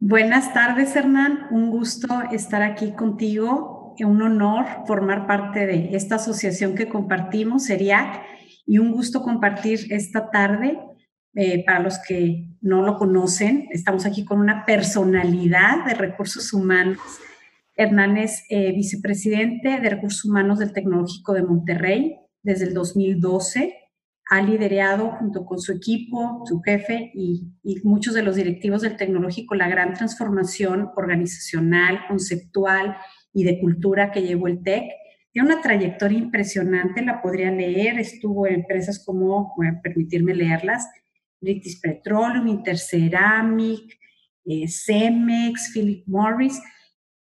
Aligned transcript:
Buenas 0.00 0.52
tardes, 0.52 0.94
Hernán. 0.96 1.46
Un 1.50 1.70
gusto 1.70 2.08
estar 2.32 2.62
aquí 2.62 2.92
contigo. 2.92 3.94
Un 4.00 4.22
honor 4.22 4.66
formar 4.86 5.26
parte 5.26 5.66
de 5.66 5.94
esta 5.94 6.16
asociación 6.16 6.74
que 6.74 6.88
compartimos, 6.88 7.70
ERIAC, 7.70 8.22
y 8.66 8.78
un 8.78 8.92
gusto 8.92 9.22
compartir 9.22 9.86
esta 9.90 10.30
tarde. 10.30 10.78
Eh, 11.36 11.64
para 11.64 11.80
los 11.80 11.98
que 11.98 12.48
no 12.60 12.82
lo 12.82 12.96
conocen, 12.96 13.66
estamos 13.70 14.06
aquí 14.06 14.24
con 14.24 14.40
una 14.40 14.64
personalidad 14.66 15.84
de 15.84 15.94
recursos 15.94 16.52
humanos. 16.52 16.98
Hernán 17.76 18.16
es 18.16 18.44
eh, 18.50 18.72
vicepresidente 18.72 19.80
de 19.80 19.90
recursos 19.90 20.24
humanos 20.24 20.60
del 20.60 20.72
Tecnológico 20.72 21.32
de 21.32 21.42
Monterrey 21.42 22.16
desde 22.42 22.66
el 22.66 22.74
2012 22.74 23.83
ha 24.30 24.40
liderado 24.40 25.10
junto 25.12 25.44
con 25.44 25.60
su 25.60 25.72
equipo, 25.72 26.42
su 26.46 26.60
jefe 26.62 27.10
y, 27.14 27.50
muchos 27.82 28.14
de 28.14 28.22
los 28.22 28.36
directivos 28.36 28.82
del 28.82 28.96
tecnológico 28.96 29.54
la 29.54 29.68
gran 29.68 29.92
transformación 29.94 30.90
organizacional, 30.96 32.00
conceptual 32.08 32.96
y 33.32 33.44
de 33.44 33.60
cultura 33.60 34.10
que 34.10 34.22
llevó 34.22 34.48
el 34.48 34.62
TEC. 34.62 34.84
Tiene 35.32 35.52
una 35.52 35.60
trayectoria 35.60 36.18
impresionante, 36.18 37.02
la 37.02 37.20
podría 37.20 37.50
leer, 37.50 37.98
estuvo 37.98 38.46
en 38.46 38.54
empresas 38.54 39.04
como, 39.04 39.52
voy 39.56 39.66
a 39.66 39.80
permitirme 39.82 40.34
leerlas, 40.34 40.88
British 41.40 41.80
Petroleum, 41.80 42.46
Interceramic, 42.46 43.98
eh, 44.46 44.68
Cemex, 44.68 45.72
Philip 45.74 46.06
Morris, 46.06 46.60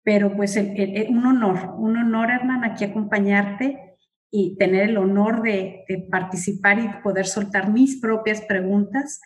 pero 0.04 0.36
pues 0.36 0.56
un 0.56 1.26
honor, 1.26 1.74
un 1.78 1.96
honor, 1.96 2.30
Hernán, 2.30 2.64
aquí 2.64 2.84
acompañarte 2.84 3.91
y 4.34 4.56
tener 4.56 4.88
el 4.88 4.96
honor 4.96 5.42
de, 5.42 5.84
participar 6.10 6.78
y 6.78 7.02
poder 7.02 7.26
soltar 7.26 7.70
mis 7.70 8.00
propias 8.00 8.40
preguntas. 8.40 9.20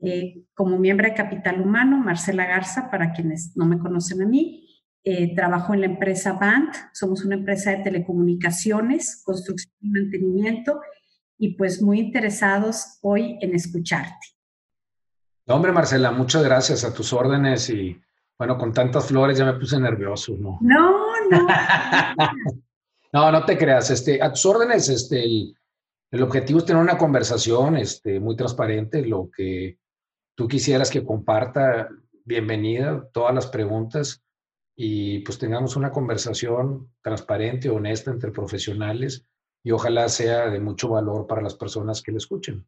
Eh, 0.00 0.42
como 0.52 0.78
miembro 0.78 1.06
de 1.06 1.14
Capital 1.14 1.60
Humano, 1.60 1.96
Marcela 1.98 2.44
Garza, 2.44 2.90
para 2.90 3.12
quienes 3.12 3.56
no 3.56 3.66
me 3.66 3.78
conocen 3.78 4.22
a 4.22 4.26
mí, 4.26 4.66
eh, 5.04 5.34
trabajo 5.34 5.74
en 5.74 5.80
la 5.80 5.86
empresa 5.86 6.32
BANT, 6.32 6.74
somos 6.92 7.24
una 7.24 7.36
empresa 7.36 7.70
de 7.70 7.84
telecomunicaciones, 7.84 9.22
construcción 9.24 9.72
y 9.80 9.90
mantenimiento, 9.90 10.80
y 11.38 11.56
pues 11.56 11.80
muy 11.80 12.00
interesados 12.00 12.98
hoy 13.00 13.38
en 13.40 13.54
escucharte. 13.54 14.26
hombre, 15.46 15.70
Marcela, 15.70 16.10
muchas 16.10 16.42
gracias 16.42 16.84
a 16.84 16.92
tus 16.92 17.12
órdenes 17.12 17.70
y 17.70 17.96
bueno, 18.36 18.58
con 18.58 18.72
tantas 18.72 19.06
flores 19.06 19.38
ya 19.38 19.44
me 19.44 19.54
puse 19.54 19.78
nervioso, 19.78 20.36
¿no? 20.38 20.58
No, 20.60 21.06
no. 21.30 21.46
No, 23.12 23.32
no 23.32 23.44
te 23.44 23.56
creas. 23.56 23.90
Este, 23.90 24.22
a 24.22 24.30
tus 24.30 24.44
órdenes, 24.46 24.88
este, 24.88 25.24
el, 25.24 26.22
objetivo 26.22 26.58
es 26.58 26.64
tener 26.64 26.82
una 26.82 26.98
conversación 26.98 27.76
este, 27.76 28.20
muy 28.20 28.36
transparente. 28.36 29.04
Lo 29.04 29.30
que 29.34 29.78
tú 30.34 30.46
quisieras 30.46 30.90
que 30.90 31.04
comparta, 31.04 31.88
bienvenida, 32.24 33.08
todas 33.12 33.34
las 33.34 33.46
preguntas 33.46 34.22
y 34.76 35.20
pues 35.20 35.38
tengamos 35.38 35.74
una 35.76 35.90
conversación 35.90 36.92
transparente, 37.02 37.70
honesta 37.70 38.10
entre 38.10 38.30
profesionales 38.30 39.26
y 39.64 39.72
ojalá 39.72 40.08
sea 40.08 40.50
de 40.50 40.60
mucho 40.60 40.90
valor 40.90 41.26
para 41.26 41.42
las 41.42 41.54
personas 41.54 42.02
que 42.02 42.12
le 42.12 42.18
escuchen. 42.18 42.64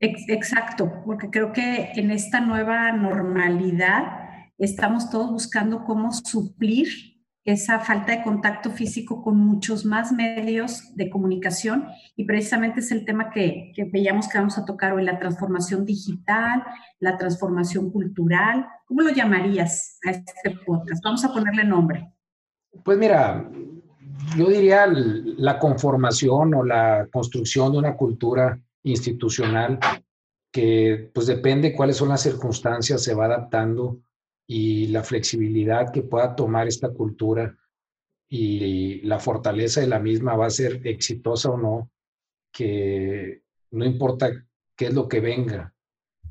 Exacto, 0.00 0.90
porque 1.04 1.30
creo 1.30 1.52
que 1.52 1.92
en 1.94 2.10
esta 2.10 2.40
nueva 2.40 2.90
normalidad 2.90 4.48
estamos 4.58 5.10
todos 5.10 5.30
buscando 5.30 5.84
cómo 5.84 6.10
suplir 6.12 7.11
esa 7.44 7.80
falta 7.80 8.12
de 8.12 8.22
contacto 8.22 8.70
físico 8.70 9.22
con 9.22 9.36
muchos 9.36 9.84
más 9.84 10.12
medios 10.12 10.94
de 10.94 11.10
comunicación 11.10 11.88
y 12.14 12.24
precisamente 12.24 12.80
es 12.80 12.92
el 12.92 13.04
tema 13.04 13.30
que, 13.30 13.72
veíamos 13.92 14.28
que 14.28 14.38
vamos 14.38 14.58
a 14.58 14.64
tocar 14.64 14.92
hoy, 14.92 15.04
la 15.04 15.18
transformación 15.18 15.84
digital, 15.84 16.62
la 17.00 17.18
transformación 17.18 17.90
cultural. 17.90 18.66
¿Cómo 18.86 19.02
lo 19.02 19.10
llamarías 19.10 19.98
a 20.06 20.10
este 20.10 20.56
podcast? 20.64 21.02
Vamos 21.04 21.24
a 21.24 21.32
ponerle 21.32 21.64
nombre. 21.64 22.12
Pues 22.84 22.96
mira, 22.96 23.50
yo 24.36 24.48
diría 24.48 24.86
la 24.86 25.58
conformación 25.58 26.54
o 26.54 26.64
la 26.64 27.08
construcción 27.12 27.72
de 27.72 27.78
una 27.78 27.96
cultura 27.96 28.60
institucional 28.84 29.80
que 30.52 31.10
pues 31.12 31.26
depende 31.26 31.74
cuáles 31.74 31.96
son 31.96 32.10
las 32.10 32.22
circunstancias, 32.22 33.02
se 33.02 33.14
va 33.14 33.24
adaptando 33.24 33.98
y 34.54 34.88
la 34.88 35.02
flexibilidad 35.02 35.90
que 35.90 36.02
pueda 36.02 36.36
tomar 36.36 36.68
esta 36.68 36.90
cultura 36.90 37.56
y 38.28 39.00
la 39.00 39.18
fortaleza 39.18 39.80
de 39.80 39.86
la 39.86 39.98
misma 39.98 40.36
va 40.36 40.44
a 40.44 40.50
ser 40.50 40.86
exitosa 40.86 41.48
o 41.48 41.56
no, 41.56 41.90
que 42.52 43.44
no 43.70 43.86
importa 43.86 44.30
qué 44.76 44.88
es 44.88 44.94
lo 44.94 45.08
que 45.08 45.20
venga, 45.20 45.74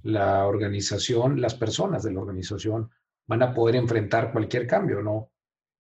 la 0.04 0.46
organización, 0.46 1.42
las 1.42 1.56
personas 1.56 2.04
de 2.04 2.14
la 2.14 2.20
organización 2.20 2.92
van 3.26 3.42
a 3.42 3.56
poder 3.56 3.76
enfrentar 3.76 4.32
cualquier 4.32 4.68
cambio, 4.68 5.02
¿no? 5.02 5.32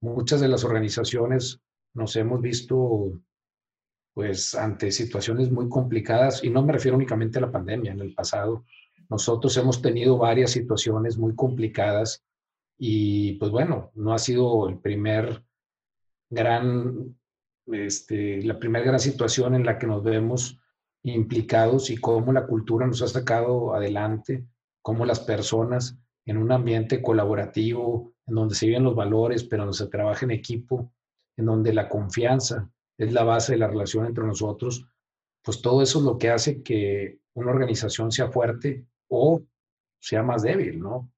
Muchas 0.01 0.41
de 0.41 0.47
las 0.47 0.63
organizaciones 0.63 1.61
nos 1.93 2.15
hemos 2.15 2.41
visto 2.41 3.21
pues 4.15 4.55
ante 4.55 4.91
situaciones 4.91 5.51
muy 5.51 5.69
complicadas 5.69 6.43
y 6.43 6.49
no 6.49 6.63
me 6.63 6.73
refiero 6.73 6.97
únicamente 6.97 7.37
a 7.37 7.41
la 7.41 7.51
pandemia, 7.51 7.91
en 7.91 7.99
el 7.99 8.15
pasado 8.15 8.65
nosotros 9.09 9.55
hemos 9.57 9.79
tenido 9.79 10.17
varias 10.17 10.51
situaciones 10.51 11.19
muy 11.19 11.35
complicadas 11.35 12.23
y 12.83 13.33
pues 13.33 13.51
bueno, 13.51 13.91
no 13.93 14.11
ha 14.11 14.17
sido 14.17 14.67
el 14.67 14.79
primer 14.79 15.45
gran, 16.31 17.15
este, 17.67 18.41
la 18.41 18.57
primera 18.57 18.83
gran 18.83 18.99
situación 18.99 19.53
en 19.53 19.67
la 19.67 19.77
que 19.77 19.85
nos 19.85 20.01
vemos 20.01 20.59
implicados 21.03 21.91
y 21.91 21.97
cómo 21.97 22.33
la 22.33 22.47
cultura 22.47 22.87
nos 22.87 23.03
ha 23.03 23.07
sacado 23.07 23.75
adelante, 23.75 24.47
cómo 24.81 25.05
las 25.05 25.19
personas 25.19 25.95
en 26.25 26.37
un 26.37 26.51
ambiente 26.51 27.03
colaborativo, 27.03 28.15
en 28.25 28.33
donde 28.33 28.55
se 28.55 28.65
viven 28.65 28.85
los 28.85 28.95
valores, 28.95 29.43
pero 29.43 29.61
donde 29.61 29.77
se 29.77 29.85
trabaja 29.85 30.25
en 30.25 30.31
equipo, 30.31 30.91
en 31.37 31.45
donde 31.45 31.73
la 31.73 31.87
confianza 31.87 32.67
es 32.97 33.13
la 33.13 33.23
base 33.23 33.51
de 33.51 33.59
la 33.59 33.67
relación 33.67 34.07
entre 34.07 34.25
nosotros, 34.25 34.87
pues 35.43 35.61
todo 35.61 35.83
eso 35.83 35.99
es 35.99 36.05
lo 36.05 36.17
que 36.17 36.31
hace 36.31 36.63
que 36.63 37.19
una 37.35 37.51
organización 37.51 38.11
sea 38.11 38.31
fuerte 38.31 38.87
o 39.07 39.43
sea 39.99 40.23
más 40.23 40.41
débil, 40.41 40.79
¿no? 40.79 41.11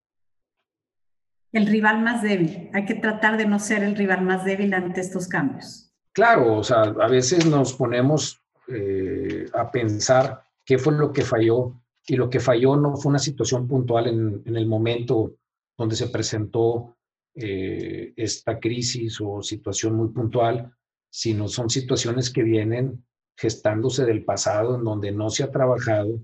El 1.53 1.67
rival 1.67 2.01
más 2.01 2.21
débil. 2.21 2.69
Hay 2.73 2.85
que 2.85 2.95
tratar 2.95 3.37
de 3.37 3.45
no 3.45 3.59
ser 3.59 3.83
el 3.83 3.95
rival 3.95 4.23
más 4.23 4.43
débil 4.43 4.73
ante 4.73 5.01
estos 5.01 5.27
cambios. 5.27 5.93
Claro, 6.11 6.57
o 6.57 6.63
sea, 6.63 6.81
a 6.81 7.07
veces 7.07 7.45
nos 7.45 7.73
ponemos 7.73 8.41
eh, 8.67 9.45
a 9.53 9.71
pensar 9.71 10.43
qué 10.65 10.77
fue 10.77 10.93
lo 10.93 11.13
que 11.13 11.21
falló 11.21 11.79
y 12.05 12.15
lo 12.15 12.29
que 12.29 12.39
falló 12.39 12.75
no 12.75 12.97
fue 12.97 13.11
una 13.11 13.19
situación 13.19 13.67
puntual 13.67 14.07
en, 14.07 14.55
el 14.55 14.67
momento 14.67 15.35
donde 15.77 15.95
se 15.95 16.07
presentó 16.07 16.97
eh, 17.35 18.13
esta 18.15 18.59
crisis 18.59 19.19
o 19.21 19.41
situación 19.41 19.95
muy 19.95 20.09
puntual, 20.09 20.73
sino 21.09 21.47
son 21.47 21.69
situaciones 21.69 22.29
que 22.29 22.43
vienen 22.43 23.05
gestándose 23.35 24.05
del 24.05 24.23
pasado 24.23 24.75
en 24.75 24.83
donde 24.83 25.11
no 25.11 25.29
se 25.29 25.43
ha 25.43 25.51
trabajado 25.51 26.19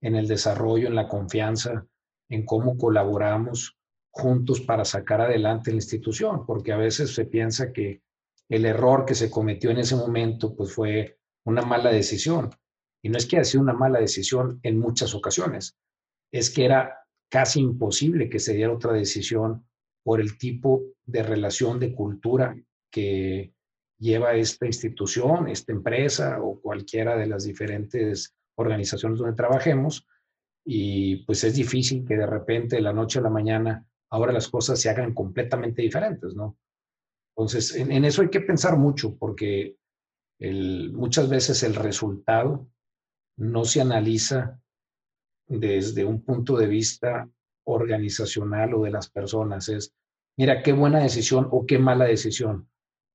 en 0.00 0.14
el 0.16 0.28
desarrollo, 0.28 0.88
en 0.88 0.94
la 0.94 1.08
confianza, 1.08 1.86
en 2.28 2.44
cómo 2.44 2.78
colaboramos, 2.78 3.76
juntos 4.14 4.60
para 4.60 4.84
sacar 4.84 5.20
adelante 5.20 5.72
la 5.72 5.78
institución, 5.78 6.46
porque 6.46 6.72
a 6.72 6.76
veces 6.76 7.12
se 7.12 7.24
piensa 7.24 7.72
que 7.72 8.00
el 8.48 8.64
error 8.64 9.04
que 9.04 9.16
se 9.16 9.28
cometió 9.28 9.70
en 9.70 9.78
ese 9.78 9.96
momento 9.96 10.54
pues 10.54 10.72
fue 10.72 11.18
una 11.44 11.62
mala 11.62 11.90
decisión. 11.90 12.50
Y 13.02 13.08
no 13.08 13.18
es 13.18 13.26
que 13.26 13.36
haya 13.36 13.44
sido 13.44 13.62
una 13.62 13.72
mala 13.72 13.98
decisión 13.98 14.60
en 14.62 14.78
muchas 14.78 15.14
ocasiones, 15.14 15.76
es 16.32 16.48
que 16.48 16.64
era 16.64 17.00
casi 17.28 17.60
imposible 17.60 18.30
que 18.30 18.38
se 18.38 18.54
diera 18.54 18.72
otra 18.72 18.92
decisión 18.92 19.66
por 20.04 20.20
el 20.20 20.38
tipo 20.38 20.82
de 21.04 21.24
relación 21.24 21.80
de 21.80 21.92
cultura 21.92 22.56
que 22.92 23.52
lleva 23.98 24.34
esta 24.34 24.66
institución, 24.66 25.48
esta 25.48 25.72
empresa 25.72 26.40
o 26.40 26.60
cualquiera 26.60 27.16
de 27.16 27.26
las 27.26 27.44
diferentes 27.44 28.32
organizaciones 28.54 29.18
donde 29.18 29.34
trabajemos. 29.34 30.06
Y 30.64 31.16
pues 31.24 31.42
es 31.42 31.56
difícil 31.56 32.04
que 32.06 32.16
de 32.16 32.26
repente 32.26 32.76
de 32.76 32.82
la 32.82 32.92
noche 32.92 33.18
a 33.18 33.22
la 33.22 33.30
mañana 33.30 33.84
ahora 34.14 34.32
las 34.32 34.48
cosas 34.48 34.80
se 34.80 34.88
hagan 34.88 35.12
completamente 35.12 35.82
diferentes, 35.82 36.36
¿no? 36.36 36.56
Entonces, 37.36 37.74
en, 37.74 38.04
eso 38.04 38.22
hay 38.22 38.30
que 38.30 38.40
pensar 38.40 38.76
mucho 38.78 39.16
porque 39.16 39.76
muchas 40.92 41.28
veces 41.28 41.64
el 41.64 41.74
resultado 41.74 42.68
no 43.36 43.64
se 43.64 43.80
analiza 43.80 44.60
desde 45.48 46.04
un 46.04 46.22
punto 46.22 46.56
de 46.56 46.68
vista 46.68 47.28
organizacional 47.66 48.74
o 48.74 48.84
de 48.84 48.92
las 48.92 49.10
personas, 49.10 49.68
es 49.68 49.92
mira 50.38 50.62
qué 50.62 50.72
buena 50.72 51.00
decisión 51.00 51.48
o 51.50 51.66
qué 51.66 51.78
mala 51.78 52.04
decisión, 52.04 52.68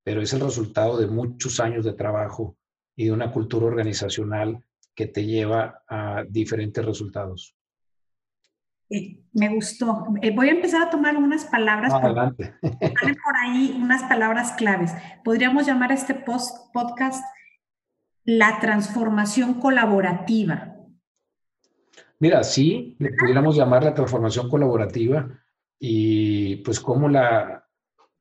pero 0.03 0.21
es 0.21 0.33
el 0.33 0.41
resultado 0.41 0.97
de 0.97 1.07
muchos 1.07 1.61
años 1.61 1.85
de 1.85 1.93
trabajo 1.93 2.57
y 2.97 3.05
de 3.05 3.13
una 3.13 3.31
cultura 3.31 3.67
organizacional 3.67 4.65
que 4.93 5.07
te 5.07 5.25
lleva 5.25 5.81
a 5.87 6.25
diferentes 6.27 6.83
resultados. 6.83 7.55
Eh, 8.89 9.21
me 9.33 9.49
gustó. 9.49 10.05
Eh, 10.21 10.33
voy 10.35 10.49
a 10.49 10.53
empezar 10.53 10.81
a 10.81 10.89
tomar 10.89 11.15
unas 11.15 11.45
palabras. 11.45 11.93
Adelante. 11.93 12.55
Por, 12.61 12.71
por 12.81 13.37
ahí 13.43 13.79
unas 13.81 14.03
palabras 14.03 14.53
claves. 14.53 14.93
Podríamos 15.23 15.67
llamar 15.67 15.91
a 15.91 15.95
este 15.95 16.15
post, 16.15 16.73
podcast 16.73 17.23
la 18.25 18.59
transformación 18.59 19.55
colaborativa. 19.55 20.75
Mira, 22.19 22.43
sí, 22.43 22.95
le 22.99 23.13
pudiéramos 23.13 23.55
llamar 23.55 23.83
la 23.83 23.93
transformación 23.93 24.49
colaborativa 24.49 25.27
y 25.79 26.57
pues 26.57 26.79
cómo 26.79 27.07
la, 27.07 27.65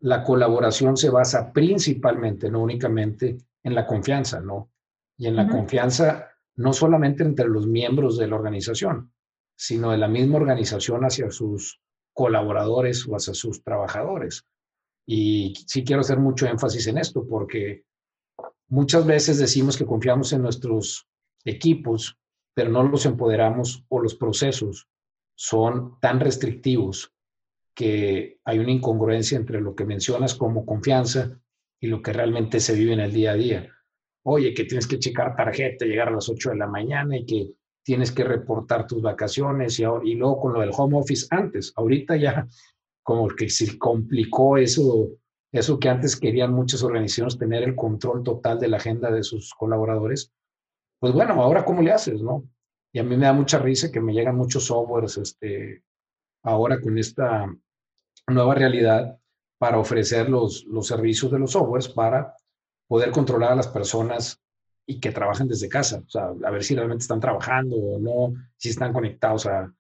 la 0.00 0.22
colaboración 0.22 0.96
se 0.96 1.10
basa 1.10 1.52
principalmente, 1.52 2.50
no 2.50 2.62
únicamente 2.62 3.38
en 3.62 3.74
la 3.74 3.86
confianza, 3.86 4.40
¿no? 4.40 4.70
Y 5.16 5.26
en 5.26 5.34
la 5.34 5.48
confianza 5.48 6.28
no 6.56 6.72
solamente 6.72 7.24
entre 7.24 7.48
los 7.48 7.66
miembros 7.66 8.16
de 8.16 8.28
la 8.28 8.36
organización, 8.36 9.12
sino 9.58 9.90
de 9.90 9.98
la 9.98 10.06
misma 10.06 10.36
organización 10.36 11.04
hacia 11.04 11.32
sus 11.32 11.80
colaboradores 12.12 13.06
o 13.08 13.16
hacia 13.16 13.34
sus 13.34 13.62
trabajadores. 13.64 14.44
Y 15.04 15.52
sí 15.66 15.82
quiero 15.82 16.02
hacer 16.02 16.18
mucho 16.18 16.46
énfasis 16.46 16.86
en 16.86 16.98
esto 16.98 17.26
porque 17.26 17.84
muchas 18.68 19.04
veces 19.04 19.38
decimos 19.38 19.76
que 19.76 19.84
confiamos 19.84 20.32
en 20.32 20.42
nuestros 20.42 21.08
equipos, 21.44 22.16
pero 22.54 22.70
no 22.70 22.84
los 22.84 23.04
empoderamos 23.04 23.84
o 23.88 24.00
los 24.00 24.14
procesos 24.14 24.88
son 25.34 25.98
tan 26.00 26.20
restrictivos 26.20 27.12
que 27.74 28.38
hay 28.44 28.58
una 28.58 28.72
incongruencia 28.72 29.38
entre 29.38 29.60
lo 29.60 29.74
que 29.74 29.84
mencionas 29.84 30.34
como 30.34 30.66
confianza 30.66 31.40
y 31.80 31.88
lo 31.88 32.00
que 32.02 32.12
realmente 32.12 32.60
se 32.60 32.74
vive 32.74 32.92
en 32.92 33.00
el 33.00 33.12
día 33.12 33.32
a 33.32 33.36
día. 33.36 33.74
Oye, 34.24 34.54
que 34.54 34.64
tienes 34.64 34.86
que 34.86 34.98
checar 34.98 35.34
tarjeta, 35.36 35.84
llegar 35.84 36.08
a 36.08 36.12
las 36.12 36.28
8 36.28 36.50
de 36.50 36.56
la 36.56 36.66
mañana 36.66 37.16
y 37.16 37.24
que 37.24 37.57
tienes 37.88 38.12
que 38.12 38.22
reportar 38.22 38.86
tus 38.86 39.00
vacaciones 39.00 39.78
y, 39.80 39.82
y 39.82 40.14
luego 40.14 40.38
con 40.42 40.52
lo 40.52 40.60
del 40.60 40.72
home 40.76 40.98
office 40.98 41.26
antes. 41.30 41.72
Ahorita 41.74 42.16
ya 42.16 42.46
como 43.02 43.28
que 43.28 43.48
se 43.48 43.78
complicó 43.78 44.58
eso, 44.58 45.08
eso 45.50 45.78
que 45.78 45.88
antes 45.88 46.14
querían 46.20 46.52
muchas 46.52 46.82
organizaciones, 46.82 47.38
tener 47.38 47.62
el 47.62 47.74
control 47.74 48.22
total 48.22 48.60
de 48.60 48.68
la 48.68 48.76
agenda 48.76 49.10
de 49.10 49.22
sus 49.22 49.54
colaboradores. 49.54 50.30
Pues 51.00 51.14
bueno, 51.14 51.42
ahora 51.42 51.64
cómo 51.64 51.80
le 51.80 51.90
haces, 51.92 52.20
¿no? 52.20 52.44
Y 52.92 52.98
a 52.98 53.04
mí 53.04 53.16
me 53.16 53.24
da 53.24 53.32
mucha 53.32 53.58
risa 53.58 53.90
que 53.90 54.02
me 54.02 54.12
llegan 54.12 54.36
muchos 54.36 54.66
softwares 54.66 55.16
este, 55.16 55.82
ahora 56.42 56.82
con 56.82 56.98
esta 56.98 57.50
nueva 58.26 58.54
realidad 58.54 59.18
para 59.56 59.78
ofrecer 59.78 60.28
los, 60.28 60.66
los 60.66 60.86
servicios 60.86 61.32
de 61.32 61.38
los 61.38 61.52
softwares 61.52 61.88
para 61.88 62.36
poder 62.86 63.12
controlar 63.12 63.52
a 63.52 63.56
las 63.56 63.68
personas 63.68 64.42
y 64.90 65.00
que 65.00 65.12
trabajen 65.12 65.46
desde 65.46 65.68
casa. 65.68 66.02
O 66.04 66.08
sea, 66.08 66.32
a 66.44 66.50
ver 66.50 66.64
si 66.64 66.74
realmente 66.74 67.02
están 67.02 67.20
trabajando 67.20 67.76
o 67.76 67.98
no, 68.00 68.34
si 68.56 68.70
están 68.70 68.94
conectados 68.94 69.44
a, 69.44 69.70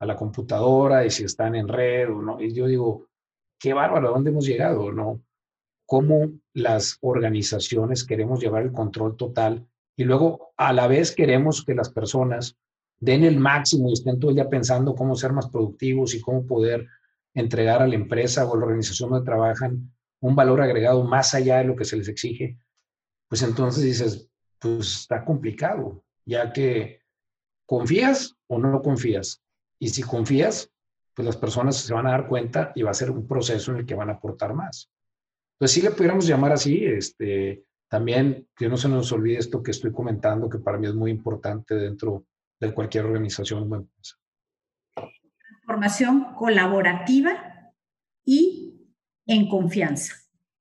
a 0.00 0.06
la 0.06 0.16
computadora 0.16 1.06
y 1.06 1.10
si 1.10 1.22
están 1.22 1.54
en 1.54 1.68
red 1.68 2.10
o 2.10 2.20
no. 2.20 2.40
Y 2.40 2.52
yo 2.52 2.66
digo, 2.66 3.06
qué 3.60 3.72
bárbaro, 3.72 4.08
¿a 4.08 4.10
dónde 4.10 4.30
hemos 4.30 4.44
llegado? 4.44 4.90
¿No? 4.90 5.22
Cómo 5.86 6.32
las 6.52 6.98
organizaciones 7.00 8.04
queremos 8.04 8.40
llevar 8.40 8.64
el 8.64 8.72
control 8.72 9.16
total 9.16 9.64
y 9.96 10.02
luego 10.02 10.52
a 10.56 10.72
la 10.72 10.88
vez 10.88 11.14
queremos 11.14 11.64
que 11.64 11.76
las 11.76 11.90
personas 11.90 12.56
den 12.98 13.22
el 13.22 13.38
máximo 13.38 13.88
y 13.88 13.92
estén 13.92 14.18
todo 14.18 14.32
el 14.32 14.34
día 14.34 14.48
pensando 14.48 14.96
cómo 14.96 15.14
ser 15.14 15.32
más 15.32 15.48
productivos 15.48 16.12
y 16.16 16.20
cómo 16.20 16.44
poder 16.44 16.88
entregar 17.34 17.82
a 17.82 17.86
la 17.86 17.94
empresa 17.94 18.44
o 18.44 18.54
a 18.54 18.58
la 18.58 18.64
organización 18.64 19.10
donde 19.10 19.24
trabajan 19.24 19.92
un 20.20 20.34
valor 20.34 20.60
agregado 20.60 21.04
más 21.04 21.34
allá 21.34 21.58
de 21.58 21.64
lo 21.64 21.76
que 21.76 21.84
se 21.84 21.96
les 21.96 22.08
exige, 22.08 22.58
pues 23.28 23.42
entonces 23.42 23.84
dices, 23.84 24.28
pues 24.58 25.00
está 25.00 25.24
complicado, 25.24 26.04
ya 26.24 26.52
que 26.52 27.00
confías 27.66 28.36
o 28.48 28.58
no 28.58 28.82
confías. 28.82 29.42
Y 29.78 29.88
si 29.88 30.02
confías, 30.02 30.70
pues 31.14 31.26
las 31.26 31.36
personas 31.36 31.76
se 31.76 31.92
van 31.92 32.06
a 32.06 32.12
dar 32.12 32.28
cuenta 32.28 32.72
y 32.74 32.82
va 32.82 32.90
a 32.90 32.94
ser 32.94 33.10
un 33.10 33.26
proceso 33.26 33.72
en 33.72 33.78
el 33.78 33.86
que 33.86 33.94
van 33.94 34.10
a 34.10 34.14
aportar 34.14 34.54
más. 34.54 34.90
Entonces, 35.54 35.74
si 35.74 35.82
le 35.82 35.90
pudiéramos 35.90 36.26
llamar 36.26 36.52
así, 36.52 36.84
este, 36.84 37.64
también 37.88 38.48
que 38.54 38.68
no 38.68 38.76
se 38.76 38.88
nos 38.88 39.10
olvide 39.12 39.38
esto 39.38 39.62
que 39.62 39.70
estoy 39.70 39.92
comentando, 39.92 40.48
que 40.48 40.58
para 40.58 40.78
mí 40.78 40.86
es 40.86 40.94
muy 40.94 41.10
importante 41.10 41.74
dentro 41.74 42.26
de 42.60 42.72
cualquier 42.72 43.06
organización 43.06 43.70
o 43.72 43.76
empresa 43.76 44.16
formación 45.66 46.34
colaborativa 46.34 47.32
y 48.24 48.88
en 49.26 49.48
confianza. 49.48 50.14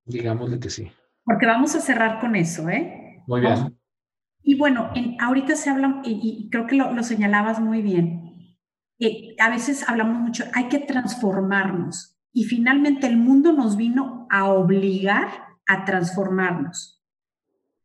Digámosle 0.04 0.60
que 0.60 0.70
sí. 0.70 0.92
Porque 1.24 1.46
vamos 1.46 1.76
a 1.76 1.80
cerrar 1.80 2.20
con 2.20 2.36
eso, 2.36 2.68
¿eh? 2.70 3.24
Muy 3.28 3.42
bien. 3.42 3.78
Y 4.48 4.56
bueno, 4.56 4.92
en, 4.94 5.20
ahorita 5.20 5.56
se 5.56 5.72
habla, 5.72 6.02
y, 6.06 6.50
creo 6.52 6.68
que 6.68 6.76
lo, 6.76 7.02
señalabas 7.02 7.60
muy 7.60 7.82
bien, 7.82 8.56
eh, 9.00 9.36
a 9.40 9.50
veces 9.50 9.90
hablamos 9.90 10.20
mucho, 10.20 10.46
hay 10.54 10.66
que 10.70 10.78
transformarnos. 10.78 12.16
Y 12.32 12.44
finalmente 12.44 13.08
el 13.08 13.18
mundo 13.18 13.54
nos 13.54 13.76
vino 13.76 14.28
a 14.30 14.46
obligar 14.46 15.28
a 15.68 15.84
transformarnos. 15.84 17.04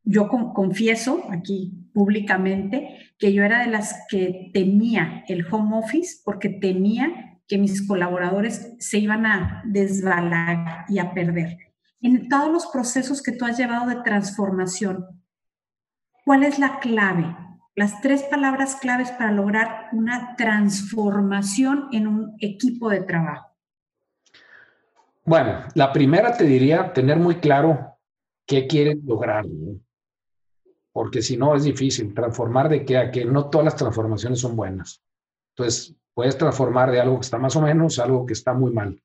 Yo 0.05 0.29
confieso 0.29 1.25
aquí 1.31 1.89
públicamente 1.95 2.99
que 3.19 3.33
yo 3.33 3.43
era 3.43 3.61
de 3.61 3.71
las 3.71 4.07
que 4.11 4.51
temía 4.53 5.25
el 5.29 5.47
home 5.51 5.79
office 5.79 6.21
porque 6.25 6.51
temía 6.51 7.41
que 7.49 7.57
mis 7.57 7.87
colaboradores 7.87 8.77
se 8.81 8.99
iban 8.99 9.25
a 9.25 9.63
desbalar 9.65 10.85
y 10.89 10.99
a 10.99 11.15
perder. 11.15 11.57
En 12.03 12.29
todos 12.29 12.53
los 12.53 12.67
procesos 12.67 13.23
que 13.23 13.33
tú 13.33 13.47
has 13.47 13.57
llevado 13.57 13.89
de 13.89 14.03
transformación, 14.03 15.07
¿cuál 16.25 16.43
es 16.45 16.59
la 16.59 16.79
clave? 16.81 17.37
Las 17.75 18.01
tres 18.01 18.23
palabras 18.25 18.77
claves 18.77 19.11
para 19.13 19.33
lograr 19.33 19.89
una 19.93 20.37
transformación 20.37 21.89
en 21.93 22.07
un 22.07 22.37
equipo 22.41 22.91
de 22.91 23.03
trabajo. 23.03 23.49
Bueno, 25.25 25.65
la 25.75 25.93
primera 25.93 26.37
te 26.37 26.45
diría 26.45 26.93
tener 26.93 27.19
muy 27.19 27.37
claro 27.37 27.97
qué 28.47 28.67
quieres 28.67 28.97
lograr 29.05 29.45
porque 30.93 31.23
si 31.23 31.37
no 31.37 31.55
es 31.55 31.65
difícil 31.65 32.15
transformar 32.15 32.69
de 32.69 32.85
que 32.85 32.99
a 32.99 33.11
que 33.11 33.25
no 33.25 33.49
todas 33.49 33.65
las 33.65 33.77
transformaciones 33.77 34.41
son 34.41 34.57
buenas. 34.57 35.03
Entonces, 35.55 35.95
puedes 36.15 36.37
transformar 36.37 36.91
de 36.91 37.01
algo 37.01 37.17
que 37.17 37.25
está 37.25 37.39
más 37.39 37.57
o 37.57 37.63
menos 37.63 37.99
a 37.99 38.05
algo 38.05 38.27
que 38.27 38.33
está 38.33 38.53
muy 38.53 38.73
mal. 38.73 39.01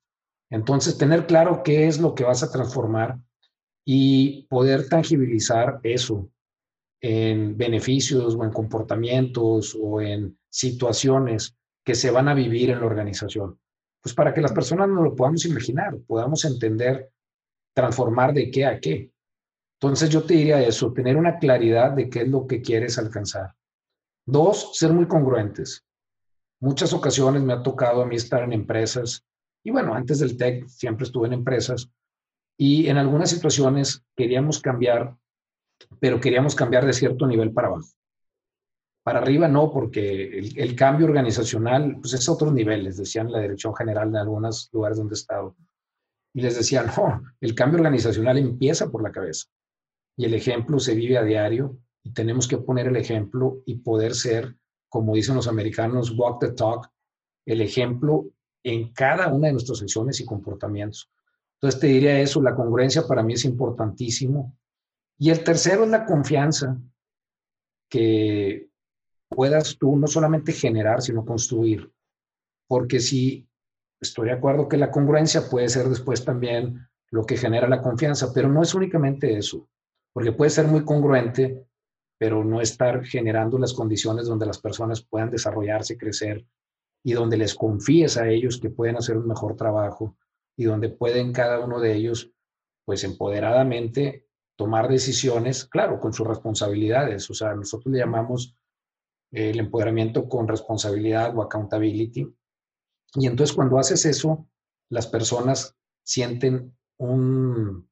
Entonces, 0.49 0.97
tener 0.97 1.25
claro 1.25 1.63
qué 1.63 1.87
es 1.87 1.99
lo 1.99 2.15
que 2.15 2.23
vas 2.23 2.43
a 2.43 2.51
transformar 2.51 3.17
y 3.85 4.43
poder 4.47 4.89
tangibilizar 4.89 5.79
eso 5.83 6.29
en 7.01 7.57
beneficios 7.57 8.35
o 8.35 8.43
en 8.43 8.51
comportamientos 8.51 9.77
o 9.79 10.01
en 10.01 10.37
situaciones 10.49 11.55
que 11.83 11.95
se 11.95 12.11
van 12.11 12.27
a 12.27 12.33
vivir 12.33 12.71
en 12.71 12.79
la 12.79 12.85
organización. 12.85 13.59
Pues 14.01 14.15
para 14.15 14.33
que 14.33 14.41
las 14.41 14.53
personas 14.53 14.87
no 14.89 15.01
lo 15.01 15.15
podamos 15.15 15.45
imaginar, 15.45 15.97
podamos 16.07 16.45
entender, 16.45 17.11
transformar 17.73 18.33
de 18.33 18.49
qué 18.49 18.65
a 18.65 18.79
qué. 18.79 19.11
Entonces 19.79 20.09
yo 20.09 20.23
te 20.23 20.35
diría 20.35 20.61
eso, 20.61 20.93
tener 20.93 21.17
una 21.17 21.37
claridad 21.37 21.91
de 21.91 22.09
qué 22.09 22.21
es 22.21 22.27
lo 22.27 22.47
que 22.47 22.61
quieres 22.61 22.97
alcanzar. 22.97 23.53
Dos, 24.25 24.77
ser 24.77 24.93
muy 24.93 25.07
congruentes. 25.07 25.85
Muchas 26.59 26.93
ocasiones 26.93 27.43
me 27.43 27.53
ha 27.53 27.61
tocado 27.61 28.01
a 28.01 28.05
mí 28.05 28.15
estar 28.15 28.41
en 28.43 28.53
empresas, 28.53 29.23
y 29.63 29.71
bueno, 29.71 29.93
antes 29.93 30.19
del 30.19 30.37
TEC 30.37 30.67
siempre 30.67 31.05
estuve 31.05 31.27
en 31.27 31.33
empresas, 31.33 31.89
y 32.57 32.87
en 32.87 32.97
algunas 32.97 33.29
situaciones 33.29 34.03
queríamos 34.15 34.61
cambiar, 34.61 35.17
pero 35.99 36.19
queríamos 36.19 36.55
cambiar 36.55 36.85
de 36.85 36.93
cierto 36.93 37.27
nivel 37.27 37.51
para 37.51 37.67
abajo. 37.67 37.87
Para 39.03 39.19
arriba 39.19 39.47
no, 39.47 39.71
porque 39.71 40.39
el, 40.39 40.75
cambio 40.75 41.05
organizacional 41.05 41.97
pues 42.01 42.13
es 42.13 42.27
a 42.27 42.31
otros 42.31 42.53
niveles, 42.53 42.97
decían 42.97 43.31
la 43.31 43.39
dirección 43.39 43.75
general 43.75 44.09
en 44.09 44.17
algunos 44.17 44.69
lugares 44.73 44.97
donde 44.97 45.13
he 45.13 45.19
estado. 45.19 45.55
Y 46.33 46.41
les 46.41 46.55
decía, 46.55 46.83
no, 46.97 47.21
el 47.39 47.53
cambio 47.53 47.77
organizacional 47.77 48.37
empieza 48.37 48.89
por 48.89 49.03
la 49.03 49.11
cabeza 49.11 49.47
y 50.17 50.25
el 50.25 50.33
ejemplo 50.33 50.79
se 50.79 50.95
vive 50.95 51.17
a 51.17 51.23
diario 51.23 51.77
y 52.03 52.13
tenemos 52.13 52.47
que 52.47 52.57
poner 52.57 52.87
el 52.87 52.95
ejemplo 52.95 53.61
y 53.65 53.75
poder 53.75 54.15
ser, 54.15 54.55
como 54.89 55.15
dicen 55.15 55.35
los 55.35 55.47
americanos, 55.47 56.11
walk 56.17 56.39
the 56.39 56.51
talk, 56.51 56.89
el 57.45 57.61
ejemplo 57.61 58.29
en 58.63 58.91
cada 58.93 59.27
una 59.27 59.47
de 59.47 59.53
nuestras 59.53 59.81
acciones 59.81 60.19
y 60.19 60.25
comportamientos. 60.25 61.11
Entonces 61.55 61.79
te 61.79 61.87
diría 61.87 62.19
eso, 62.19 62.41
la 62.41 62.55
congruencia 62.55 63.07
para 63.07 63.23
mí 63.23 63.33
es 63.33 63.45
importantísimo. 63.45 64.55
Y 65.17 65.29
el 65.29 65.43
tercero 65.43 65.83
es 65.83 65.89
la 65.89 66.05
confianza 66.05 66.77
que 67.89 68.69
puedas 69.29 69.77
tú 69.77 69.95
no 69.95 70.07
solamente 70.07 70.51
generar, 70.51 71.01
sino 71.01 71.25
construir. 71.25 71.91
Porque 72.67 72.99
si 72.99 73.47
estoy 74.01 74.27
de 74.27 74.33
acuerdo 74.33 74.67
que 74.67 74.77
la 74.77 74.91
congruencia 74.91 75.49
puede 75.49 75.69
ser 75.69 75.87
después 75.87 76.25
también 76.25 76.87
lo 77.11 77.25
que 77.25 77.37
genera 77.37 77.67
la 77.67 77.81
confianza, 77.81 78.33
pero 78.33 78.49
no 78.49 78.61
es 78.61 78.73
únicamente 78.73 79.37
eso 79.37 79.67
porque 80.15 80.31
puede 80.31 80.49
ser 80.49 80.67
muy 80.67 80.85
congruente, 80.85 81.67
pero 82.17 82.41
no 82.45 82.61
estar 82.61 83.03
generando 83.03 83.59
las 83.59 83.73
condiciones 83.73 84.27
donde 84.27 84.45
las 84.45 84.59
personas 84.59 85.01
puedan 85.01 85.29
desarrollarse, 85.29 85.97
crecer 85.97 86.45
y 87.03 87.11
donde 87.11 87.35
les 87.35 87.53
confíes 87.53 88.15
a 88.15 88.29
ellos 88.29 88.57
que 88.57 88.69
pueden 88.69 88.95
hacer 88.95 89.17
un 89.17 89.27
mejor 89.27 89.57
trabajo 89.57 90.15
y 90.55 90.63
donde 90.63 90.87
pueden 90.87 91.33
cada 91.33 91.59
uno 91.59 91.81
de 91.81 91.95
ellos, 91.95 92.31
pues 92.85 93.03
empoderadamente 93.03 94.24
tomar 94.55 94.87
decisiones, 94.87 95.65
claro, 95.65 95.99
con 95.99 96.13
sus 96.13 96.27
responsabilidades. 96.27 97.29
O 97.29 97.33
sea, 97.33 97.53
nosotros 97.53 97.91
le 97.91 97.99
llamamos 97.99 98.55
el 99.31 99.59
empoderamiento 99.59 100.29
con 100.29 100.47
responsabilidad 100.47 101.35
o 101.37 101.41
accountability. 101.41 102.27
Y 103.15 103.27
entonces 103.27 103.55
cuando 103.55 103.77
haces 103.77 104.05
eso, 104.05 104.47
las 104.89 105.07
personas 105.07 105.75
sienten 106.03 106.75
un, 106.97 107.89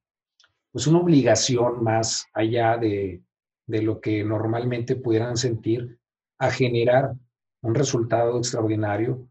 pues 0.72 0.86
una 0.86 1.00
obligación 1.00 1.82
más 1.82 2.26
allá 2.32 2.78
de, 2.78 3.22
de 3.66 3.82
lo 3.82 4.00
que 4.00 4.24
normalmente 4.24 4.96
pudieran 4.96 5.36
sentir 5.36 5.98
a 6.38 6.50
generar 6.50 7.14
un 7.62 7.74
resultado 7.74 8.38
extraordinario 8.38 9.28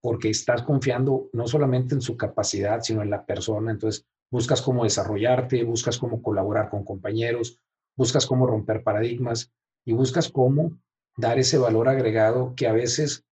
porque 0.00 0.30
estás 0.30 0.62
confiando 0.62 1.28
no 1.32 1.46
solamente 1.46 1.94
en 1.94 2.00
su 2.00 2.16
capacidad, 2.16 2.80
sino 2.80 3.02
en 3.02 3.10
la 3.10 3.24
persona. 3.24 3.72
Entonces, 3.72 4.06
buscas 4.30 4.62
cómo 4.62 4.84
desarrollarte, 4.84 5.64
buscas 5.64 5.98
cómo 5.98 6.22
colaborar 6.22 6.70
con 6.70 6.84
compañeros, 6.84 7.60
buscas 7.96 8.26
cómo 8.26 8.46
romper 8.46 8.82
paradigmas 8.82 9.52
y 9.84 9.92
buscas 9.92 10.28
cómo 10.28 10.78
dar 11.16 11.38
ese 11.38 11.58
valor 11.58 11.88
agregado 11.88 12.54
que 12.54 12.66
a 12.66 12.72
veces, 12.72 13.24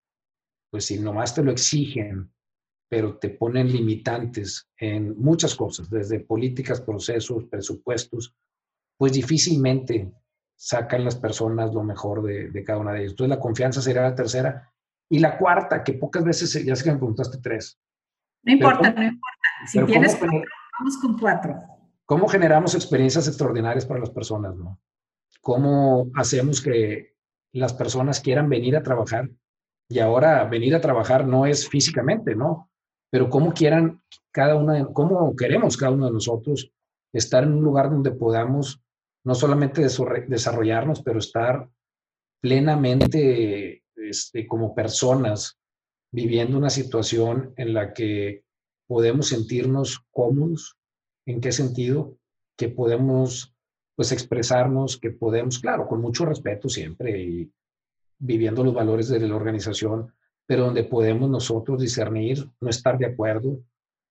pues 0.69 0.85
si 0.85 0.99
nomás 0.99 1.33
te 1.33 1.43
lo 1.43 1.51
exigen, 1.51 2.31
pero 2.89 3.17
te 3.17 3.29
ponen 3.29 3.71
limitantes 3.71 4.67
en 4.77 5.17
muchas 5.17 5.55
cosas, 5.55 5.89
desde 5.89 6.19
políticas, 6.19 6.81
procesos, 6.81 7.45
presupuestos, 7.45 8.33
pues 8.97 9.13
difícilmente 9.13 10.11
sacan 10.55 11.03
las 11.03 11.15
personas 11.15 11.73
lo 11.73 11.83
mejor 11.83 12.23
de, 12.23 12.63
cada 12.63 12.79
una 12.79 12.93
de 12.93 12.99
ellas. 12.99 13.11
Entonces 13.11 13.35
la 13.35 13.41
confianza 13.41 13.81
sería 13.81 14.01
la 14.01 14.15
tercera. 14.15 14.73
Y 15.09 15.19
la 15.19 15.37
cuarta, 15.37 15.83
que 15.83 15.93
pocas 15.93 16.23
veces, 16.23 16.65
ya 16.65 16.75
sé 16.75 16.83
que 16.83 16.91
me 16.91 16.97
preguntaste 16.97 17.37
tres. 17.37 17.79
No 18.43 18.53
importa, 18.53 18.91
no 18.91 19.03
importa. 19.03 19.37
Si 19.67 19.83
tienes 19.85 20.15
cuatro, 20.15 20.41
vamos 20.79 20.97
con 20.97 21.17
cuatro. 21.17 21.55
¿Cómo 22.05 22.27
generamos 22.27 22.75
experiencias 22.75 23.27
extraordinarias 23.27 23.85
para 23.85 23.99
las 23.99 24.09
personas, 24.09 24.55
no? 24.55 24.79
¿Cómo 25.41 26.09
hacemos 26.15 26.61
que 26.61 27.15
las 27.53 27.73
personas 27.73 28.19
quieran 28.19 28.49
venir 28.49 28.75
a 28.75 28.83
trabajar? 28.83 29.29
Y 29.89 29.99
ahora 29.99 30.43
venir 30.45 30.75
a 30.75 30.81
trabajar 30.81 31.25
no 31.25 31.45
es 31.45 31.67
físicamente, 31.67 32.35
¿no? 32.35 32.69
Pero 33.09 33.29
cómo 33.29 33.53
quieran 33.53 34.01
cada 34.31 34.55
una, 34.55 34.85
cómo 34.93 35.35
queremos 35.35 35.77
cada 35.77 35.91
uno 35.91 36.07
de 36.07 36.13
nosotros 36.13 36.71
estar 37.13 37.43
en 37.43 37.53
un 37.53 37.63
lugar 37.63 37.89
donde 37.89 38.11
podamos 38.11 38.81
no 39.25 39.35
solamente 39.35 39.81
desarrollarnos, 40.27 41.01
pero 41.01 41.19
estar 41.19 41.69
plenamente 42.41 43.83
este, 43.95 44.47
como 44.47 44.73
personas 44.73 45.57
viviendo 46.13 46.57
una 46.57 46.69
situación 46.69 47.53
en 47.57 47.73
la 47.73 47.93
que 47.93 48.43
podemos 48.87 49.27
sentirnos 49.27 50.05
cómodos. 50.11 50.77
¿En 51.25 51.41
qué 51.41 51.51
sentido? 51.51 52.17
Que 52.57 52.69
podemos 52.69 53.53
pues 53.95 54.11
expresarnos, 54.11 54.97
que 54.97 55.11
podemos, 55.11 55.59
claro, 55.59 55.87
con 55.87 56.01
mucho 56.01 56.25
respeto 56.25 56.69
siempre 56.69 57.21
y 57.21 57.51
viviendo 58.19 58.63
los 58.63 58.73
valores 58.73 59.09
de 59.09 59.19
la 59.19 59.35
organización, 59.35 60.13
pero 60.45 60.65
donde 60.65 60.83
podemos 60.83 61.29
nosotros 61.29 61.81
discernir, 61.81 62.49
no 62.61 62.69
estar 62.69 62.97
de 62.97 63.07
acuerdo, 63.07 63.59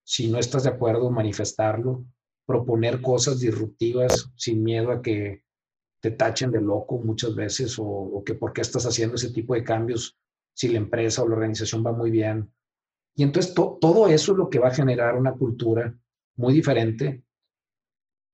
si 0.05 0.29
no 0.29 0.39
estás 0.39 0.65
de 0.65 0.71
acuerdo, 0.71 1.11
manifestarlo, 1.11 2.05
proponer 2.47 3.01
cosas 3.03 3.41
disruptivas 3.41 4.31
sin 4.37 4.63
miedo 4.63 4.93
a 4.93 5.03
que 5.03 5.43
te 6.01 6.13
tachen 6.13 6.53
de 6.53 6.61
loco 6.61 6.99
muchas 6.99 7.35
veces 7.35 7.77
o, 7.79 8.23
que 8.25 8.35
por 8.35 8.53
qué 8.53 8.61
estás 8.61 8.87
haciendo 8.87 9.17
ese 9.17 9.33
tipo 9.33 9.55
de 9.55 9.65
cambios 9.65 10.17
si 10.55 10.69
la 10.69 10.79
empresa 10.79 11.23
o 11.23 11.29
la 11.29 11.35
organización 11.35 11.85
va 11.85 11.93
muy 11.93 12.11
bien. 12.11 12.53
Y 13.17 13.23
entonces 13.23 13.55
todo 13.55 14.09
eso 14.09 14.33
es 14.33 14.39
lo 14.39 14.51
que 14.51 14.59
va 14.59 14.69
a 14.69 14.75
generar 14.75 15.17
una 15.17 15.33
cultura 15.33 15.93
muy 16.37 16.53
diferente, 16.53 17.23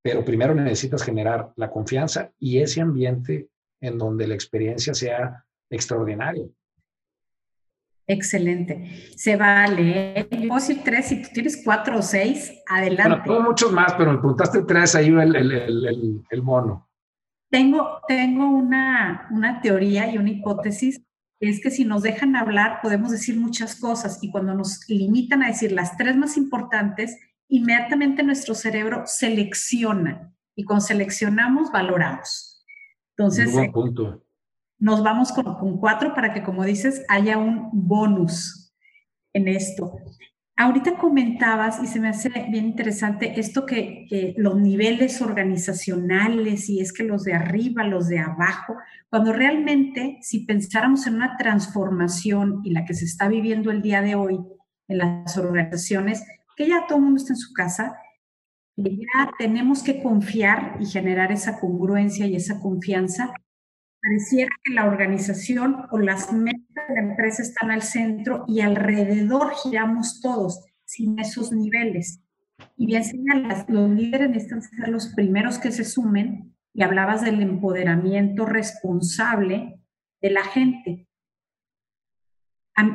pero 0.03 0.25
primero 0.25 0.53
necesitas 0.53 1.03
generar 1.03 1.53
la 1.55 1.71
confianza 1.71 2.31
y 2.37 2.59
ese 2.59 2.81
ambiente 2.81 3.47
en 3.79 3.97
donde 3.97 4.27
la 4.27 4.35
experiencia 4.35 4.93
sea 4.93 5.45
extraordinaria. 5.69 6.45
Excelente. 8.05 9.09
Se 9.15 9.37
vale. 9.37 10.19
¿eh? 10.19 10.25
Puedo 10.25 10.55
decir 10.55 10.81
tres, 10.83 11.05
si 11.07 11.21
tú 11.21 11.29
tienes 11.33 11.61
cuatro 11.63 11.99
o 11.99 12.01
seis, 12.01 12.51
adelante. 12.67 13.09
Bueno, 13.09 13.23
tengo 13.23 13.41
muchos 13.41 13.71
más, 13.71 13.93
pero 13.93 14.11
me 14.11 14.17
preguntaste 14.17 14.63
tres, 14.63 14.95
ahí 14.95 15.07
el, 15.07 15.35
el, 15.35 15.51
el, 15.51 16.21
el, 16.29 16.43
mono. 16.43 16.89
Tengo, 17.49 18.01
tengo 18.07 18.49
una, 18.49 19.29
una 19.31 19.61
teoría 19.61 20.11
y 20.11 20.17
una 20.17 20.31
hipótesis, 20.31 21.01
es 21.49 21.61
que 21.61 21.71
si 21.71 21.85
nos 21.85 22.03
dejan 22.03 22.35
hablar 22.35 22.79
podemos 22.81 23.11
decir 23.11 23.37
muchas 23.37 23.75
cosas 23.75 24.19
y 24.21 24.31
cuando 24.31 24.53
nos 24.53 24.87
limitan 24.87 25.43
a 25.43 25.47
decir 25.47 25.71
las 25.71 25.97
tres 25.97 26.15
más 26.15 26.37
importantes, 26.37 27.17
inmediatamente 27.47 28.23
nuestro 28.23 28.55
cerebro 28.55 29.03
selecciona 29.05 30.33
y 30.55 30.65
cuando 30.65 30.85
seleccionamos, 30.85 31.71
valoramos. 31.71 32.65
Entonces, 33.15 33.51
buen 33.51 33.71
punto 33.71 34.23
nos 34.83 35.01
vamos 35.01 35.31
con, 35.31 35.77
cuatro 35.77 36.13
para 36.13 36.33
que, 36.33 36.43
como 36.43 36.65
dices, 36.65 37.05
haya 37.07 37.37
un 37.37 37.69
bonus 37.71 38.75
en 39.31 39.47
esto. 39.47 39.95
Ahorita 40.55 40.97
comentabas, 40.97 41.81
y 41.81 41.87
se 41.87 41.99
me 41.99 42.09
hace 42.09 42.29
bien 42.29 42.65
interesante, 42.65 43.39
esto 43.39 43.65
que, 43.65 44.35
los 44.37 44.55
niveles 44.55 45.19
organizacionales, 45.21 46.69
y 46.69 46.79
es 46.79 46.93
que 46.93 47.03
los 47.03 47.23
de 47.23 47.33
arriba, 47.33 47.83
los 47.83 48.07
de 48.07 48.19
abajo, 48.19 48.75
cuando 49.09 49.33
realmente, 49.33 50.19
si 50.21 50.45
pensáramos 50.45 51.07
en 51.07 51.15
una 51.15 51.37
transformación 51.37 52.61
y 52.63 52.69
la 52.69 52.85
que 52.85 52.93
se 52.93 53.05
está 53.05 53.27
viviendo 53.27 53.71
el 53.71 53.81
día 53.81 54.01
de 54.03 54.13
hoy 54.13 54.39
en 54.87 54.97
las 54.99 55.37
organizaciones, 55.37 56.23
que 56.55 56.67
ya 56.67 56.85
todo 56.87 56.99
el 56.99 57.05
mundo 57.05 57.17
está 57.17 57.33
en 57.33 57.37
su 57.37 57.51
casa, 57.53 57.97
ya 58.75 59.31
tenemos 59.39 59.81
que 59.81 60.03
confiar 60.03 60.77
y 60.79 60.85
generar 60.85 61.31
esa 61.31 61.59
congruencia 61.59 62.27
y 62.27 62.35
esa 62.35 62.59
confianza 62.59 63.33
pareciera 64.03 64.51
que 64.63 64.73
la 64.73 64.85
organización 64.85 65.85
o 65.91 65.97
las 65.97 66.31
metas 66.33 66.87
de 66.89 66.95
la 66.95 67.01
empresa 67.01 67.41
están 67.41 67.71
al 67.71 67.81
centro 67.81 68.43
y 68.47 68.59
alrededor 68.59 69.53
giramos 69.63 70.19
todos 70.21 70.65
sin 70.83 71.17
esos 71.19 71.51
niveles. 71.53 72.21
Y 72.75 72.85
bien 72.85 73.03
señalas, 73.03 73.65
los 73.69 73.89
líderes 73.89 74.29
necesitan 74.29 74.61
ser 74.61 74.89
los 74.89 75.13
primeros 75.15 75.57
que 75.57 75.71
se 75.71 75.85
sumen 75.85 76.53
y 76.73 76.83
hablabas 76.83 77.21
del 77.21 77.41
empoderamiento 77.41 78.45
responsable 78.45 79.79
de 80.21 80.29
la 80.29 80.43
gente. 80.43 81.07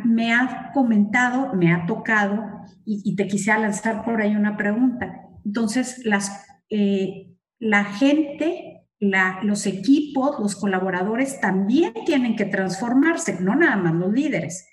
Me 0.04 0.34
ha 0.34 0.72
comentado, 0.74 1.54
me 1.54 1.72
ha 1.72 1.86
tocado 1.86 2.44
y, 2.84 3.14
te 3.16 3.28
quisiera 3.28 3.60
lanzar 3.60 4.04
por 4.04 4.20
ahí 4.20 4.34
una 4.34 4.56
pregunta. 4.56 5.22
Entonces, 5.44 6.04
las, 6.04 6.46
eh, 6.68 7.34
la 7.58 7.84
gente 7.84 8.67
los 9.00 9.66
equipos, 9.66 10.38
los 10.40 10.56
colaboradores 10.56 11.40
también 11.40 11.94
tienen 12.04 12.36
que 12.36 12.44
transformarse, 12.44 13.40
no 13.40 13.54
nada 13.54 13.76
más 13.76 13.94
los 13.94 14.12
líderes, 14.12 14.68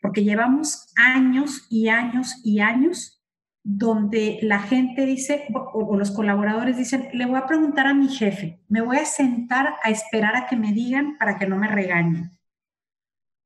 porque 0.00 0.24
llevamos 0.24 0.92
años 0.96 1.66
y 1.70 1.88
años 1.88 2.40
y 2.44 2.60
años 2.60 3.18
donde 3.62 4.38
la 4.42 4.60
gente 4.60 5.04
dice, 5.04 5.46
o, 5.52 5.96
los 5.96 6.10
colaboradores 6.10 6.76
dicen, 6.76 7.08
le 7.12 7.26
voy 7.26 7.36
a 7.36 7.46
preguntar 7.46 7.86
a 7.86 7.94
mi 7.94 8.08
jefe, 8.08 8.62
me 8.68 8.80
voy 8.80 8.96
a 8.96 9.04
sentar 9.04 9.74
a 9.82 9.90
esperar 9.90 10.36
a 10.36 10.46
que 10.46 10.56
me 10.56 10.72
digan 10.72 11.18
para 11.18 11.36
que 11.36 11.46
no 11.46 11.56
me 11.56 11.68
regañen. 11.68 12.30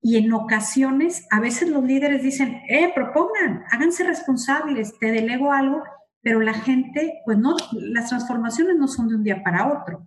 Y 0.01 0.17
en 0.19 0.33
ocasiones, 0.33 1.27
a 1.31 1.41
veces 1.41 1.69
los 1.69 1.83
líderes 1.85 2.23
dicen, 2.23 2.63
eh, 2.69 2.93
propongan, 2.95 3.65
háganse 3.71 4.05
responsables, 4.05 4.99
te 4.99 5.11
delego 5.11 5.53
algo, 5.53 5.83
pero 6.23 6.41
la 6.41 6.55
gente, 6.55 7.21
pues 7.25 7.37
no, 7.37 7.57
las 7.73 8.09
transformaciones 8.09 8.77
no 8.77 8.87
son 8.87 9.09
de 9.09 9.17
un 9.17 9.25
día 9.25 9.43
para 9.43 9.81
otro. 9.81 10.07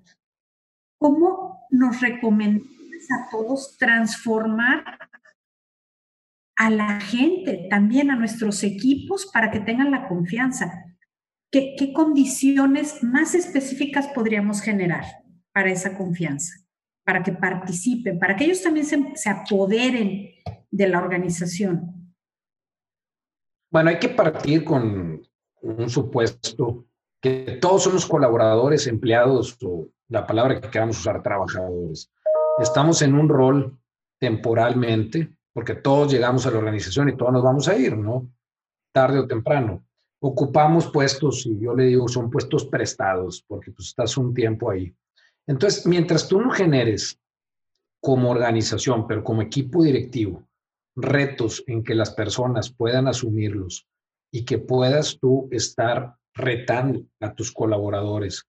¿Cómo 0.97 1.67
nos 1.69 2.01
recomendas 2.01 2.65
a 3.11 3.29
todos 3.29 3.77
transformar 3.77 5.09
a 6.55 6.69
la 6.69 7.01
gente, 7.01 7.67
también 7.69 8.11
a 8.11 8.15
nuestros 8.15 8.63
equipos 8.63 9.29
para 9.31 9.51
que 9.51 9.59
tengan 9.59 9.91
la 9.91 10.07
confianza? 10.07 10.85
¿Qué, 11.51 11.75
condiciones 11.93 13.03
más 13.03 13.35
específicas 13.35 14.07
podríamos 14.07 14.61
generar 14.61 15.05
para 15.53 15.69
esa 15.69 15.97
confianza? 15.97 16.53
Para 17.03 17.23
que 17.23 17.33
participen, 17.33 18.19
para 18.19 18.35
que 18.35 18.45
ellos 18.45 18.63
también 18.63 18.85
se, 18.85 19.15
se 19.15 19.29
apoderen 19.29 20.31
de 20.71 20.87
la 20.87 20.97
organización. 20.97 22.15
Bueno, 23.69 23.89
hay 23.89 23.99
que 23.99 24.09
partir 24.09 24.63
con 24.63 25.21
un 25.65 25.89
supuesto 25.89 26.85
que 27.21 27.57
todos 27.59 27.83
somos 27.83 28.05
colaboradores, 28.05 28.85
empleados 28.85 29.57
o 29.63 29.87
la 30.09 30.27
palabra 30.27 30.61
que 30.61 30.69
queramos 30.69 30.99
usar, 30.99 31.23
trabajadores. 31.23 32.11
Estamos 32.59 33.01
en 33.01 33.15
un 33.15 33.27
rol 33.27 33.77
temporalmente, 34.19 35.35
porque 35.51 35.75
todos 35.75 36.11
llegamos 36.11 36.45
a 36.45 36.51
la 36.51 36.59
organización 36.59 37.09
y 37.09 37.17
todos 37.17 37.33
nos 37.33 37.43
vamos 37.43 37.67
a 37.67 37.75
ir, 37.75 37.97
¿no? 37.97 38.29
Tarde 38.93 39.19
o 39.19 39.27
temprano. 39.27 39.83
Ocupamos 40.21 40.87
puestos, 40.91 41.45
y 41.47 41.59
yo 41.59 41.75
le 41.75 41.85
digo, 41.85 42.07
son 42.07 42.29
puestos 42.29 42.65
prestados, 42.65 43.43
porque 43.47 43.71
pues 43.71 43.87
estás 43.87 44.17
un 44.17 44.33
tiempo 44.33 44.69
ahí. 44.69 44.93
Entonces, 45.47 45.85
mientras 45.87 46.27
tú 46.27 46.39
no 46.39 46.51
generes 46.51 47.19
como 48.01 48.29
organización, 48.29 49.07
pero 49.07 49.23
como 49.23 49.41
equipo 49.41 49.83
directivo, 49.83 50.47
retos 50.95 51.63
en 51.67 51.83
que 51.83 51.95
las 51.95 52.11
personas 52.11 52.71
puedan 52.71 53.07
asumirlos 53.07 53.87
y 54.35 54.43
que 54.43 54.57
puedas 54.57 55.17
tú 55.17 55.47
estar 55.49 56.13
retando 56.33 57.05
a 57.21 57.33
tus 57.33 57.53
colaboradores 57.53 58.45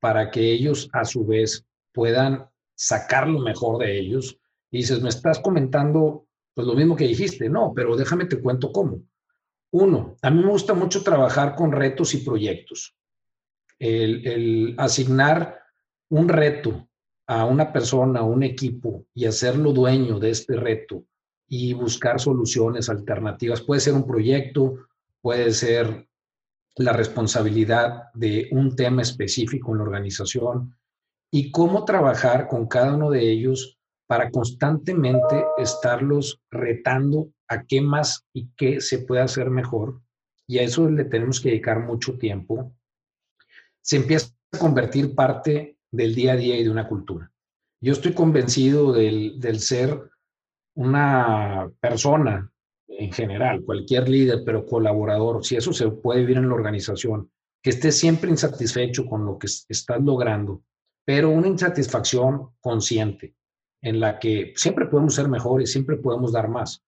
para 0.00 0.30
que 0.30 0.50
ellos 0.50 0.88
a 0.94 1.04
su 1.04 1.26
vez 1.26 1.62
puedan 1.92 2.48
sacar 2.74 3.28
lo 3.28 3.40
mejor 3.40 3.76
de 3.76 3.98
ellos. 3.98 4.38
Y 4.70 4.78
dices, 4.78 5.02
me 5.02 5.10
estás 5.10 5.38
comentando 5.38 6.26
pues 6.54 6.66
lo 6.66 6.72
mismo 6.72 6.96
que 6.96 7.06
dijiste, 7.06 7.50
no, 7.50 7.74
pero 7.76 7.96
déjame 7.96 8.24
te 8.24 8.40
cuento 8.40 8.72
cómo. 8.72 9.02
Uno, 9.72 10.16
a 10.22 10.30
mí 10.30 10.42
me 10.42 10.50
gusta 10.50 10.72
mucho 10.72 11.02
trabajar 11.02 11.54
con 11.54 11.70
retos 11.70 12.14
y 12.14 12.24
proyectos. 12.24 12.96
El, 13.78 14.26
el 14.26 14.74
asignar 14.78 15.60
un 16.08 16.30
reto 16.30 16.88
a 17.26 17.44
una 17.44 17.74
persona, 17.74 18.20
a 18.20 18.24
un 18.24 18.42
equipo 18.42 19.04
y 19.12 19.26
hacerlo 19.26 19.74
dueño 19.74 20.18
de 20.18 20.30
este 20.30 20.56
reto 20.56 21.04
y 21.46 21.74
buscar 21.74 22.20
soluciones 22.20 22.88
alternativas. 22.88 23.60
Puede 23.60 23.82
ser 23.82 23.92
un 23.92 24.06
proyecto, 24.06 24.86
puede 25.20 25.52
ser 25.52 26.08
la 26.76 26.92
responsabilidad 26.92 28.12
de 28.14 28.48
un 28.52 28.76
tema 28.76 29.02
específico 29.02 29.72
en 29.72 29.78
la 29.78 29.84
organización 29.84 30.76
y 31.30 31.50
cómo 31.50 31.84
trabajar 31.84 32.48
con 32.48 32.66
cada 32.66 32.94
uno 32.94 33.10
de 33.10 33.30
ellos 33.30 33.78
para 34.06 34.30
constantemente 34.30 35.44
estarlos 35.58 36.40
retando 36.50 37.30
a 37.48 37.64
qué 37.64 37.80
más 37.80 38.24
y 38.32 38.48
qué 38.56 38.80
se 38.80 38.98
puede 39.00 39.22
hacer 39.22 39.50
mejor. 39.50 40.00
Y 40.46 40.58
a 40.58 40.62
eso 40.62 40.88
le 40.88 41.04
tenemos 41.04 41.40
que 41.40 41.48
dedicar 41.48 41.80
mucho 41.80 42.16
tiempo. 42.18 42.72
Se 43.80 43.96
empieza 43.96 44.28
a 44.52 44.58
convertir 44.58 45.14
parte 45.14 45.78
del 45.90 46.14
día 46.14 46.32
a 46.32 46.36
día 46.36 46.56
y 46.56 46.64
de 46.64 46.70
una 46.70 46.88
cultura. 46.88 47.32
Yo 47.80 47.92
estoy 47.92 48.12
convencido 48.12 48.92
del, 48.92 49.40
del 49.40 49.60
ser 49.60 50.10
una 50.74 51.70
persona 51.80 52.52
en 52.98 53.12
general, 53.12 53.62
cualquier 53.62 54.08
líder, 54.08 54.42
pero 54.44 54.66
colaborador, 54.66 55.44
si 55.44 55.56
eso 55.56 55.72
se 55.72 55.88
puede 55.88 56.20
vivir 56.20 56.38
en 56.38 56.48
la 56.48 56.54
organización, 56.54 57.30
que 57.62 57.70
esté 57.70 57.92
siempre 57.92 58.30
insatisfecho 58.30 59.06
con 59.06 59.24
lo 59.24 59.38
que 59.38 59.46
estás 59.46 60.00
logrando, 60.00 60.62
pero 61.04 61.30
una 61.30 61.48
insatisfacción 61.48 62.50
consciente 62.60 63.34
en 63.82 64.00
la 64.00 64.18
que 64.18 64.52
siempre 64.56 64.86
podemos 64.86 65.14
ser 65.14 65.28
mejores, 65.28 65.70
siempre 65.70 65.96
podemos 65.96 66.32
dar 66.32 66.48
más. 66.48 66.82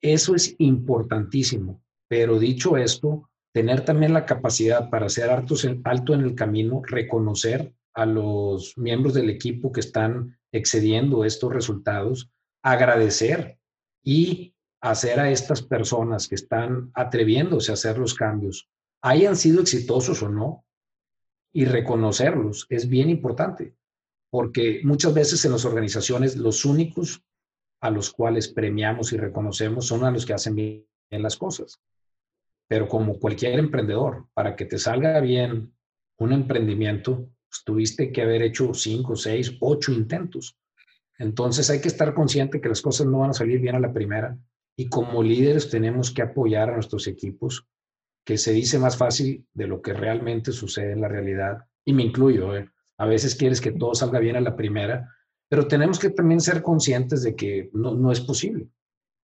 Eso 0.00 0.34
es 0.34 0.54
importantísimo, 0.58 1.82
pero 2.08 2.38
dicho 2.38 2.76
esto, 2.76 3.30
tener 3.52 3.84
también 3.84 4.12
la 4.12 4.26
capacidad 4.26 4.90
para 4.90 5.08
ser 5.08 5.30
alto 5.30 6.14
en 6.14 6.20
el 6.20 6.34
camino, 6.34 6.82
reconocer 6.84 7.74
a 7.94 8.06
los 8.06 8.76
miembros 8.76 9.14
del 9.14 9.30
equipo 9.30 9.72
que 9.72 9.80
están 9.80 10.38
excediendo 10.50 11.24
estos 11.24 11.52
resultados, 11.52 12.30
agradecer 12.62 13.58
y 14.02 14.54
hacer 14.82 15.20
a 15.20 15.30
estas 15.30 15.62
personas 15.62 16.26
que 16.28 16.34
están 16.34 16.90
atreviéndose 16.94 17.70
a 17.70 17.74
hacer 17.74 17.98
los 17.98 18.14
cambios, 18.14 18.68
hayan 19.00 19.36
sido 19.36 19.60
exitosos 19.62 20.22
o 20.22 20.28
no, 20.28 20.64
y 21.52 21.66
reconocerlos 21.66 22.66
es 22.68 22.88
bien 22.88 23.08
importante, 23.08 23.74
porque 24.30 24.80
muchas 24.84 25.14
veces 25.14 25.44
en 25.44 25.52
las 25.52 25.64
organizaciones 25.64 26.36
los 26.36 26.64
únicos 26.64 27.22
a 27.80 27.90
los 27.90 28.10
cuales 28.10 28.48
premiamos 28.48 29.12
y 29.12 29.18
reconocemos 29.18 29.86
son 29.86 30.04
a 30.04 30.10
los 30.10 30.26
que 30.26 30.32
hacen 30.32 30.54
bien 30.54 30.86
las 31.10 31.36
cosas. 31.36 31.80
Pero 32.66 32.88
como 32.88 33.18
cualquier 33.18 33.58
emprendedor, 33.58 34.26
para 34.34 34.56
que 34.56 34.64
te 34.64 34.78
salga 34.78 35.20
bien 35.20 35.74
un 36.18 36.32
emprendimiento, 36.32 37.28
pues, 37.48 37.62
tuviste 37.64 38.10
que 38.10 38.22
haber 38.22 38.42
hecho 38.42 38.72
cinco, 38.72 39.14
seis, 39.14 39.56
ocho 39.60 39.92
intentos. 39.92 40.56
Entonces 41.18 41.68
hay 41.70 41.80
que 41.80 41.88
estar 41.88 42.14
consciente 42.14 42.60
que 42.60 42.68
las 42.68 42.80
cosas 42.80 43.06
no 43.06 43.18
van 43.18 43.30
a 43.30 43.34
salir 43.34 43.60
bien 43.60 43.76
a 43.76 43.80
la 43.80 43.92
primera 43.92 44.36
y 44.76 44.88
como 44.88 45.22
líderes 45.22 45.70
tenemos 45.70 46.10
que 46.10 46.22
apoyar 46.22 46.70
a 46.70 46.74
nuestros 46.74 47.06
equipos, 47.06 47.66
que 48.24 48.38
se 48.38 48.52
dice 48.52 48.78
más 48.78 48.96
fácil 48.96 49.46
de 49.52 49.66
lo 49.66 49.82
que 49.82 49.92
realmente 49.92 50.52
sucede 50.52 50.92
en 50.92 51.00
la 51.00 51.08
realidad. 51.08 51.64
Y 51.84 51.92
me 51.92 52.04
incluyo, 52.04 52.56
¿eh? 52.56 52.70
a 52.98 53.06
veces 53.06 53.34
quieres 53.34 53.60
que 53.60 53.72
todo 53.72 53.94
salga 53.94 54.20
bien 54.20 54.36
a 54.36 54.40
la 54.40 54.56
primera, 54.56 55.12
pero 55.48 55.66
tenemos 55.66 55.98
que 55.98 56.10
también 56.10 56.40
ser 56.40 56.62
conscientes 56.62 57.22
de 57.22 57.34
que 57.34 57.70
no, 57.72 57.94
no 57.94 58.12
es 58.12 58.20
posible. 58.20 58.68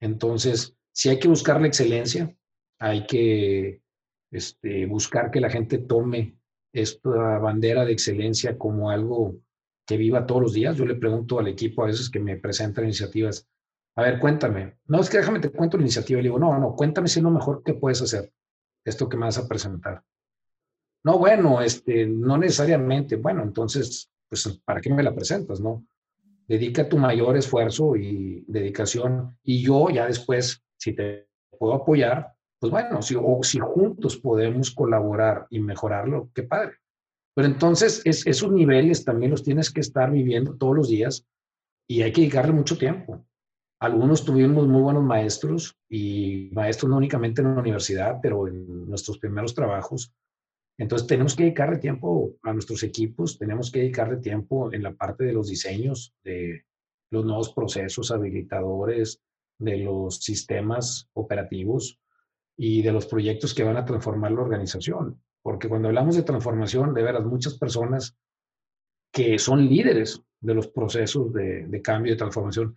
Entonces, 0.01 0.75
si 0.93 1.09
hay 1.09 1.19
que 1.19 1.29
buscar 1.29 1.61
la 1.61 1.67
excelencia, 1.67 2.35
hay 2.79 3.07
que 3.07 3.83
este, 4.31 4.87
buscar 4.87 5.31
que 5.31 5.41
la 5.41 5.51
gente 5.51 5.79
tome 5.79 6.37
esta 6.73 7.39
bandera 7.39 7.85
de 7.85 7.93
excelencia 7.93 8.59
como 8.59 8.91
algo 8.91 9.37
que 9.87 9.97
viva 9.97 10.27
todos 10.27 10.43
los 10.43 10.53
días. 10.53 10.77
Yo 10.77 10.85
le 10.85 10.97
pregunto 10.97 11.39
al 11.39 11.49
equipo 11.49 11.83
a 11.83 11.87
veces 11.87 12.11
que 12.11 12.19
me 12.19 12.37
presentan 12.37 12.85
iniciativas, 12.85 13.49
a 13.97 14.03
ver, 14.03 14.19
cuéntame. 14.21 14.77
No, 14.87 15.01
es 15.01 15.09
que 15.09 15.17
déjame 15.17 15.41
te 15.41 15.51
cuento 15.51 15.79
la 15.79 15.83
iniciativa. 15.83 16.19
Le 16.19 16.25
digo, 16.25 16.39
no, 16.39 16.59
no, 16.59 16.77
cuéntame 16.77 17.09
si 17.09 17.19
es 17.19 17.25
lo 17.25 17.31
mejor 17.31 17.63
que 17.63 17.75
puedes 17.75 18.03
hacer, 18.03 18.31
esto 18.85 19.09
que 19.09 19.17
me 19.17 19.25
vas 19.25 19.39
a 19.39 19.49
presentar. 19.49 20.03
No, 21.03 21.19
bueno, 21.19 21.63
este, 21.63 22.07
no 22.07 22.37
necesariamente. 22.37 23.17
Bueno, 23.17 23.43
entonces, 23.43 24.11
pues, 24.29 24.61
¿para 24.65 24.81
qué 24.81 24.93
me 24.93 25.03
la 25.03 25.15
presentas, 25.15 25.61
no? 25.61 25.87
Dedica 26.47 26.89
tu 26.89 26.99
mayor 26.99 27.37
esfuerzo 27.37 27.97
y 27.97 28.45
dedicación 28.47 29.39
y 29.43 29.63
yo 29.63 29.89
ya 29.89 30.07
después, 30.07 30.63
si 30.77 30.95
te 30.95 31.29
puedo 31.59 31.75
apoyar, 31.75 32.35
pues 32.59 32.71
bueno, 32.71 33.01
si, 33.03 33.15
juntos 33.59 34.17
podemos 34.17 34.71
colaborar 34.71 35.47
y 35.51 35.61
mejorarlo, 35.61 36.31
qué 36.35 36.43
padre. 36.43 36.75
Pero 37.35 37.49
entonces 37.49 38.03
es, 38.05 38.27
esos 38.27 38.53
niveles 38.53 39.05
también 39.05 39.31
los 39.31 39.43
tienes 39.43 39.71
que 39.71 39.81
estar 39.81 40.11
viviendo 40.11 40.57
todos 40.57 40.77
los 40.77 40.89
días 40.89 41.27
y 41.87 42.03
hay 42.03 42.13
que 42.13 42.23
dedicarle 42.23 42.53
mucho 42.53 42.79
tiempo. 42.79 43.25
Algunos 43.79 44.25
tuvimos 44.25 44.67
muy 44.67 44.81
buenos 44.81 45.05
maestros 45.05 45.77
y 45.89 46.49
maestros 46.53 46.91
no 46.91 46.97
únicamente 46.97 47.43
en 47.43 47.55
la 47.55 47.61
universidad, 47.61 48.19
pero 48.23 48.49
en 48.49 48.89
nuestros 48.89 49.19
primeros 49.19 49.55
trabajos. 49.55 50.13
Entonces 50.79 51.07
tenemos 51.07 51.37
que 51.37 51.45
dedicarle 51.45 51.79
tiempo 51.79 52.37
a 52.43 52.53
nuestros 52.55 52.83
equipos, 52.83 53.39
tenemos 53.39 53.71
que 53.71 53.81
dedicarle 53.81 54.17
tiempo 54.19 54.73
en 54.73 54.83
la 54.83 54.95
parte 54.95 55.25
de 55.25 55.33
los 55.33 55.49
diseños, 55.49 56.15
de 56.25 56.65
los 57.11 57.25
nuevos 57.25 57.53
procesos 57.53 58.11
habilitadores, 58.11 59.21
de 59.59 59.79
los 59.79 60.17
sistemas 60.17 61.09
operativos 61.13 61.99
y 62.57 62.83
de 62.83 62.93
los 62.93 63.07
proyectos 63.07 63.55
que 63.55 63.65
van 63.65 63.77
a 63.77 63.85
transformar 63.85 64.33
la 64.33 64.43
organización. 64.43 65.23
Porque 65.43 65.69
cuando 65.69 65.89
hablamos 65.89 66.17
de 66.17 66.23
transformación, 66.23 66.95
de 66.95 67.03
veras, 67.03 67.25
muchas 67.25 67.59
personas 67.59 68.17
que 69.13 69.39
son 69.39 69.67
líderes 69.67 70.23
de 70.41 70.55
los 70.55 70.69
procesos 70.69 71.33
de, 71.33 71.67
de 71.67 71.83
cambio 71.83 72.15
y 72.15 72.17
transformación 72.17 72.75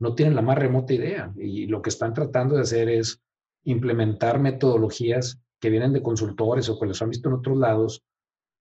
no 0.00 0.14
tienen 0.14 0.34
la 0.34 0.42
más 0.42 0.58
remota 0.58 0.92
idea 0.92 1.32
y 1.36 1.66
lo 1.66 1.82
que 1.82 1.90
están 1.90 2.14
tratando 2.14 2.54
de 2.54 2.62
hacer 2.62 2.88
es 2.88 3.20
implementar 3.64 4.38
metodologías 4.38 5.40
que 5.60 5.70
vienen 5.70 5.92
de 5.92 6.02
consultores 6.02 6.68
o 6.68 6.78
que 6.78 6.86
los 6.86 7.02
han 7.02 7.10
visto 7.10 7.28
en 7.28 7.34
otros 7.34 7.56
lados, 7.56 8.02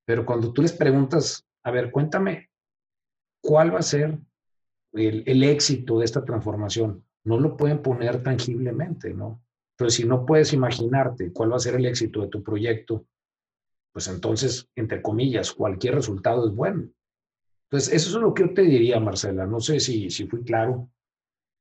pero 0.06 0.26
cuando 0.26 0.52
tú 0.52 0.62
les 0.62 0.74
preguntas, 0.74 1.46
a 1.64 1.72
ver, 1.72 1.92
cuéntame, 1.92 2.50
¿cuál 3.42 3.74
va 3.74 3.80
a 3.80 3.84
ser 3.84 4.18
el, 4.94 5.44
éxito 5.44 6.00
de 6.00 6.06
esta 6.06 6.24
transformación? 6.24 7.04
No 7.24 7.40
lo 7.40 7.56
pueden 7.58 7.82
poner 7.82 8.24
tangiblemente, 8.24 9.14
¿no? 9.14 9.44
Pero 9.76 9.90
si 9.90 10.06
no 10.06 10.26
puedes 10.26 10.54
imaginarte 10.54 11.32
cuál 11.32 11.52
va 11.52 11.58
a 11.58 11.60
ser 11.60 11.76
el 11.76 11.86
éxito 11.86 12.22
de 12.22 12.30
tu 12.30 12.42
proyecto, 12.42 13.06
pues 13.92 14.08
entonces, 14.08 14.68
entre 14.76 15.02
comillas, 15.02 15.52
cualquier 15.52 15.96
resultado 15.96 16.48
es 16.48 16.56
bueno. 16.56 16.90
Entonces, 17.70 17.94
eso 17.94 18.10
es 18.10 18.22
lo 18.22 18.34
que 18.34 18.44
yo 18.44 18.54
te 18.54 18.62
diría, 18.62 19.00
Marcela. 19.00 19.46
No 19.46 19.60
sé 19.60 19.80
si, 19.80 20.10
si 20.10 20.26
fui 20.26 20.44
claro. 20.44 20.90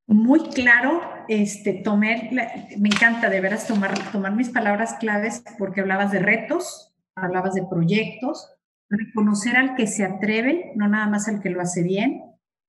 Muy 0.06 0.50
claro, 0.50 1.02
este, 1.28 1.72
tomé, 1.74 2.30
me 2.78 2.88
encanta 2.88 3.28
de 3.28 3.40
veras 3.40 3.66
tomar, 3.66 3.92
tomar 4.12 4.34
mis 4.34 4.50
palabras 4.50 4.94
claves 5.00 5.42
porque 5.58 5.80
hablabas 5.80 6.12
de 6.12 6.20
retos, 6.20 6.94
hablabas 7.16 7.54
de 7.54 7.66
proyectos, 7.68 8.56
reconocer 8.88 9.56
al 9.56 9.74
que 9.74 9.88
se 9.88 10.04
atreve, 10.04 10.72
no 10.76 10.86
nada 10.86 11.08
más 11.08 11.26
al 11.26 11.40
que 11.40 11.50
lo 11.50 11.60
hace 11.60 11.82
bien, 11.82 12.22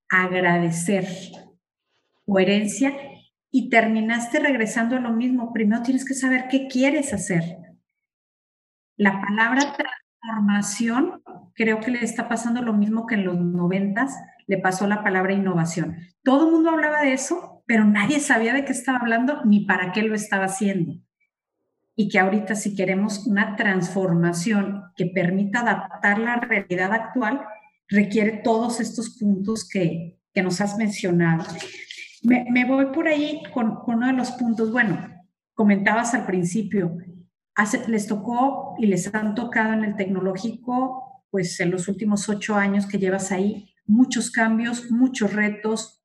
agradecer, 0.09 1.07
coherencia 2.25 2.93
y 3.51 3.69
terminaste 3.69 4.39
regresando 4.39 4.95
a 4.95 4.99
lo 4.99 5.11
mismo. 5.11 5.53
Primero 5.53 5.83
tienes 5.83 6.05
que 6.05 6.15
saber 6.15 6.47
qué 6.49 6.67
quieres 6.67 7.13
hacer. 7.13 7.43
La 8.95 9.21
palabra 9.21 9.75
transformación, 9.77 11.21
creo 11.53 11.79
que 11.79 11.91
le 11.91 12.03
está 12.03 12.27
pasando 12.27 12.63
lo 12.63 12.73
mismo 12.73 13.05
que 13.05 13.15
en 13.15 13.25
los 13.25 13.37
noventas, 13.39 14.15
le 14.47 14.57
pasó 14.57 14.87
la 14.87 15.03
palabra 15.03 15.33
innovación. 15.33 15.97
Todo 16.23 16.47
el 16.47 16.53
mundo 16.53 16.71
hablaba 16.71 17.01
de 17.01 17.13
eso, 17.13 17.63
pero 17.67 17.85
nadie 17.85 18.19
sabía 18.19 18.53
de 18.53 18.65
qué 18.65 18.71
estaba 18.71 18.99
hablando 18.99 19.43
ni 19.45 19.65
para 19.65 19.91
qué 19.91 20.03
lo 20.03 20.15
estaba 20.15 20.45
haciendo. 20.45 20.93
Y 21.95 22.09
que 22.09 22.19
ahorita 22.19 22.55
si 22.55 22.75
queremos 22.75 23.27
una 23.27 23.55
transformación 23.55 24.83
que 24.95 25.07
permita 25.07 25.59
adaptar 25.59 26.19
la 26.19 26.37
realidad 26.37 26.93
actual, 26.93 27.41
requiere 27.89 28.41
todos 28.43 28.79
estos 28.79 29.17
puntos 29.17 29.67
que, 29.67 30.19
que 30.33 30.43
nos 30.43 30.61
has 30.61 30.77
mencionado. 30.77 31.43
Me, 32.23 32.65
voy 32.65 32.87
por 32.87 33.07
ahí 33.07 33.41
con, 33.53 33.79
uno 33.87 34.07
de 34.07 34.13
los 34.13 34.31
puntos. 34.31 34.71
Bueno, 34.71 34.97
comentabas 35.53 36.13
al 36.13 36.25
principio, 36.25 36.97
les 37.87 38.07
tocó 38.07 38.75
y 38.77 38.87
les 38.87 39.13
han 39.13 39.35
tocado 39.35 39.73
en 39.73 39.83
el 39.83 39.95
tecnológico, 39.95 41.23
pues 41.29 41.59
en 41.59 41.71
los 41.71 41.87
últimos 41.87 42.27
ocho 42.29 42.55
años 42.55 42.85
que 42.85 42.99
llevas 42.99 43.31
ahí, 43.31 43.73
muchos 43.87 44.31
cambios, 44.31 44.91
muchos 44.91 45.33
retos. 45.33 46.03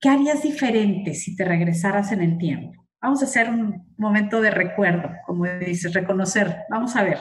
¿Qué 0.00 0.08
harías 0.08 0.42
diferente 0.42 1.14
si 1.14 1.36
te 1.36 1.44
regresaras 1.44 2.10
en 2.12 2.22
el 2.22 2.38
tiempo? 2.38 2.82
Vamos 3.00 3.22
a 3.22 3.26
hacer 3.26 3.50
un 3.50 3.94
momento 3.96 4.40
de 4.40 4.50
recuerdo, 4.50 5.10
como 5.26 5.44
dices, 5.44 5.92
reconocer. 5.92 6.64
Vamos 6.70 6.96
a 6.96 7.02
ver. 7.02 7.18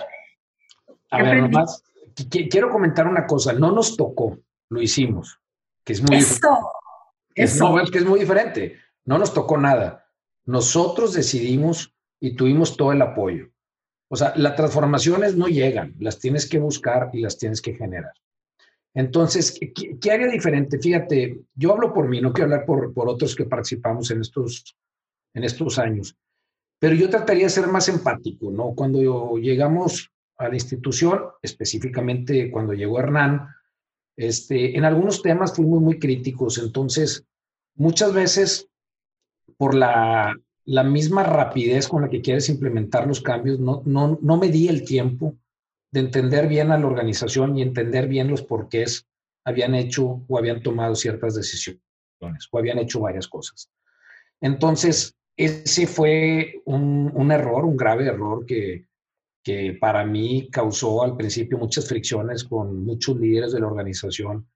A 1.11 1.21
ver, 1.21 1.41
nomás, 1.41 1.83
quiero 2.29 2.69
comentar 2.69 3.07
una 3.07 3.25
cosa. 3.25 3.53
No 3.53 3.71
nos 3.71 3.97
tocó, 3.97 4.39
lo 4.69 4.81
hicimos, 4.81 5.39
que 5.83 5.93
es 5.93 6.01
muy 6.01 6.17
Eso. 6.17 6.71
Eso. 7.33 7.79
es 7.79 7.91
que 7.91 7.99
es 7.99 8.05
muy 8.05 8.19
diferente. 8.19 8.77
No 9.05 9.17
nos 9.17 9.33
tocó 9.33 9.57
nada. 9.57 10.07
Nosotros 10.45 11.13
decidimos 11.13 11.95
y 12.19 12.35
tuvimos 12.35 12.77
todo 12.77 12.91
el 12.91 13.01
apoyo. 13.01 13.49
O 14.07 14.15
sea, 14.15 14.33
las 14.35 14.55
transformaciones 14.55 15.35
no 15.35 15.47
llegan, 15.47 15.95
las 15.99 16.19
tienes 16.19 16.47
que 16.47 16.59
buscar 16.59 17.09
y 17.13 17.21
las 17.21 17.37
tienes 17.37 17.61
que 17.61 17.73
generar. 17.73 18.11
Entonces, 18.93 19.57
¿qué, 20.01 20.11
haría 20.11 20.27
diferente? 20.27 20.77
Fíjate, 20.77 21.41
yo 21.55 21.71
hablo 21.71 21.93
por 21.93 22.09
mí, 22.09 22.19
no 22.19 22.33
quiero 22.33 22.51
hablar 22.51 22.65
por, 22.65 22.93
por 22.93 23.07
otros 23.07 23.35
que 23.35 23.45
participamos 23.45 24.11
en 24.11 24.21
estos, 24.21 24.75
en 25.33 25.43
estos 25.45 25.79
años, 25.79 26.15
pero 26.79 26.95
yo 26.95 27.09
trataría 27.09 27.45
de 27.45 27.49
ser 27.49 27.67
más 27.67 27.87
empático, 27.87 28.51
¿no? 28.51 28.73
Cuando 28.75 29.37
llegamos 29.37 30.11
a 30.37 30.49
la 30.49 30.55
institución, 30.55 31.21
específicamente 31.41 32.51
cuando 32.51 32.73
llegó 32.73 32.99
Hernán, 32.99 33.47
este, 34.17 34.77
en 34.77 34.83
algunos 34.83 35.21
temas 35.21 35.55
fuimos 35.55 35.81
muy 35.81 35.97
críticos, 35.97 36.57
entonces 36.57 37.25
muchas 37.75 38.13
veces 38.13 38.67
por 39.57 39.73
la, 39.73 40.35
la 40.65 40.83
misma 40.83 41.23
rapidez 41.23 41.87
con 41.87 42.01
la 42.01 42.09
que 42.09 42.21
quieres 42.21 42.49
implementar 42.49 43.07
los 43.07 43.21
cambios, 43.21 43.59
no, 43.59 43.83
no, 43.85 44.19
no 44.21 44.37
me 44.37 44.49
di 44.49 44.67
el 44.67 44.83
tiempo 44.83 45.37
de 45.91 45.99
entender 45.99 46.47
bien 46.47 46.71
a 46.71 46.77
la 46.77 46.87
organización 46.87 47.57
y 47.57 47.61
entender 47.61 48.07
bien 48.07 48.29
los 48.29 48.43
porqués 48.43 49.07
habían 49.43 49.75
hecho 49.75 50.23
o 50.27 50.37
habían 50.37 50.61
tomado 50.61 50.95
ciertas 50.95 51.35
decisiones 51.35 51.81
o 52.51 52.57
habían 52.57 52.79
hecho 52.79 53.01
varias 53.01 53.27
cosas. 53.27 53.69
Entonces, 54.39 55.15
ese 55.35 55.87
fue 55.87 56.61
un, 56.65 57.11
un 57.13 57.31
error, 57.31 57.65
un 57.65 57.75
grave 57.75 58.05
error 58.05 58.45
que, 58.45 58.85
que 59.43 59.77
para 59.79 60.05
mí 60.05 60.49
causó 60.51 61.03
al 61.03 61.17
principio 61.17 61.57
muchas 61.57 61.87
fricciones 61.87 62.43
con 62.43 62.83
muchos 62.83 63.17
líderes 63.17 63.51
de 63.51 63.59
la 63.59 63.67
organización. 63.67 64.47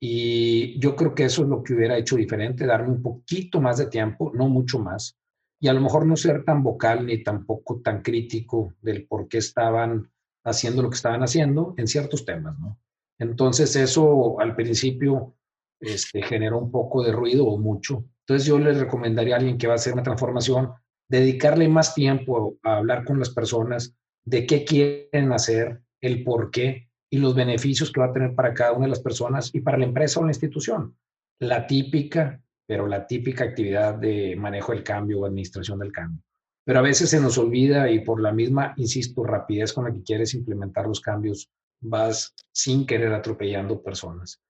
Y 0.00 0.78
yo 0.78 0.94
creo 0.94 1.14
que 1.14 1.24
eso 1.24 1.42
es 1.42 1.48
lo 1.48 1.62
que 1.62 1.74
hubiera 1.74 1.96
hecho 1.96 2.16
diferente, 2.16 2.66
darme 2.66 2.92
un 2.92 3.02
poquito 3.02 3.60
más 3.60 3.78
de 3.78 3.86
tiempo, 3.86 4.30
no 4.34 4.48
mucho 4.48 4.78
más, 4.78 5.16
y 5.58 5.68
a 5.68 5.72
lo 5.72 5.80
mejor 5.80 6.04
no 6.04 6.16
ser 6.16 6.44
tan 6.44 6.62
vocal 6.62 7.06
ni 7.06 7.22
tampoco 7.22 7.80
tan 7.80 8.02
crítico 8.02 8.74
del 8.82 9.06
por 9.06 9.26
qué 9.26 9.38
estaban 9.38 10.10
haciendo 10.46 10.82
lo 10.82 10.88
que 10.88 10.96
estaban 10.96 11.22
haciendo 11.22 11.74
en 11.76 11.86
ciertos 11.86 12.24
temas, 12.24 12.58
¿no? 12.58 12.78
Entonces 13.18 13.74
eso 13.76 14.40
al 14.40 14.54
principio 14.54 15.34
este, 15.80 16.22
generó 16.22 16.58
un 16.58 16.70
poco 16.70 17.02
de 17.02 17.12
ruido 17.12 17.46
o 17.46 17.58
mucho. 17.58 18.04
Entonces 18.20 18.46
yo 18.46 18.58
les 18.58 18.78
recomendaría 18.78 19.34
a 19.34 19.38
alguien 19.38 19.58
que 19.58 19.66
va 19.66 19.74
a 19.74 19.76
hacer 19.76 19.92
una 19.92 20.02
transformación, 20.02 20.72
dedicarle 21.08 21.68
más 21.68 21.94
tiempo 21.94 22.58
a 22.62 22.76
hablar 22.76 23.04
con 23.04 23.18
las 23.18 23.30
personas 23.30 23.96
de 24.24 24.46
qué 24.46 24.64
quieren 24.64 25.32
hacer, 25.32 25.82
el 26.00 26.24
por 26.24 26.50
qué 26.50 26.88
y 27.10 27.18
los 27.18 27.34
beneficios 27.34 27.90
que 27.90 28.00
va 28.00 28.06
a 28.06 28.12
tener 28.12 28.34
para 28.34 28.54
cada 28.54 28.72
una 28.72 28.86
de 28.86 28.90
las 28.90 29.00
personas 29.00 29.54
y 29.54 29.60
para 29.60 29.78
la 29.78 29.84
empresa 29.84 30.20
o 30.20 30.24
la 30.24 30.30
institución. 30.30 30.96
La 31.40 31.66
típica, 31.66 32.42
pero 32.66 32.86
la 32.86 33.06
típica 33.06 33.44
actividad 33.44 33.94
de 33.94 34.36
manejo 34.36 34.72
del 34.72 34.82
cambio 34.82 35.20
o 35.20 35.26
administración 35.26 35.78
del 35.78 35.92
cambio 35.92 36.25
pero 36.66 36.80
a 36.80 36.82
veces 36.82 37.10
se 37.10 37.20
nos 37.20 37.38
olvida 37.38 37.88
y 37.88 38.00
por 38.00 38.20
la 38.20 38.32
misma, 38.32 38.74
insisto, 38.76 39.22
rapidez 39.22 39.72
con 39.72 39.84
la 39.84 39.92
que 39.92 40.02
quieres 40.02 40.34
implementar 40.34 40.88
los 40.88 41.00
cambios, 41.00 41.48
vas 41.80 42.34
sin 42.50 42.84
querer 42.84 43.12
atropellando 43.12 43.80
personas. 43.80 44.42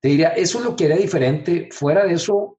Te 0.00 0.08
diría, 0.08 0.28
eso 0.28 0.58
es 0.58 0.64
lo 0.64 0.74
que 0.74 0.86
haría 0.86 0.96
diferente. 0.96 1.68
Fuera 1.70 2.06
de 2.06 2.14
eso, 2.14 2.58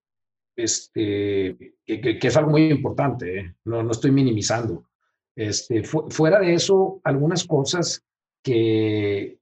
este, 0.56 1.78
que, 1.84 2.20
es 2.22 2.38
algo 2.38 2.52
muy 2.52 2.70
importante, 2.70 3.40
¿eh? 3.40 3.56
no, 3.66 3.82
no 3.82 3.90
estoy 3.90 4.12
minimizando. 4.12 4.88
Este, 5.36 5.82
fuera 5.84 6.40
de 6.40 6.54
eso, 6.54 7.02
algunas 7.06 7.46
cosas 7.46 8.06
que 8.44 9.40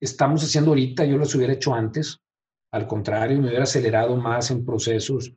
estamos 0.00 0.42
haciendo 0.42 0.72
ahorita, 0.72 1.04
yo 1.04 1.16
las 1.16 1.32
hubiera 1.36 1.52
hecho 1.52 1.72
antes. 1.72 2.18
Al 2.72 2.88
contrario, 2.88 3.40
me 3.40 3.46
hubiera 3.46 3.62
acelerado 3.62 4.16
más 4.16 4.50
en 4.50 4.64
procesos 4.64 5.32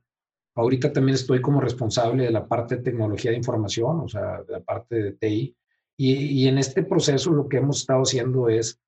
Ahorita 0.58 0.92
también 0.92 1.14
estoy 1.14 1.40
como 1.40 1.62
responsable 1.62 2.24
de 2.24 2.32
la 2.32 2.48
parte 2.48 2.78
de 2.78 2.82
tecnología 2.82 3.30
de 3.30 3.38
información, 3.38 4.00
o 4.00 4.08
sea, 4.08 4.42
de 4.42 4.54
la 4.54 4.60
parte 4.60 4.96
de 4.96 5.12
TI. 5.12 5.56
Y, 6.00 6.48
en 6.48 6.58
este 6.58 6.82
proceso 6.84 7.32
lo 7.32 7.48
que 7.48 7.58
hemos 7.58 7.82
estado 7.82 8.02
haciendo 8.02 8.50
es 8.50 8.80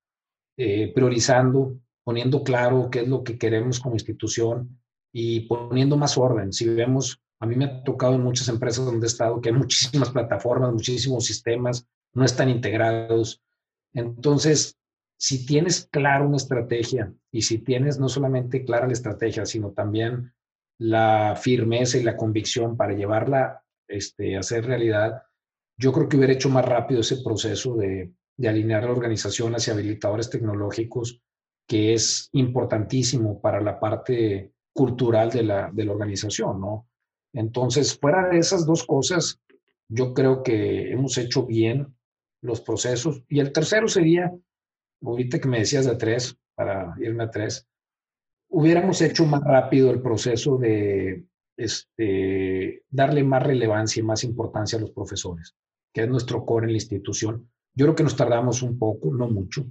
eh, 0.56 0.92
priorizando, 0.92 1.78
poniendo 2.02 2.42
claro 2.42 2.88
qué 2.90 3.02
es 3.02 3.08
lo 3.08 3.22
que 3.22 3.38
queremos 3.38 3.78
como 3.78 3.94
institución 3.94 4.80
y 5.12 5.40
poniendo 5.40 5.96
más 5.96 6.18
orden. 6.18 6.52
Si 6.52 6.68
vemos, 6.68 7.20
a 7.38 7.46
mí 7.46 7.54
me 7.54 7.66
ha 7.66 7.84
tocado 7.84 8.16
en 8.16 8.22
muchas 8.22 8.48
empresas 8.48 8.84
donde 8.84 9.06
he 9.06 9.08
estado 9.08 9.40
que 9.40 9.50
hay 9.50 9.54
muchísimas 9.54 10.10
plataformas, 10.10 10.72
muchísimos 10.72 11.24
sistemas, 11.24 11.86
no 12.14 12.24
están 12.24 12.48
integrados. 12.48 13.40
Entonces, 13.92 14.76
si 15.16 15.46
tienes 15.46 15.86
claro 15.92 16.26
una 16.26 16.36
estrategia 16.36 17.12
y 17.30 17.42
si 17.42 17.58
tienes 17.58 18.00
no 18.00 18.08
solamente 18.08 18.64
clara 18.64 18.88
la 18.88 18.92
estrategia, 18.92 19.46
sino 19.46 19.70
también 19.70 20.32
la 20.80 21.36
firmeza 21.36 21.98
y 21.98 22.02
la 22.02 22.16
convicción 22.16 22.74
para 22.74 22.94
llevarla 22.94 23.62
este, 23.86 24.36
a 24.38 24.42
ser 24.42 24.64
realidad, 24.64 25.22
yo 25.78 25.92
creo 25.92 26.08
que 26.08 26.16
hubiera 26.16 26.32
hecho 26.32 26.48
más 26.48 26.64
rápido 26.64 27.00
ese 27.02 27.18
proceso 27.18 27.76
de, 27.76 28.12
alinear 28.42 28.84
la 28.84 28.92
organización 28.92 29.54
hacia 29.54 29.74
habilitadores 29.74 30.30
tecnológicos, 30.30 31.20
que 31.68 31.92
es 31.92 32.30
importantísimo 32.32 33.38
para 33.42 33.60
la 33.60 33.78
parte 33.78 34.54
cultural 34.72 35.30
de 35.30 35.42
la, 35.42 35.70
de 35.70 35.84
la 35.84 35.92
organización, 35.92 36.58
¿no? 36.58 36.88
Entonces, 37.34 37.98
fuera 37.98 38.30
de 38.30 38.38
esas 38.38 38.64
dos 38.64 38.86
cosas, 38.86 39.38
yo 39.86 40.14
creo 40.14 40.42
que 40.42 40.90
hemos 40.90 41.18
hecho 41.18 41.44
bien 41.44 41.94
los 42.40 42.62
procesos. 42.62 43.22
Y 43.28 43.40
el 43.40 43.52
tercero 43.52 43.86
sería, 43.88 44.32
ahorita 45.02 45.38
que 45.38 45.48
me 45.48 45.58
decías 45.58 45.84
de 45.84 45.96
tres, 45.96 46.38
para 46.54 46.94
irme 46.98 47.24
a 47.24 47.30
tres, 47.30 47.68
hubiéramos 48.50 49.00
hecho 49.00 49.24
más 49.24 49.42
rápido 49.42 49.90
el 49.90 50.02
proceso 50.02 50.58
de 50.58 51.24
este, 51.56 52.84
darle 52.90 53.24
más 53.24 53.42
relevancia 53.42 54.00
y 54.00 54.04
más 54.04 54.24
importancia 54.24 54.78
a 54.78 54.80
los 54.80 54.90
profesores, 54.90 55.54
que 55.92 56.02
es 56.02 56.08
nuestro 56.08 56.44
core 56.44 56.66
en 56.66 56.72
la 56.72 56.78
institución. 56.78 57.48
Yo 57.74 57.86
creo 57.86 57.94
que 57.94 58.02
nos 58.02 58.16
tardamos 58.16 58.62
un 58.62 58.78
poco, 58.78 59.12
no 59.12 59.28
mucho, 59.28 59.66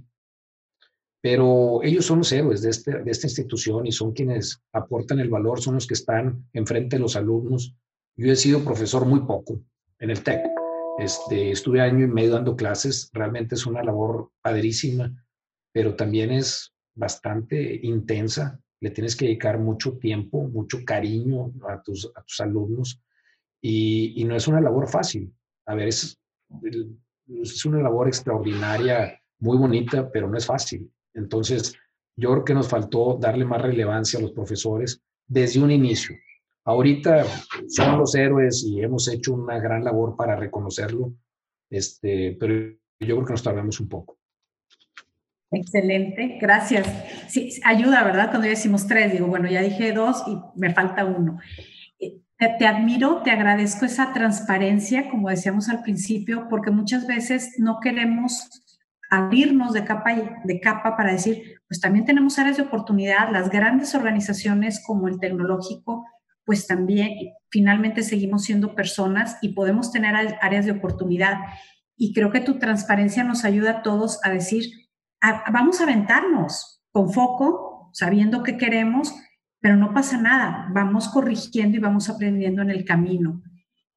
pero 1.20 1.82
ellos 1.82 2.06
son 2.06 2.18
los 2.18 2.32
héroes 2.32 2.62
de, 2.62 2.70
este, 2.70 3.02
de 3.02 3.10
esta 3.10 3.26
institución 3.26 3.86
y 3.86 3.92
son 3.92 4.12
quienes 4.12 4.62
aportan 4.72 5.20
el 5.20 5.28
valor, 5.28 5.60
son 5.60 5.74
los 5.74 5.86
que 5.86 5.94
están 5.94 6.48
enfrente 6.54 6.96
de 6.96 7.02
los 7.02 7.14
alumnos. 7.14 7.76
Yo 8.16 8.32
he 8.32 8.36
sido 8.36 8.64
profesor 8.64 9.04
muy 9.04 9.20
poco 9.20 9.60
en 9.98 10.10
el 10.10 10.22
TEC. 10.22 10.40
Este, 10.98 11.50
estuve 11.50 11.82
año 11.82 12.04
y 12.04 12.08
medio 12.08 12.32
dando 12.32 12.56
clases, 12.56 13.10
realmente 13.12 13.54
es 13.54 13.66
una 13.66 13.82
labor 13.82 14.30
padrísima, 14.42 15.12
pero 15.72 15.94
también 15.94 16.30
es 16.30 16.72
bastante 16.94 17.80
intensa 17.82 18.60
le 18.80 18.90
tienes 18.90 19.14
que 19.14 19.26
dedicar 19.26 19.58
mucho 19.58 19.98
tiempo, 19.98 20.48
mucho 20.48 20.78
cariño 20.84 21.52
a 21.68 21.82
tus, 21.82 22.10
a 22.14 22.22
tus 22.22 22.40
alumnos 22.40 23.00
y, 23.62 24.24
no 24.24 24.34
es 24.34 24.48
una 24.48 24.60
labor 24.60 24.88
fácil. 24.88 25.32
A 25.66 25.74
ver, 25.74 25.88
es, 25.88 26.18
es 27.28 27.64
una 27.66 27.82
labor 27.82 28.08
extraordinaria, 28.08 29.20
muy 29.38 29.58
bonita, 29.58 30.10
pero 30.10 30.28
no 30.28 30.38
es 30.38 30.46
fácil. 30.46 30.90
Entonces, 31.14 31.74
yo 32.16 32.30
creo 32.32 32.44
que 32.44 32.54
nos 32.54 32.68
faltó 32.68 33.18
darle 33.20 33.44
más 33.44 33.62
relevancia 33.62 34.18
a 34.18 34.22
los 34.22 34.32
profesores 34.32 35.02
desde 35.26 35.60
un 35.60 35.70
inicio. 35.70 36.16
Ahorita 36.64 37.24
son 37.68 37.98
los 37.98 38.14
héroes 38.14 38.64
y 38.64 38.82
hemos 38.82 39.08
hecho 39.08 39.34
una 39.34 39.58
gran 39.58 39.84
labor 39.84 40.16
para 40.16 40.36
reconocerlo, 40.36 41.14
este, 41.70 42.36
pero 42.38 42.54
yo 43.00 43.16
creo 43.16 43.24
que 43.24 43.32
nos 43.32 43.42
tardamos 43.42 43.80
un 43.80 43.88
poco. 43.88 44.19
Excelente, 45.52 46.38
gracias. 46.40 46.86
Sí, 47.28 47.50
ayuda, 47.64 48.04
¿verdad? 48.04 48.30
Cuando 48.30 48.46
ya 48.46 48.50
decimos 48.50 48.86
tres, 48.86 49.12
digo, 49.12 49.26
bueno, 49.26 49.48
ya 49.48 49.62
dije 49.62 49.92
dos 49.92 50.22
y 50.28 50.38
me 50.54 50.72
falta 50.72 51.04
uno. 51.04 51.40
Eh, 51.98 52.20
te, 52.38 52.66
admiro, 52.66 53.22
te 53.22 53.32
agradezco 53.32 53.84
esa 53.84 54.12
transparencia, 54.12 55.10
como 55.10 55.28
decíamos 55.28 55.68
al 55.68 55.82
principio, 55.82 56.46
porque 56.48 56.70
muchas 56.70 57.06
veces 57.06 57.56
no 57.58 57.80
queremos 57.80 58.48
abrirnos 59.10 59.72
de 59.72 59.84
capa, 59.84 60.14
de 60.44 60.60
capa 60.60 60.96
para 60.96 61.12
decir, 61.12 61.60
pues 61.66 61.80
también 61.80 62.04
tenemos 62.04 62.38
áreas 62.38 62.56
de 62.56 62.62
oportunidad, 62.62 63.32
las 63.32 63.50
grandes 63.50 63.96
organizaciones 63.96 64.80
como 64.86 65.08
el 65.08 65.18
tecnológico, 65.18 66.06
pues 66.44 66.68
también 66.68 67.10
finalmente 67.50 68.04
seguimos 68.04 68.44
siendo 68.44 68.76
personas 68.76 69.36
y 69.42 69.48
podemos 69.48 69.90
tener 69.90 70.14
áreas 70.40 70.64
de 70.64 70.72
oportunidad. 70.72 71.38
Y 71.96 72.14
creo 72.14 72.30
que 72.30 72.40
tu 72.40 72.60
transparencia 72.60 73.24
nos 73.24 73.44
ayuda 73.44 73.70
a 73.70 73.82
todos 73.82 74.20
a 74.24 74.30
decir, 74.30 74.89
vamos 75.52 75.80
a 75.80 75.84
aventarnos 75.84 76.82
con 76.92 77.12
foco, 77.12 77.90
sabiendo 77.92 78.42
qué 78.42 78.56
queremos, 78.56 79.14
pero 79.60 79.76
no 79.76 79.92
pasa 79.92 80.16
nada, 80.16 80.68
vamos 80.72 81.08
corrigiendo 81.08 81.76
y 81.76 81.80
vamos 81.80 82.08
aprendiendo 82.08 82.62
en 82.62 82.70
el 82.70 82.84
camino. 82.84 83.42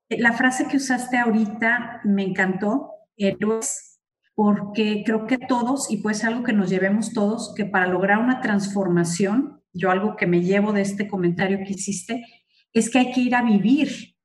Eh, 0.09 0.19
la 0.19 0.33
frase 0.33 0.67
que 0.67 0.77
usaste 0.77 1.17
ahorita 1.17 2.01
me 2.03 2.23
encantó, 2.23 2.91
héroes, 3.15 4.01
porque 4.35 5.03
creo 5.05 5.27
que 5.27 5.37
todos, 5.37 5.89
y 5.91 5.97
puede 5.97 6.15
ser 6.15 6.29
algo 6.29 6.43
que 6.43 6.53
nos 6.53 6.69
llevemos 6.69 7.13
todos, 7.13 7.53
que 7.55 7.65
para 7.65 7.87
lograr 7.87 8.19
una 8.19 8.41
transformación, 8.41 9.61
yo 9.73 9.91
algo 9.91 10.15
que 10.15 10.27
me 10.27 10.41
llevo 10.41 10.73
de 10.73 10.81
este 10.81 11.07
comentario 11.07 11.59
que 11.59 11.73
hiciste, 11.73 12.25
es 12.73 12.89
que 12.89 12.99
hay 12.99 13.11
que 13.11 13.21
ir 13.21 13.35
a 13.35 13.43
vivir 13.43 14.15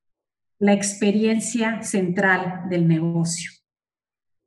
la 0.59 0.73
experiencia 0.73 1.83
central 1.83 2.69
del 2.69 2.89
negocio. 2.89 3.53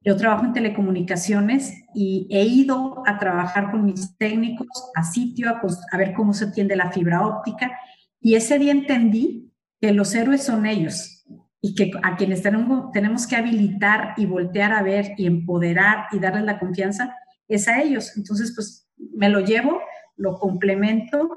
Yo 0.04 0.18
trabajo 0.18 0.46
en 0.46 0.54
telecomunicaciones 0.54 1.74
y 1.94 2.28
he 2.32 2.44
ido 2.44 3.04
a 3.06 3.20
trabajar 3.20 3.70
con 3.70 3.86
mis 3.86 4.18
técnicos 4.18 4.68
a 4.96 5.04
sitio, 5.04 5.50
a, 5.50 5.98
ver 5.98 6.14
cómo 6.14 6.34
se 6.34 6.46
atiende 6.46 6.76
la 6.76 6.92
fibra 6.92 7.26
óptica. 7.26 7.72
Y 8.20 8.34
ese 8.34 8.58
día 8.58 8.72
entendí 8.72 9.52
que 9.80 9.94
los 9.94 10.16
héroes 10.16 10.44
son 10.44 10.66
ellos 10.66 11.24
y 11.62 11.76
que 11.76 11.92
a 12.02 12.16
quienes 12.16 12.42
tenemos, 12.42 12.92
tenemos 12.92 13.28
que 13.28 13.36
habilitar 13.36 14.16
y 14.18 14.26
voltear 14.26 14.74
a 14.74 14.82
ver 14.82 15.14
y 15.18 15.28
empoderar 15.28 16.08
y 16.12 16.18
darles 16.18 16.46
la 16.46 16.58
confianza 16.58 17.16
es 17.48 17.68
a 17.68 17.80
ellos. 17.80 18.18
Entonces, 18.18 18.54
pues 18.56 18.90
me 18.98 19.30
lo 19.30 19.42
llevo, 19.42 19.82
lo 20.16 20.40
complemento 20.40 21.30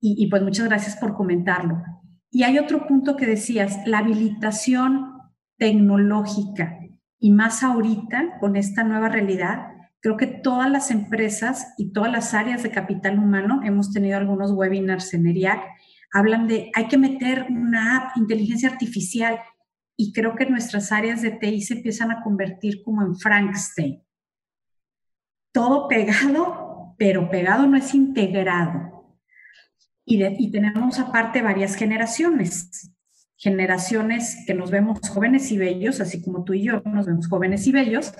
y, 0.00 0.16
y 0.24 0.28
pues 0.28 0.42
muchas 0.42 0.68
gracias 0.68 0.96
por 0.96 1.14
comentarlo. 1.14 1.82
Y 2.30 2.44
hay 2.44 2.58
otro 2.58 2.86
punto 2.86 3.14
que 3.14 3.26
decías, 3.26 3.86
la 3.86 3.98
habilitación 3.98 5.12
tecnológica 5.58 6.78
y 7.24 7.30
más 7.30 7.62
ahorita 7.62 8.36
con 8.38 8.54
esta 8.54 8.84
nueva 8.84 9.08
realidad, 9.08 9.68
creo 10.00 10.18
que 10.18 10.26
todas 10.26 10.70
las 10.70 10.90
empresas 10.90 11.72
y 11.78 11.90
todas 11.90 12.12
las 12.12 12.34
áreas 12.34 12.62
de 12.62 12.70
capital 12.70 13.18
humano, 13.18 13.62
hemos 13.64 13.94
tenido 13.94 14.18
algunos 14.18 14.52
webinars 14.52 15.14
en 15.14 15.26
ERIAC, 15.28 15.62
hablan 16.12 16.46
de 16.46 16.70
hay 16.74 16.86
que 16.86 16.98
meter 16.98 17.46
una 17.48 17.96
app, 17.96 18.16
inteligencia 18.18 18.68
artificial, 18.68 19.40
y 19.96 20.12
creo 20.12 20.34
que 20.34 20.44
nuestras 20.44 20.92
áreas 20.92 21.22
de 21.22 21.30
TI 21.30 21.62
se 21.62 21.74
empiezan 21.76 22.10
a 22.10 22.20
convertir 22.22 22.82
como 22.82 23.00
en 23.00 23.16
Frankenstein. 23.16 24.02
Todo 25.50 25.88
pegado, 25.88 26.94
pero 26.98 27.30
pegado 27.30 27.66
no 27.66 27.78
es 27.78 27.94
integrado. 27.94 29.16
Y, 30.04 30.22
y 30.22 30.50
tenemos 30.50 30.98
aparte 30.98 31.40
varias 31.40 31.74
generaciones 31.74 32.94
generaciones 33.36 34.44
que 34.46 34.54
nos 34.54 34.70
vemos 34.70 35.00
jóvenes 35.08 35.50
y 35.52 35.58
bellos, 35.58 36.00
así 36.00 36.22
como 36.22 36.44
tú 36.44 36.54
y 36.54 36.62
yo 36.62 36.82
nos 36.84 37.06
vemos 37.06 37.28
jóvenes 37.28 37.66
y 37.66 37.72
bellos, 37.72 38.12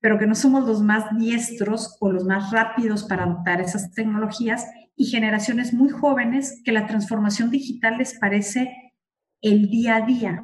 pero 0.00 0.18
que 0.18 0.26
no 0.26 0.34
somos 0.34 0.66
los 0.66 0.82
más 0.82 1.16
diestros 1.18 1.96
o 2.00 2.10
los 2.10 2.24
más 2.24 2.50
rápidos 2.50 3.04
para 3.04 3.24
adoptar 3.24 3.60
esas 3.60 3.92
tecnologías, 3.92 4.66
y 4.96 5.06
generaciones 5.06 5.74
muy 5.74 5.90
jóvenes 5.90 6.62
que 6.64 6.72
la 6.72 6.86
transformación 6.86 7.50
digital 7.50 7.98
les 7.98 8.18
parece 8.18 8.94
el 9.42 9.68
día 9.68 9.96
a 9.96 10.00
día. 10.00 10.42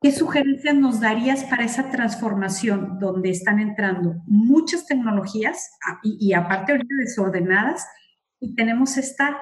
¿Qué 0.00 0.10
sugerencias 0.10 0.74
nos 0.74 1.00
darías 1.00 1.44
para 1.44 1.64
esa 1.64 1.88
transformación 1.90 2.98
donde 2.98 3.30
están 3.30 3.60
entrando 3.60 4.16
muchas 4.26 4.84
tecnologías 4.86 5.70
y, 6.02 6.32
aparte 6.32 6.72
ahorita 6.72 6.94
desordenadas 6.98 7.86
y 8.40 8.56
tenemos 8.56 8.96
esta 8.96 9.38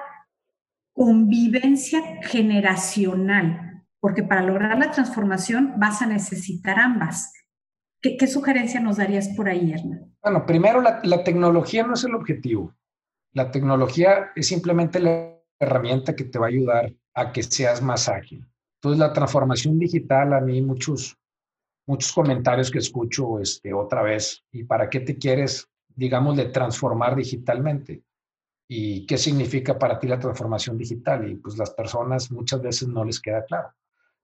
convivencia 0.93 1.99
generacional? 2.21 3.70
Porque 4.01 4.23
para 4.23 4.41
lograr 4.41 4.77
la 4.77 4.91
transformación 4.91 5.75
vas 5.77 6.01
a 6.01 6.07
necesitar 6.07 6.77
ambas. 6.79 7.33
¿Qué, 8.01 8.25
sugerencia 8.25 8.79
nos 8.79 8.97
darías 8.97 9.29
por 9.37 9.47
ahí, 9.47 9.71
Hernán? 9.71 10.15
Bueno, 10.23 10.45
primero, 10.45 10.81
la, 10.81 10.99
la, 11.03 11.23
tecnología 11.23 11.85
no 11.85 11.93
es 11.93 12.03
el 12.03 12.15
objetivo. 12.15 12.75
La 13.31 13.51
tecnología 13.51 14.31
es 14.35 14.47
simplemente 14.47 14.99
la 14.99 15.39
herramienta 15.59 16.15
que 16.15 16.23
te 16.23 16.39
va 16.39 16.47
a 16.47 16.49
ayudar 16.49 16.91
a 17.13 17.31
que 17.31 17.43
seas 17.43 17.81
más 17.83 18.09
ágil. 18.09 18.43
Entonces, 18.77 18.99
la 18.99 19.13
transformación 19.13 19.77
digital, 19.77 20.33
a 20.33 20.41
mí 20.41 20.59
muchos, 20.63 21.15
muchos 21.85 22.11
comentarios 22.11 22.71
que 22.71 22.79
escucho 22.79 23.39
este, 23.39 23.71
otra 23.71 24.01
vez, 24.01 24.43
¿y 24.51 24.63
para 24.63 24.89
qué 24.89 25.01
te 25.01 25.19
quieres, 25.19 25.69
digamos, 25.95 26.35
de 26.37 26.45
transformar 26.45 27.15
digitalmente? 27.15 28.01
¿Y 28.67 29.05
qué 29.05 29.19
significa 29.19 29.77
para 29.77 29.99
ti 29.99 30.07
la 30.07 30.17
transformación 30.17 30.75
digital? 30.75 31.29
Y 31.29 31.35
pues 31.35 31.55
las 31.59 31.69
personas 31.69 32.31
muchas 32.31 32.63
veces 32.63 32.87
no 32.87 33.05
les 33.05 33.19
queda 33.19 33.45
claro. 33.45 33.71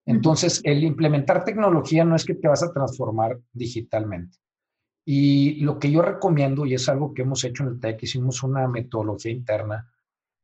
Entonces, 0.08 0.62
el 0.64 0.86
implementar 0.86 1.44
tecnología 1.44 2.06
no 2.06 2.16
es 2.16 2.24
que 2.24 2.34
te 2.34 2.48
vas 2.48 2.64
a 2.64 2.72
transformar 2.72 3.40
digitalmente. 3.52 4.38
Y 5.06 5.60
lo 5.60 5.80
que 5.80 5.92
yo 5.92 6.02
recomiendo, 6.02 6.66
y 6.66 6.76
es 6.76 6.88
algo 6.88 7.14
que 7.14 7.24
hemos 7.24 7.44
hecho 7.44 7.64
en 7.64 7.70
el 7.70 7.80
TEC, 7.82 8.04
hicimos 8.04 8.42
una 8.42 8.70
metodología 8.70 9.34
interna, 9.34 9.92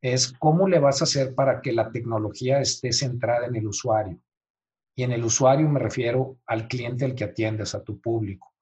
es 0.02 0.34
cómo 0.38 0.68
le 0.68 0.78
vas 0.78 1.00
a 1.00 1.04
hacer 1.04 1.34
para 1.34 1.62
que 1.62 1.72
la 1.72 1.90
tecnología 1.90 2.60
esté 2.60 2.92
centrada 2.92 3.46
en 3.46 3.56
el 3.56 3.66
usuario. 3.66 4.20
Y 4.94 5.02
en 5.02 5.12
el 5.12 5.24
usuario 5.24 5.66
me 5.66 5.80
refiero 5.80 6.36
al 6.46 6.68
cliente 6.68 7.06
al 7.06 7.14
que 7.14 7.24
atiendes, 7.24 7.74
a 7.74 7.82
tu 7.82 7.98
público, 7.98 8.52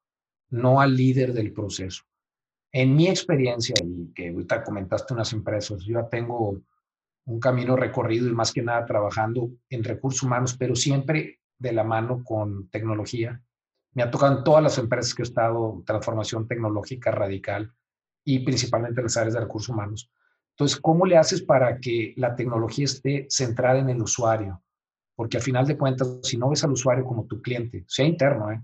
no 0.51 0.81
al 0.81 0.97
líder 0.97 1.33
del 1.33 1.53
proceso. 1.53 2.05
En 2.71 2.95
mi 2.95 3.09
experiencia, 3.09 3.75
y 3.85 4.13
que 4.15 4.29
ahorita 4.29 4.63
comentaste 4.63 5.15
unas 5.15 5.33
empresas, 5.33 5.83
yo 5.83 6.01
ya 6.01 6.09
tengo 6.09 6.63
un 7.25 7.41
camino 7.41 7.77
recorrido 7.77 8.29
y 8.29 8.33
más 8.33 8.53
que 8.53 8.63
nada 8.63 8.85
trabajando 8.85 9.51
en 9.71 9.85
recursos 9.85 10.23
humanos, 10.23 10.57
pero 10.59 10.75
siempre 10.75 11.41
de 11.59 11.73
la 11.73 11.85
mano 11.85 12.25
con 12.25 12.69
tecnología. 12.69 13.41
Me 13.95 14.03
ha 14.03 14.11
tocado 14.11 14.39
en 14.39 14.45
todas 14.45 14.63
las 14.63 14.79
empresas 14.79 15.15
que 15.15 15.23
he 15.23 15.25
estado, 15.25 15.83
transformación 15.87 16.49
tecnológica 16.49 17.11
radical 17.11 17.73
y 18.25 18.41
principalmente 18.41 19.01
en 19.01 19.05
las 19.05 19.17
áreas 19.17 19.35
de 19.35 19.41
recursos 19.41 19.69
humanos. 19.69 20.11
Entonces, 20.51 20.81
¿cómo 20.81 21.07
le 21.07 21.17
haces 21.17 21.43
para 21.43 21.79
que 21.79 22.15
la 22.17 22.35
tecnología 22.35 22.85
esté 22.85 23.27
centrada 23.31 23.79
en 23.79 23.91
el 23.91 24.03
usuario? 24.03 24.63
Porque 25.15 25.37
al 25.37 25.43
final 25.43 25.67
de 25.67 25.79
cuentas, 25.79 26.21
si 26.23 26.37
no 26.37 26.51
ves 26.51 26.65
al 26.65 26.73
usuario 26.73 27.05
como 27.05 27.27
tu 27.27 27.41
cliente, 27.41 27.85
sea 27.87 28.07
interno, 28.07 28.51
¿eh? 28.51 28.63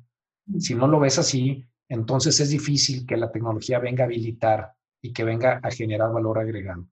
si 0.59 0.75
no 0.75 0.88
lo 0.88 0.99
ves 0.99 1.18
así, 1.18 1.64
entonces 1.88 2.40
es 2.40 2.51
difícil 2.51 3.07
que 3.07 3.16
la 3.16 3.31
tecnología 3.31 3.79
venga 3.79 4.05
a 4.05 4.07
habilitar 4.07 4.73
y 5.01 5.12
que 5.12 5.25
venga 5.25 5.61
a 5.62 5.71
generar 5.71 6.12
valor 6.12 6.38
agregado. 6.38 6.87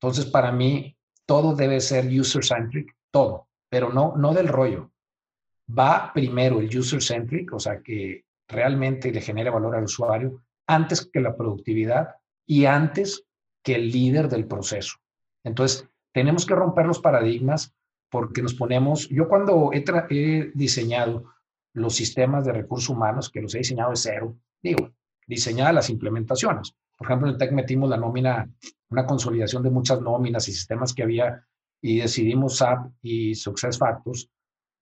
Entonces, 0.00 0.26
para 0.26 0.52
mí, 0.52 0.96
todo 1.28 1.54
debe 1.54 1.78
ser 1.80 2.06
user-centric, 2.06 2.96
todo, 3.10 3.48
pero 3.68 3.92
no, 3.92 4.16
no 4.16 4.32
del 4.32 4.48
rollo. 4.48 4.90
Va 5.68 6.10
primero 6.14 6.58
el 6.58 6.74
user-centric, 6.74 7.52
o 7.52 7.60
sea, 7.60 7.82
que 7.82 8.24
realmente 8.48 9.12
le 9.12 9.20
genere 9.20 9.50
valor 9.50 9.76
al 9.76 9.84
usuario, 9.84 10.42
antes 10.66 11.04
que 11.04 11.20
la 11.20 11.36
productividad 11.36 12.16
y 12.46 12.64
antes 12.64 13.26
que 13.62 13.74
el 13.74 13.90
líder 13.90 14.30
del 14.30 14.46
proceso. 14.46 14.96
Entonces, 15.44 15.86
tenemos 16.12 16.46
que 16.46 16.54
romper 16.54 16.86
los 16.86 16.98
paradigmas 16.98 17.74
porque 18.10 18.40
nos 18.40 18.54
ponemos, 18.54 19.06
yo 19.10 19.28
cuando 19.28 19.70
he, 19.74 20.50
diseñado 20.54 21.24
los 21.74 21.94
sistemas 21.94 22.46
de 22.46 22.54
recursos 22.54 22.88
humanos, 22.88 23.28
que 23.28 23.42
los 23.42 23.54
he 23.54 23.58
diseñado 23.58 23.90
de 23.90 23.96
cero, 23.96 24.34
digo, 24.62 24.92
diseñadas 25.26 25.74
las 25.74 25.90
implementaciones. 25.90 26.74
Por 26.98 27.06
ejemplo, 27.06 27.28
en 27.28 27.34
el 27.34 27.38
TEC 27.38 27.52
metimos 27.52 27.88
la 27.88 27.96
nómina 27.96 28.50
una 28.90 29.06
consolidación 29.06 29.62
de 29.62 29.70
muchas 29.70 30.00
nóminas 30.00 30.48
y 30.48 30.52
sistemas 30.52 30.92
que 30.92 31.02
había 31.04 31.44
y 31.80 32.00
decidimos 32.00 32.56
SAP 32.56 32.90
y 33.02 33.34
SuccessFactors, 33.34 34.28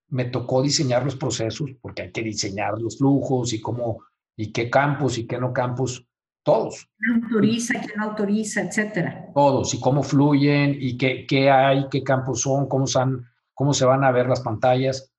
me 0.09 0.27
tocó 0.27 0.63
diseñar 0.63 1.05
los 1.05 1.17
procesos 1.17 1.71
porque 1.81 2.03
hay 2.03 2.13
que 2.13 2.23
diseñar 2.23 2.79
los 2.79 2.99
flujos 2.99 3.53
y 3.53 3.61
cómo 3.61 3.99
y 4.37 4.53
qué 4.53 4.71
campos 4.71 5.19
y 5.19 5.27
qué 5.27 5.39
no 5.39 5.53
campos, 5.53 6.07
todos. 6.43 6.89
¿Quién 6.99 7.25
autoriza, 7.25 7.81
quién 7.81 7.97
no 7.97 8.05
autoriza, 8.05 8.63
etcétera? 8.63 9.31
Todos, 9.35 9.75
y 9.75 9.81
cómo 9.81 10.03
fluyen 10.03 10.77
y 10.79 10.97
qué, 10.97 11.27
qué 11.27 11.51
hay, 11.51 11.87
qué 11.91 12.03
campos 12.03 12.43
son, 12.43 12.69
cómo, 12.69 12.87
son, 12.87 13.27
cómo 13.55 13.75
se 13.75 13.85
van 13.85 14.05
a 14.05 14.13
ver 14.13 14.29
las 14.29 14.41
pantallas. 14.41 15.11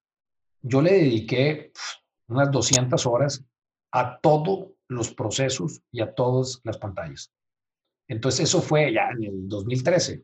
Yo 0.61 0.81
le 0.81 0.93
dediqué 0.93 1.71
unas 2.27 2.51
200 2.51 3.05
horas 3.05 3.43
a 3.91 4.19
todos 4.19 4.69
los 4.89 5.13
procesos 5.13 5.81
y 5.91 6.01
a 6.01 6.13
todas 6.13 6.61
las 6.63 6.77
pantallas. 6.77 7.31
Entonces 8.07 8.41
eso 8.41 8.61
fue 8.61 8.93
ya 8.93 9.09
en 9.09 9.23
el 9.23 9.47
2013. 9.47 10.23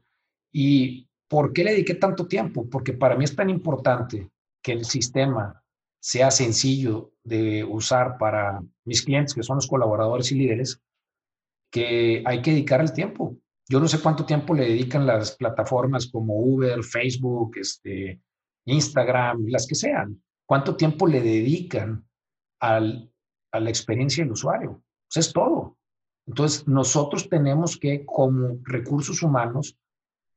¿Y 0.53 1.07
por 1.27 1.51
qué 1.51 1.63
le 1.63 1.71
dediqué 1.71 1.95
tanto 1.95 2.27
tiempo? 2.27 2.69
Porque 2.69 2.93
para 2.93 3.15
mí 3.15 3.23
es 3.23 3.35
tan 3.35 3.49
importante 3.49 4.29
que 4.61 4.71
el 4.71 4.85
sistema 4.85 5.61
sea 5.99 6.31
sencillo 6.31 7.13
de 7.23 7.63
usar 7.63 8.17
para 8.17 8.61
mis 8.85 9.01
clientes, 9.01 9.33
que 9.33 9.43
son 9.43 9.57
los 9.57 9.67
colaboradores 9.67 10.31
y 10.31 10.35
líderes, 10.35 10.81
que 11.71 12.23
hay 12.25 12.41
que 12.41 12.51
dedicar 12.51 12.81
el 12.81 12.93
tiempo. 12.93 13.37
Yo 13.69 13.79
no 13.79 13.87
sé 13.87 13.99
cuánto 14.01 14.25
tiempo 14.25 14.53
le 14.53 14.65
dedican 14.65 15.07
las 15.07 15.35
plataformas 15.35 16.07
como 16.07 16.37
Uber, 16.37 16.83
Facebook, 16.83 17.53
este, 17.57 18.21
Instagram, 18.65 19.45
las 19.47 19.65
que 19.65 19.75
sean. 19.75 20.21
¿Cuánto 20.45 20.75
tiempo 20.75 21.07
le 21.07 21.21
dedican 21.21 22.05
al, 22.59 23.12
a 23.53 23.59
la 23.59 23.69
experiencia 23.69 24.23
del 24.23 24.33
usuario? 24.33 24.83
Pues 25.07 25.27
es 25.27 25.33
todo. 25.33 25.77
Entonces, 26.25 26.67
nosotros 26.67 27.29
tenemos 27.29 27.77
que, 27.77 28.05
como 28.05 28.57
recursos 28.63 29.21
humanos, 29.23 29.77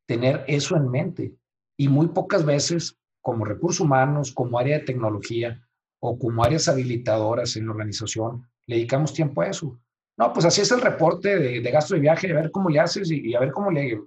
tener 0.07 0.45
eso 0.47 0.77
en 0.77 0.91
mente. 0.91 1.35
Y 1.77 1.89
muy 1.89 2.09
pocas 2.09 2.45
veces, 2.45 2.97
como 3.21 3.45
recursos 3.45 3.81
humanos, 3.81 4.33
como 4.33 4.59
área 4.59 4.79
de 4.79 4.85
tecnología 4.85 5.63
o 6.01 6.19
como 6.19 6.45
áreas 6.45 6.69
habilitadoras 6.69 7.57
en 7.57 7.67
la 7.67 7.73
organización, 7.73 8.47
le 8.67 8.77
dedicamos 8.77 9.13
tiempo 9.13 9.43
a 9.43 9.49
eso. 9.49 9.79
No, 10.19 10.33
pues 10.33 10.47
así 10.47 10.63
es 10.63 10.71
el 10.73 10.81
reporte 10.81 11.39
de, 11.39 11.71
gasto 11.71 11.95
de 11.95 12.01
viaje, 12.01 12.31
a 12.31 12.35
ver 12.35 12.51
cómo 12.51 12.71
le 12.71 12.81
haces 12.81 13.11
y, 13.11 13.35
a 13.35 13.41
ver 13.41 13.53
cómo 13.53 13.71
le 13.71 14.01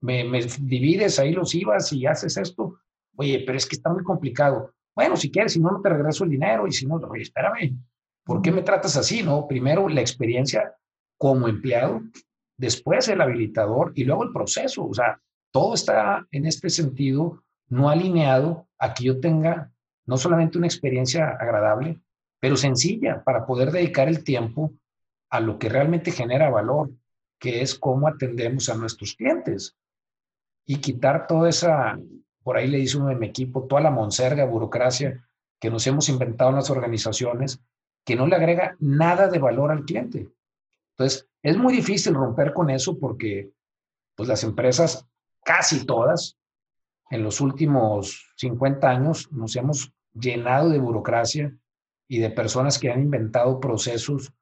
me, 0.00 0.24
divides 0.60 1.18
ahí 1.18 1.32
los 1.32 1.54
IVAs 1.54 1.92
y 1.92 2.06
haces 2.06 2.36
esto. 2.36 2.78
Oye, 3.16 3.42
pero 3.46 3.56
es 3.56 3.66
que 3.66 3.76
está 3.76 3.90
muy 3.90 4.02
complicado. 4.02 4.74
Bueno, 4.94 5.16
si 5.16 5.30
quieres, 5.30 5.52
si 5.52 5.60
no, 5.60 5.70
no 5.70 5.80
te 5.80 5.88
regreso 5.88 6.24
el 6.24 6.30
dinero 6.30 6.66
y 6.66 6.72
si 6.72 6.86
no, 6.86 6.96
oye, 6.96 7.22
espérame, 7.22 7.78
¿por 8.24 8.42
qué 8.42 8.50
me 8.50 8.62
tratas 8.62 8.96
así? 8.96 9.22
No, 9.22 9.46
primero 9.46 9.88
la 9.88 10.00
experiencia 10.00 10.74
como 11.18 11.48
empleado, 11.48 12.02
después 12.56 13.08
el 13.08 13.20
habilitador 13.20 13.92
y 13.94 14.04
luego 14.04 14.24
el 14.24 14.32
proceso. 14.32 14.86
O 14.86 14.94
sea, 14.94 15.20
todo 15.52 15.74
está 15.74 16.26
en 16.30 16.46
este 16.46 16.70
sentido 16.70 17.42
no 17.68 17.88
alineado 17.88 18.68
a 18.78 18.94
que 18.94 19.04
yo 19.04 19.20
tenga 19.20 19.70
no 20.06 20.16
solamente 20.16 20.58
una 20.58 20.66
experiencia 20.66 21.28
agradable, 21.28 22.00
pero 22.40 22.56
sencilla 22.56 23.22
para 23.24 23.46
poder 23.46 23.70
dedicar 23.70 24.08
el 24.08 24.22
tiempo 24.22 24.72
a 25.30 25.40
lo 25.40 25.58
que 25.58 25.68
realmente 25.68 26.10
genera 26.10 26.50
valor, 26.50 26.90
que 27.38 27.62
es 27.62 27.74
cómo 27.74 28.06
atendemos 28.06 28.68
a 28.68 28.76
nuestros 28.76 29.14
clientes 29.14 29.76
y 30.66 30.76
quitar 30.76 31.26
toda 31.26 31.48
esa, 31.48 31.98
por 32.42 32.56
ahí 32.56 32.68
le 32.68 32.78
dice 32.78 32.98
uno 32.98 33.08
de 33.08 33.16
mi 33.16 33.26
equipo, 33.26 33.64
toda 33.64 33.80
la 33.80 33.90
monserga, 33.90 34.44
burocracia 34.44 35.26
que 35.60 35.70
nos 35.70 35.86
hemos 35.86 36.08
inventado 36.08 36.50
en 36.50 36.56
las 36.56 36.70
organizaciones, 36.70 37.60
que 38.04 38.16
no 38.16 38.26
le 38.26 38.36
agrega 38.36 38.76
nada 38.78 39.28
de 39.28 39.38
valor 39.38 39.70
al 39.70 39.84
cliente. 39.84 40.30
Entonces, 40.90 41.28
es 41.42 41.56
muy 41.56 41.74
difícil 41.74 42.14
romper 42.14 42.52
con 42.52 42.70
eso 42.70 42.98
porque 42.98 43.50
pues, 44.14 44.28
las 44.28 44.44
empresas, 44.44 45.06
casi 45.44 45.84
todas, 45.84 46.36
en 47.10 47.22
los 47.22 47.40
últimos 47.40 48.32
50 48.36 48.88
años 48.88 49.30
nos 49.32 49.56
hemos 49.56 49.92
llenado 50.12 50.68
de 50.68 50.78
burocracia 50.78 51.56
y 52.08 52.18
de 52.18 52.30
personas 52.30 52.78
que 52.78 52.90
han 52.90 53.00
inventado 53.00 53.60
procesos 53.60 54.32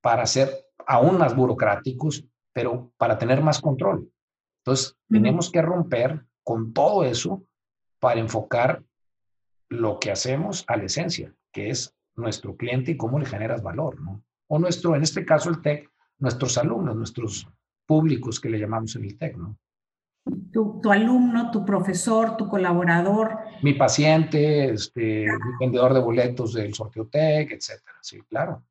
para 0.00 0.26
ser 0.26 0.66
aún 0.86 1.18
más 1.18 1.34
burocráticos, 1.34 2.24
pero 2.52 2.92
para 2.96 3.18
tener 3.18 3.42
más 3.42 3.60
control. 3.60 4.10
Entonces, 4.58 4.96
tenemos 5.08 5.50
que 5.50 5.62
romper 5.62 6.24
con 6.44 6.72
todo 6.72 7.04
eso 7.04 7.44
para 7.98 8.20
enfocar 8.20 8.82
lo 9.68 9.98
que 9.98 10.10
hacemos 10.10 10.64
a 10.66 10.76
la 10.76 10.84
esencia, 10.84 11.34
que 11.52 11.70
es 11.70 11.94
nuestro 12.16 12.56
cliente 12.56 12.92
y 12.92 12.96
cómo 12.96 13.18
le 13.18 13.26
generas 13.26 13.62
valor, 13.62 14.00
¿no? 14.00 14.22
O 14.48 14.58
nuestro, 14.58 14.94
en 14.94 15.02
este 15.02 15.24
caso 15.24 15.50
el 15.50 15.62
TEC, 15.62 15.90
nuestros 16.18 16.58
alumnos, 16.58 16.96
nuestros 16.96 17.48
públicos 17.86 18.40
que 18.40 18.50
le 18.50 18.58
llamamos 18.58 18.94
en 18.96 19.04
el 19.04 19.18
TEC, 19.18 19.36
¿no? 19.36 19.58
Tu, 20.52 20.80
tu, 20.80 20.92
alumno, 20.92 21.50
tu 21.50 21.64
profesor, 21.64 22.36
tu 22.36 22.48
colaborador. 22.48 23.38
Mi 23.62 23.74
paciente, 23.74 24.72
este, 24.72 25.26
mi 25.26 25.56
vendedor 25.58 25.94
de 25.94 26.00
boletos 26.00 26.54
del 26.54 26.72
sorteo 26.74 27.08
TEC, 27.08 27.52
etcétera. 27.52 27.96
Sí, 28.02 28.20
claro. 28.28 28.62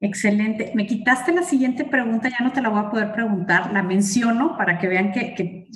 Excelente. 0.00 0.70
Me 0.74 0.86
quitaste 0.86 1.32
la 1.32 1.42
siguiente 1.42 1.84
pregunta, 1.84 2.28
ya 2.28 2.44
no 2.44 2.52
te 2.52 2.60
la 2.60 2.68
voy 2.68 2.80
a 2.80 2.90
poder 2.90 3.12
preguntar, 3.12 3.72
la 3.72 3.82
menciono 3.82 4.56
para 4.56 4.78
que 4.78 4.86
vean 4.86 5.12
que, 5.12 5.34
que 5.34 5.68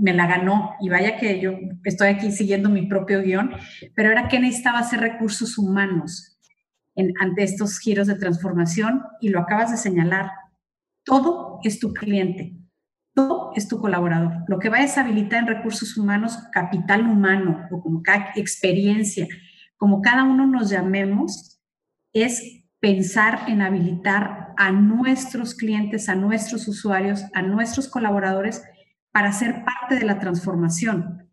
me 0.00 0.12
la 0.14 0.26
ganó 0.26 0.74
y 0.80 0.88
vaya 0.88 1.16
que 1.16 1.40
yo 1.40 1.52
estoy 1.84 2.08
aquí 2.08 2.30
siguiendo 2.30 2.68
mi 2.68 2.86
propio 2.86 3.22
guion, 3.22 3.52
pero 3.94 4.10
era 4.10 4.28
que 4.28 4.40
necesitaba 4.40 4.80
hacer 4.80 5.00
recursos 5.00 5.58
humanos 5.58 6.38
ante 7.20 7.42
estos 7.42 7.78
giros 7.78 8.06
de 8.06 8.14
transformación 8.14 9.02
y 9.20 9.28
lo 9.28 9.40
acabas 9.40 9.70
de 9.70 9.76
señalar. 9.76 10.30
Todo 11.04 11.60
es 11.62 11.78
tu 11.78 11.92
cliente, 11.92 12.56
todo 13.14 13.52
es 13.54 13.68
tu 13.68 13.80
colaborador. 13.80 14.44
Lo 14.48 14.58
que 14.58 14.68
vayas 14.68 14.96
a 14.96 15.02
habilitar 15.02 15.40
en 15.40 15.48
recursos 15.48 15.96
humanos, 15.96 16.38
capital 16.52 17.06
humano 17.06 17.66
o 17.70 17.80
como 17.80 18.02
cada 18.02 18.32
experiencia, 18.36 19.26
como 19.76 20.00
cada 20.00 20.24
uno 20.24 20.46
nos 20.46 20.70
llamemos, 20.70 21.60
es 22.12 22.64
pensar 22.80 23.40
en 23.48 23.62
habilitar 23.62 24.54
a 24.56 24.72
nuestros 24.72 25.54
clientes, 25.54 26.08
a 26.08 26.14
nuestros 26.14 26.66
usuarios, 26.66 27.24
a 27.34 27.42
nuestros 27.42 27.88
colaboradores 27.88 28.62
para 29.16 29.32
ser 29.32 29.64
parte 29.64 29.94
de 29.94 30.04
la 30.04 30.18
transformación, 30.18 31.26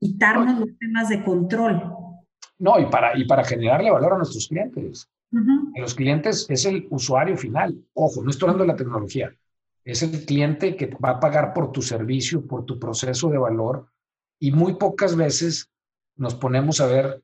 quitarnos 0.00 0.58
los 0.58 0.76
temas 0.76 1.08
de 1.08 1.22
control. 1.22 1.94
No, 2.58 2.80
y 2.80 2.86
para, 2.86 3.16
y 3.16 3.24
para 3.26 3.44
generarle 3.44 3.92
valor 3.92 4.14
a 4.14 4.16
nuestros 4.16 4.48
clientes. 4.48 5.08
Los 5.76 5.94
clientes 5.94 6.46
es 6.48 6.64
el 6.64 6.88
usuario 6.90 7.36
final. 7.36 7.80
Ojo, 7.94 8.24
no 8.24 8.30
estoy 8.30 8.48
hablando 8.48 8.64
de 8.64 8.72
la 8.72 8.76
tecnología. 8.76 9.32
Es 9.84 10.02
el 10.02 10.24
cliente 10.24 10.74
que 10.74 10.86
va 10.96 11.10
a 11.10 11.20
pagar 11.20 11.54
por 11.54 11.70
tu 11.70 11.80
servicio, 11.80 12.44
por 12.44 12.64
tu 12.64 12.76
proceso 12.76 13.30
de 13.30 13.38
valor. 13.38 13.86
Y 14.40 14.50
muy 14.50 14.74
pocas 14.74 15.14
veces 15.14 15.70
nos 16.16 16.34
ponemos 16.34 16.80
a 16.80 16.88
ver 16.88 17.22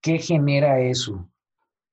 qué 0.00 0.20
genera 0.20 0.78
eso. 0.78 1.28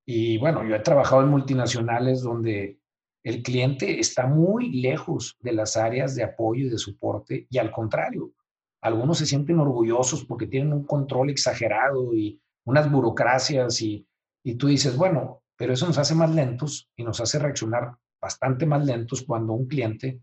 Y 0.06 0.38
bueno, 0.38 0.62
yo 0.62 0.76
he 0.76 0.80
trabajado 0.80 1.22
en 1.22 1.28
multinacionales 1.30 2.22
donde 2.22 2.78
el 3.24 3.42
cliente 3.42 4.00
está 4.00 4.26
muy 4.26 4.70
lejos 4.80 5.36
de 5.40 5.52
las 5.52 5.76
áreas 5.76 6.14
de 6.14 6.24
apoyo 6.24 6.66
y 6.66 6.70
de 6.70 6.78
soporte 6.78 7.46
y 7.50 7.58
al 7.58 7.70
contrario, 7.70 8.32
algunos 8.80 9.18
se 9.18 9.26
sienten 9.26 9.60
orgullosos 9.60 10.24
porque 10.24 10.48
tienen 10.48 10.72
un 10.72 10.84
control 10.84 11.30
exagerado 11.30 12.14
y 12.14 12.40
unas 12.64 12.90
burocracias 12.90 13.80
y, 13.80 14.06
y 14.42 14.56
tú 14.56 14.66
dices, 14.66 14.96
bueno, 14.96 15.42
pero 15.56 15.72
eso 15.72 15.86
nos 15.86 15.98
hace 15.98 16.14
más 16.14 16.34
lentos 16.34 16.90
y 16.96 17.04
nos 17.04 17.20
hace 17.20 17.38
reaccionar 17.38 17.94
bastante 18.20 18.66
más 18.66 18.84
lentos 18.84 19.22
cuando 19.22 19.52
un 19.52 19.66
cliente 19.66 20.20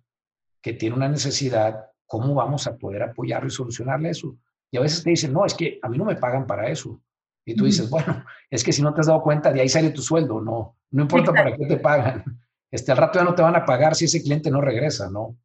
que 0.62 0.74
tiene 0.74 0.96
una 0.96 1.08
necesidad, 1.08 1.86
¿cómo 2.06 2.34
vamos 2.34 2.68
a 2.68 2.76
poder 2.76 3.04
apoyarlo 3.04 3.48
y 3.48 3.52
solucionarle 3.52 4.10
eso? 4.10 4.36
Y 4.72 4.78
a 4.78 4.82
veces 4.82 5.04
te 5.04 5.12
dicen, 5.12 5.32
no, 5.32 5.46
es 5.46 5.54
que 5.54 5.80
a 5.82 5.88
mí 5.88 5.98
no 5.98 6.06
me 6.06 6.18
pagan 6.18 6.46
para 6.46 6.70
eso. 6.70 7.02
Y 7.46 7.56
tú 7.56 7.66
dices, 7.66 7.90
bueno, 7.90 8.26
es 8.50 8.64
que 8.64 8.74
si 8.74 8.82
no 8.82 8.94
te 8.94 9.02
has 9.02 9.08
dado 9.08 9.22
cuenta, 9.22 9.54
de 9.54 9.62
ahí 9.62 9.70
sale 9.70 9.92
tu 9.92 10.02
sueldo, 10.02 10.42
no, 10.42 10.76
no 10.92 11.02
importa 11.02 11.32
para 11.32 11.56
qué 11.56 11.66
te 11.66 11.78
pagan. 11.78 12.24
Este, 12.72 12.92
al 12.92 12.98
rato 12.98 13.20
ya 13.20 13.26
no 13.26 13.36
te 13.36 13.42
van 13.42 13.56
a 13.56 13.66
pagar 13.66 13.96
si 13.96 14.06
ese 14.06 14.22
cliente 14.22 14.52
no 14.52 14.62
regresa, 14.62 15.10
¿no? 15.10 15.38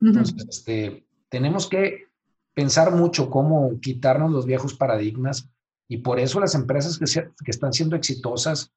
Entonces, 0.00 0.46
este, 0.48 1.06
tenemos 1.28 1.68
que 1.68 2.08
pensar 2.54 2.94
mucho 2.94 3.28
cómo 3.28 3.78
quitarnos 3.80 4.30
los 4.30 4.46
viejos 4.46 4.74
paradigmas 4.74 5.50
y 5.88 5.98
por 5.98 6.18
eso 6.18 6.40
las 6.40 6.54
empresas 6.54 6.98
que, 6.98 7.04
que 7.44 7.50
están 7.50 7.72
siendo 7.72 7.96
exitosas 7.96 8.72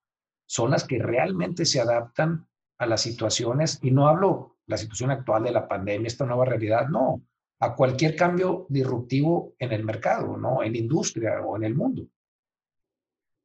son 0.45 0.71
las 0.71 0.83
que 0.83 0.99
realmente 0.99 1.65
se 1.65 1.79
adaptan 1.79 2.47
a 2.77 2.85
las 2.85 3.01
situaciones 3.01 3.79
y 3.81 3.91
no 3.91 4.07
hablo 4.07 4.57
la 4.65 4.77
situación 4.77 5.11
actual 5.11 5.43
de 5.43 5.51
la 5.51 5.67
pandemia, 5.67 6.07
esta 6.07 6.25
nueva 6.25 6.45
realidad, 6.45 6.89
no, 6.89 7.21
a 7.59 7.75
cualquier 7.75 8.15
cambio 8.15 8.65
disruptivo 8.67 9.53
en 9.59 9.71
el 9.71 9.85
mercado, 9.85 10.35
¿no? 10.35 10.63
En 10.63 10.73
la 10.73 10.79
industria 10.79 11.41
o 11.41 11.55
en 11.55 11.63
el 11.63 11.75
mundo 11.75 12.07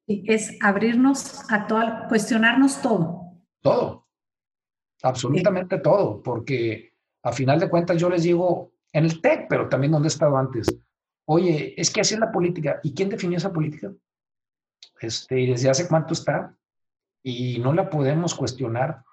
es 0.08 0.56
abrirnos 0.62 1.50
a 1.50 1.66
todo, 1.66 2.08
cuestionarnos 2.08 2.80
todo. 2.80 3.32
Todo, 3.60 4.07
absolutamente 5.02 5.78
todo, 5.78 6.22
porque 6.22 6.92
a 7.22 7.32
final 7.32 7.60
de 7.60 7.68
cuentas 7.68 7.98
yo 7.98 8.08
les 8.08 8.22
digo, 8.22 8.72
en 8.92 9.04
el 9.04 9.20
TEC, 9.20 9.46
pero 9.48 9.68
también 9.68 9.92
donde 9.92 10.08
he 10.08 10.10
estado 10.10 10.36
antes, 10.36 10.66
oye, 11.26 11.74
es 11.80 11.90
que 11.90 12.00
así 12.00 12.14
es 12.14 12.20
la 12.20 12.32
política. 12.32 12.80
¿Y 12.82 12.94
quién 12.94 13.08
definió 13.08 13.36
esa 13.36 13.52
política? 13.52 13.92
Este, 15.00 15.34
¿Desde 15.34 15.70
hace 15.70 15.86
cuánto 15.86 16.14
está? 16.14 16.54
Y 17.22 17.58
no 17.58 17.72
la 17.72 17.90
podemos 17.90 18.34
cuestionar. 18.34 19.04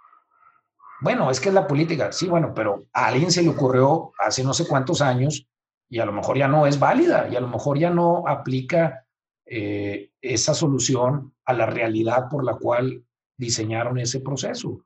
Bueno, 1.01 1.29
es 1.29 1.39
que 1.39 1.49
es 1.49 1.55
la 1.55 1.67
política. 1.67 2.11
Sí, 2.11 2.27
bueno, 2.27 2.53
pero 2.53 2.85
a 2.93 3.07
alguien 3.07 3.31
se 3.31 3.43
le 3.43 3.49
ocurrió 3.49 4.13
hace 4.19 4.43
no 4.43 4.53
sé 4.53 4.67
cuántos 4.67 5.01
años 5.01 5.47
y 5.89 5.99
a 5.99 6.05
lo 6.05 6.13
mejor 6.13 6.37
ya 6.37 6.47
no 6.47 6.65
es 6.65 6.79
válida 6.79 7.27
y 7.29 7.35
a 7.35 7.41
lo 7.41 7.47
mejor 7.47 7.77
ya 7.77 7.89
no 7.89 8.27
aplica 8.27 9.05
eh, 9.45 10.11
esa 10.21 10.53
solución 10.53 11.33
a 11.45 11.53
la 11.53 11.65
realidad 11.65 12.29
por 12.29 12.43
la 12.43 12.55
cual 12.55 13.03
diseñaron 13.37 13.99
ese 13.99 14.21
proceso. 14.21 14.84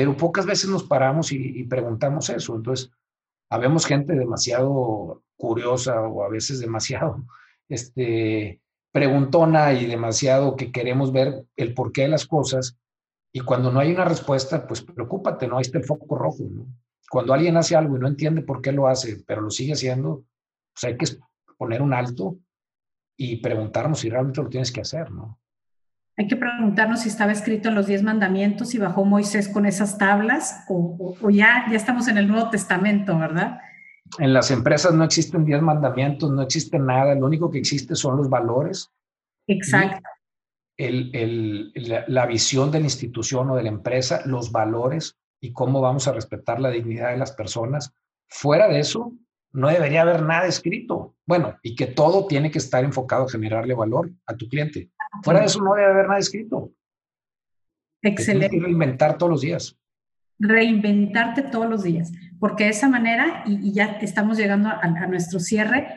Pero 0.00 0.16
pocas 0.16 0.46
veces 0.46 0.70
nos 0.70 0.84
paramos 0.84 1.30
y, 1.30 1.62
preguntamos 1.64 2.30
eso. 2.30 2.56
Entonces, 2.56 2.90
habemos 3.50 3.84
gente 3.84 4.14
demasiado 4.14 5.22
curiosa 5.36 6.00
o 6.00 6.24
a 6.24 6.30
veces 6.30 6.58
demasiado 6.58 7.22
este, 7.68 8.62
preguntona 8.92 9.74
y 9.74 9.84
demasiado 9.84 10.56
que 10.56 10.72
queremos 10.72 11.12
ver 11.12 11.44
el 11.54 11.74
porqué 11.74 12.02
de 12.04 12.08
las 12.08 12.26
cosas. 12.26 12.78
Y 13.30 13.40
cuando 13.40 13.70
no 13.70 13.78
hay 13.78 13.92
una 13.92 14.06
respuesta, 14.06 14.66
pues 14.66 14.80
preocúpate, 14.80 15.46
¿no? 15.46 15.58
Ahí 15.58 15.62
está 15.64 15.76
el 15.76 15.84
foco 15.84 16.16
rojo, 16.16 16.44
¿no? 16.50 16.64
Cuando 17.10 17.34
alguien 17.34 17.58
hace 17.58 17.76
algo 17.76 17.98
y 17.98 18.00
no 18.00 18.08
entiende 18.08 18.40
por 18.40 18.62
qué 18.62 18.72
lo 18.72 18.88
hace, 18.88 19.22
pero 19.26 19.42
lo 19.42 19.50
sigue 19.50 19.74
haciendo, 19.74 20.24
pues 20.72 20.84
hay 20.84 20.96
que 20.96 21.18
poner 21.58 21.82
un 21.82 21.92
alto 21.92 22.38
y 23.18 23.36
preguntarnos 23.36 23.98
si 23.98 24.08
realmente 24.08 24.42
lo 24.42 24.48
tienes 24.48 24.72
que 24.72 24.80
hacer, 24.80 25.10
¿no? 25.10 25.38
Hay 26.20 26.26
que 26.26 26.36
preguntarnos 26.36 27.00
si 27.00 27.08
estaba 27.08 27.32
escrito 27.32 27.70
en 27.70 27.74
los 27.76 27.86
diez 27.86 28.02
mandamientos 28.02 28.74
y 28.74 28.78
bajó 28.78 29.06
Moisés 29.06 29.48
con 29.48 29.64
esas 29.64 29.96
tablas 29.96 30.66
o, 30.68 31.16
ya, 31.30 31.64
ya 31.70 31.76
estamos 31.76 32.08
en 32.08 32.18
el 32.18 32.28
Nuevo 32.28 32.50
Testamento, 32.50 33.18
¿verdad? 33.18 33.58
En 34.18 34.34
las 34.34 34.50
empresas 34.50 34.92
no 34.92 35.02
existen 35.02 35.46
diez 35.46 35.62
mandamientos, 35.62 36.30
no 36.30 36.42
existe 36.42 36.78
nada, 36.78 37.14
lo 37.14 37.24
único 37.24 37.50
que 37.50 37.56
existe 37.56 37.94
son 37.94 38.18
los 38.18 38.28
valores. 38.28 38.90
Exacto. 39.46 40.02
El, 40.76 41.10
el, 41.14 41.72
la, 41.74 42.04
la 42.06 42.26
visión 42.26 42.70
de 42.70 42.80
la 42.80 42.84
institución 42.84 43.48
o 43.48 43.56
de 43.56 43.62
la 43.62 43.70
empresa, 43.70 44.20
los 44.26 44.52
valores 44.52 45.16
y 45.40 45.54
cómo 45.54 45.80
vamos 45.80 46.06
a 46.06 46.12
respetar 46.12 46.60
la 46.60 46.68
dignidad 46.68 47.12
de 47.12 47.16
las 47.16 47.32
personas. 47.32 47.94
Fuera 48.28 48.68
de 48.68 48.80
eso, 48.80 49.14
no 49.52 49.68
debería 49.68 50.02
haber 50.02 50.20
nada 50.20 50.44
escrito. 50.44 51.14
Bueno, 51.24 51.56
y 51.62 51.74
que 51.74 51.86
todo 51.86 52.26
tiene 52.26 52.50
que 52.50 52.58
estar 52.58 52.84
enfocado 52.84 53.24
a 53.24 53.30
generarle 53.30 53.72
valor 53.72 54.10
a 54.26 54.36
tu 54.36 54.50
cliente. 54.50 54.90
Fuera 55.22 55.40
de 55.40 55.46
eso 55.46 55.62
no 55.62 55.74
debe 55.74 55.90
haber 55.90 56.06
nada 56.06 56.18
escrito. 56.18 56.72
Excelente. 58.02 58.56
que 58.56 58.62
reinventar 58.62 59.18
todos 59.18 59.30
los 59.30 59.40
días. 59.42 59.76
Reinventarte 60.38 61.42
todos 61.42 61.68
los 61.68 61.82
días, 61.82 62.12
porque 62.38 62.64
de 62.64 62.70
esa 62.70 62.88
manera, 62.88 63.42
y, 63.46 63.72
ya 63.74 63.98
estamos 64.00 64.38
llegando 64.38 64.70
a, 64.70 64.80
a 64.80 65.06
nuestro 65.06 65.38
cierre, 65.38 65.88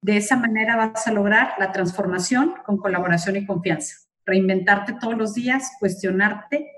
de 0.00 0.16
esa 0.16 0.36
manera 0.36 0.76
vas 0.76 1.06
a 1.06 1.12
lograr 1.12 1.54
la 1.60 1.70
transformación 1.70 2.54
con 2.64 2.78
colaboración 2.78 3.36
y 3.36 3.46
confianza. 3.46 3.94
Reinventarte 4.26 4.94
todos 4.94 5.16
los 5.16 5.34
días, 5.34 5.70
cuestionarte 5.78 6.68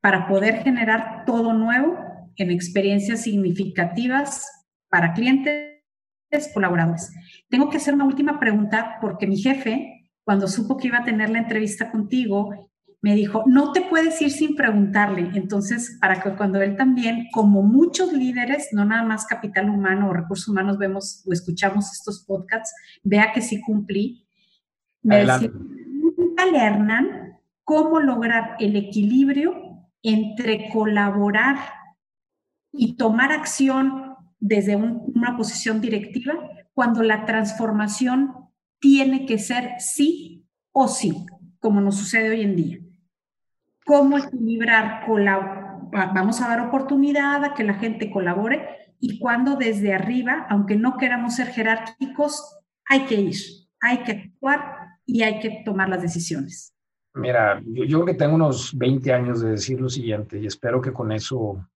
para 0.00 0.26
poder 0.26 0.62
generar 0.64 1.24
todo 1.24 1.52
nuevo 1.52 1.96
en 2.36 2.50
experiencias 2.50 3.22
significativas 3.22 4.46
para 4.88 5.12
clientes, 5.12 5.80
colaboradores. 6.52 7.12
Tengo 7.48 7.70
que 7.70 7.76
hacer 7.76 7.94
una 7.94 8.04
última 8.04 8.40
pregunta 8.40 8.98
porque 9.00 9.26
mi 9.26 9.36
jefe 9.36 9.97
cuando 10.28 10.46
supo 10.46 10.76
que 10.76 10.88
iba 10.88 10.98
a 10.98 11.04
tener 11.06 11.30
la 11.30 11.38
entrevista 11.38 11.90
contigo, 11.90 12.70
me 13.00 13.14
dijo, 13.14 13.44
no 13.46 13.72
te 13.72 13.80
puedes 13.80 14.20
ir 14.20 14.30
sin 14.30 14.54
preguntarle. 14.56 15.30
Entonces, 15.32 15.96
para 16.02 16.20
que 16.20 16.36
cuando 16.36 16.60
él 16.60 16.76
también, 16.76 17.28
como 17.32 17.62
muchos 17.62 18.12
líderes, 18.12 18.68
no 18.72 18.84
nada 18.84 19.04
más 19.04 19.24
capital 19.24 19.70
humano 19.70 20.10
o 20.10 20.12
recursos 20.12 20.46
humanos, 20.48 20.76
vemos 20.76 21.24
o 21.26 21.32
escuchamos 21.32 21.90
estos 21.94 22.26
podcasts, 22.26 22.74
vea 23.02 23.32
que 23.32 23.40
sí 23.40 23.62
cumplí. 23.62 24.28
Me 25.02 25.24
decía, 25.24 25.50
Hernán 26.54 27.38
cómo 27.64 27.98
lograr 27.98 28.56
el 28.60 28.76
equilibrio 28.76 29.54
entre 30.02 30.68
colaborar 30.70 31.56
y 32.70 32.98
tomar 32.98 33.32
acción 33.32 34.14
desde 34.40 34.76
una 34.76 35.38
posición 35.38 35.80
directiva 35.80 36.34
cuando 36.74 37.02
la 37.02 37.24
transformación 37.24 38.47
tiene 38.80 39.26
que 39.26 39.38
ser 39.38 39.72
sí 39.78 40.46
o 40.72 40.88
sí, 40.88 41.26
como 41.58 41.80
nos 41.80 41.96
sucede 41.96 42.30
hoy 42.30 42.42
en 42.42 42.56
día. 42.56 42.78
¿Cómo 43.84 44.18
equilibrar, 44.18 45.06
vamos 46.14 46.40
a 46.40 46.48
dar 46.48 46.60
oportunidad 46.60 47.44
a 47.44 47.54
que 47.54 47.64
la 47.64 47.74
gente 47.74 48.10
colabore 48.10 48.94
y 49.00 49.18
cuando 49.18 49.56
desde 49.56 49.94
arriba, 49.94 50.46
aunque 50.50 50.76
no 50.76 50.96
queramos 50.96 51.36
ser 51.36 51.48
jerárquicos, 51.48 52.58
hay 52.84 53.06
que 53.06 53.14
ir, 53.14 53.36
hay 53.80 53.98
que 53.98 54.12
actuar 54.12 54.76
y 55.06 55.22
hay 55.22 55.40
que 55.40 55.62
tomar 55.64 55.88
las 55.88 56.02
decisiones? 56.02 56.74
Mira, 57.14 57.62
yo, 57.64 57.84
yo, 57.84 57.98
creo 57.98 58.06
que 58.06 58.14
tengo 58.14 58.34
unos 58.34 58.76
20 58.76 59.12
años 59.12 59.40
de 59.40 59.50
decir 59.50 59.80
lo 59.80 59.88
siguiente 59.88 60.38
y 60.38 60.46
espero 60.46 60.80
que 60.80 60.92
con 60.92 61.10
eso 61.10 61.66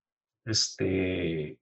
este, 0.44 1.58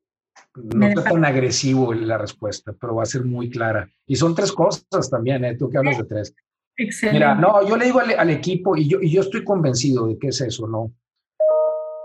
no 0.55 0.87
sea 0.87 1.05
tan 1.05 1.25
agresivo 1.25 1.93
la 1.95 2.19
respuesta, 2.19 2.75
pero 2.79 2.97
va 2.97 3.03
a 3.03 3.07
ser 3.07 3.25
muy 3.25 3.51
clara. 3.51 3.89
Y 4.07 4.17
son 4.17 4.35
tres 4.35 4.53
cosas 4.53 5.11
también, 5.11 5.45
¿eh? 5.45 5.57
Tú 5.57 5.71
que 5.71 5.79
hablas 5.79 5.99
de 5.99 6.05
tres. 6.05 6.35
Excelente. 6.77 7.19
Mira, 7.19 7.35
no, 7.35 7.67
yo 7.67 7.77
le 7.77 7.87
digo 7.87 8.01
al, 8.01 8.31
equipo 8.31 8.77
y 8.77 8.89
yo, 8.89 9.01
y 9.01 9.11
yo 9.11 9.21
estoy 9.21 9.45
convencido 9.45 10.07
de 10.07 10.19
que 10.19 10.29
es 10.29 10.41
eso, 10.41 10.67
¿no? 10.67 10.93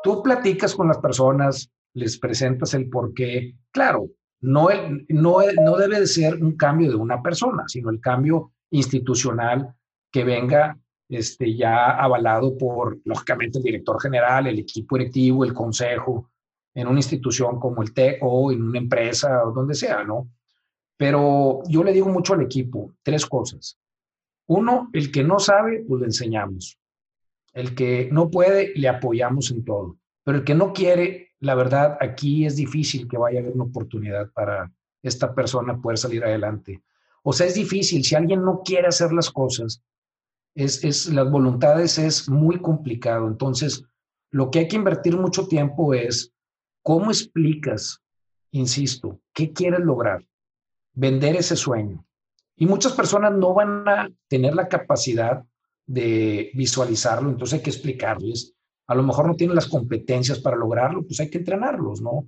Tú 0.04 0.22
platicas 0.22 0.76
con 0.76 0.88
las 0.88 1.00
personas, 1.00 1.72
les 1.94 2.20
presentas 2.20 2.74
el 2.74 2.90
por 2.90 3.14
qué. 3.14 3.56
Claro, 3.72 4.10
no, 4.42 4.68
no, 5.10 5.40
no 5.64 5.78
debe 5.78 6.02
de 6.02 6.08
ser 6.08 6.36
un 6.36 6.56
cambio 6.56 6.90
de 6.90 6.98
una 6.98 7.22
persona, 7.22 7.64
sino 7.68 7.90
el 7.90 8.00
cambio 8.00 8.52
institucional 8.70 9.74
que 10.12 10.24
venga 10.24 10.78
este, 11.10 11.56
ya 11.56 11.92
avalado 11.92 12.58
por, 12.58 13.00
lógicamente, 13.06 13.60
el 13.60 13.64
director 13.64 14.02
general, 14.02 14.48
el 14.48 14.60
equipo 14.60 14.98
directivo, 14.98 15.46
el 15.46 15.54
consejo, 15.54 16.32
en 16.76 16.88
una 16.88 17.00
institución 17.00 17.60
como 17.60 17.82
el 17.82 17.94
TEC 17.94 18.20
o 18.22 18.52
en 18.52 18.62
una 18.62 18.78
empresa 18.78 19.44
o 19.46 19.52
donde 19.52 19.74
sea, 19.74 20.04
¿no? 20.04 20.30
Pero 20.98 21.64
yo 21.68 21.84
le 21.84 21.94
digo 21.94 22.10
mucho 22.10 22.34
al 22.34 22.42
equipo, 22.42 22.94
tres 23.02 23.26
cosas. 23.26 23.80
Uno, 24.48 24.90
el 24.94 25.12
que 25.12 25.24
no 25.24 25.40
sabe, 25.40 25.84
pues 25.88 26.02
le 26.02 26.08
enseñamos. 26.08 26.78
El 27.54 27.74
que 27.74 28.10
no 28.12 28.30
puede, 28.30 28.74
le 28.76 28.90
apoyamos 28.90 29.52
en 29.52 29.64
todo. 29.64 29.98
Pero 30.24 30.40
el 30.40 30.44
que 30.44 30.54
no 30.54 30.74
quiere, 30.74 31.30
la 31.40 31.56
verdad, 31.56 31.98
aquí 32.02 32.46
es 32.46 32.58
difícil 32.58 33.08
que 33.08 33.18
vaya 33.18 33.40
a 33.40 33.42
haber 33.42 33.54
una 33.54 33.64
oportunidad 33.64 34.30
para 34.32 34.72
esta 35.02 35.34
persona 35.34 35.82
poder 35.82 35.98
salir 35.98 36.24
adelante. 36.24 36.82
O 37.24 37.32
sea, 37.32 37.48
es 37.48 37.56
difícil. 37.56 38.04
Si 38.04 38.16
alguien 38.16 38.44
no 38.44 38.62
quiere 38.64 38.88
hacer 38.88 39.14
las 39.14 39.32
cosas, 39.32 39.82
es, 40.54 40.84
es, 40.84 41.08
las 41.08 41.30
voluntades 41.32 41.98
es 41.98 42.30
muy 42.30 42.60
complicado. 42.60 43.28
Entonces, 43.28 43.86
lo 44.32 44.52
que 44.52 44.60
hay 44.60 44.68
que 44.68 44.76
invertir 44.76 45.18
mucho 45.18 45.48
tiempo 45.48 45.94
es 45.94 46.35
cómo 46.86 47.10
explicas, 47.10 48.00
insisto, 48.52 49.20
qué 49.34 49.52
quieres 49.52 49.80
lograr, 49.80 50.24
vender 50.94 51.36
ese 51.36 51.56
sueño. 51.56 52.06
Y 52.56 52.68
muchas 52.68 52.94
personas 52.94 53.34
no 53.34 53.56
van 53.56 53.90
a 53.90 54.12
tener 54.28 54.54
la 54.54 54.68
capacidad 54.68 55.44
de 55.88 56.52
visualizarlo, 56.54 57.32
entonces 57.32 57.56
hay 57.56 57.64
que 57.64 57.72
explicarles. 57.72 58.54
A 58.86 58.94
lo 58.94 59.02
mejor 59.02 59.26
no 59.26 59.36
tienen 59.36 59.56
las 59.56 59.68
competencias 59.68 60.38
para 60.38 60.58
lograrlo, 60.58 61.02
pues 61.02 61.20
hay 61.20 61.32
que 61.32 61.40
entrenarlos, 61.40 62.02
¿no? 62.02 62.28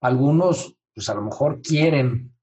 Algunos, 0.00 0.74
pues 0.92 1.08
a 1.08 1.14
lo 1.14 1.22
mejor 1.22 1.62
quieren, 1.62 2.34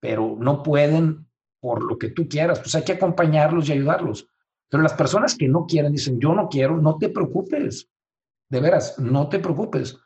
pero 0.00 0.36
no 0.38 0.62
pueden 0.62 1.26
por 1.58 1.84
lo 1.84 1.96
que 1.96 2.10
tú 2.10 2.28
quieras, 2.28 2.60
pues 2.60 2.74
hay 2.74 2.84
que 2.84 2.92
acompañarlos 2.92 3.66
y 3.66 3.72
ayudarlos. 3.72 4.28
Pero 4.68 4.82
las 4.82 4.92
personas 4.92 5.34
que 5.34 5.48
no 5.48 5.64
quieren 5.64 5.92
dicen, 5.92 6.20
yo 6.20 6.34
no 6.34 6.50
quiero, 6.50 6.76
no 6.76 6.98
te 6.98 7.08
preocupes. 7.08 7.88
De 8.50 8.60
veras, 8.60 8.98
no 8.98 9.30
te 9.30 9.38
preocupes. 9.38 9.98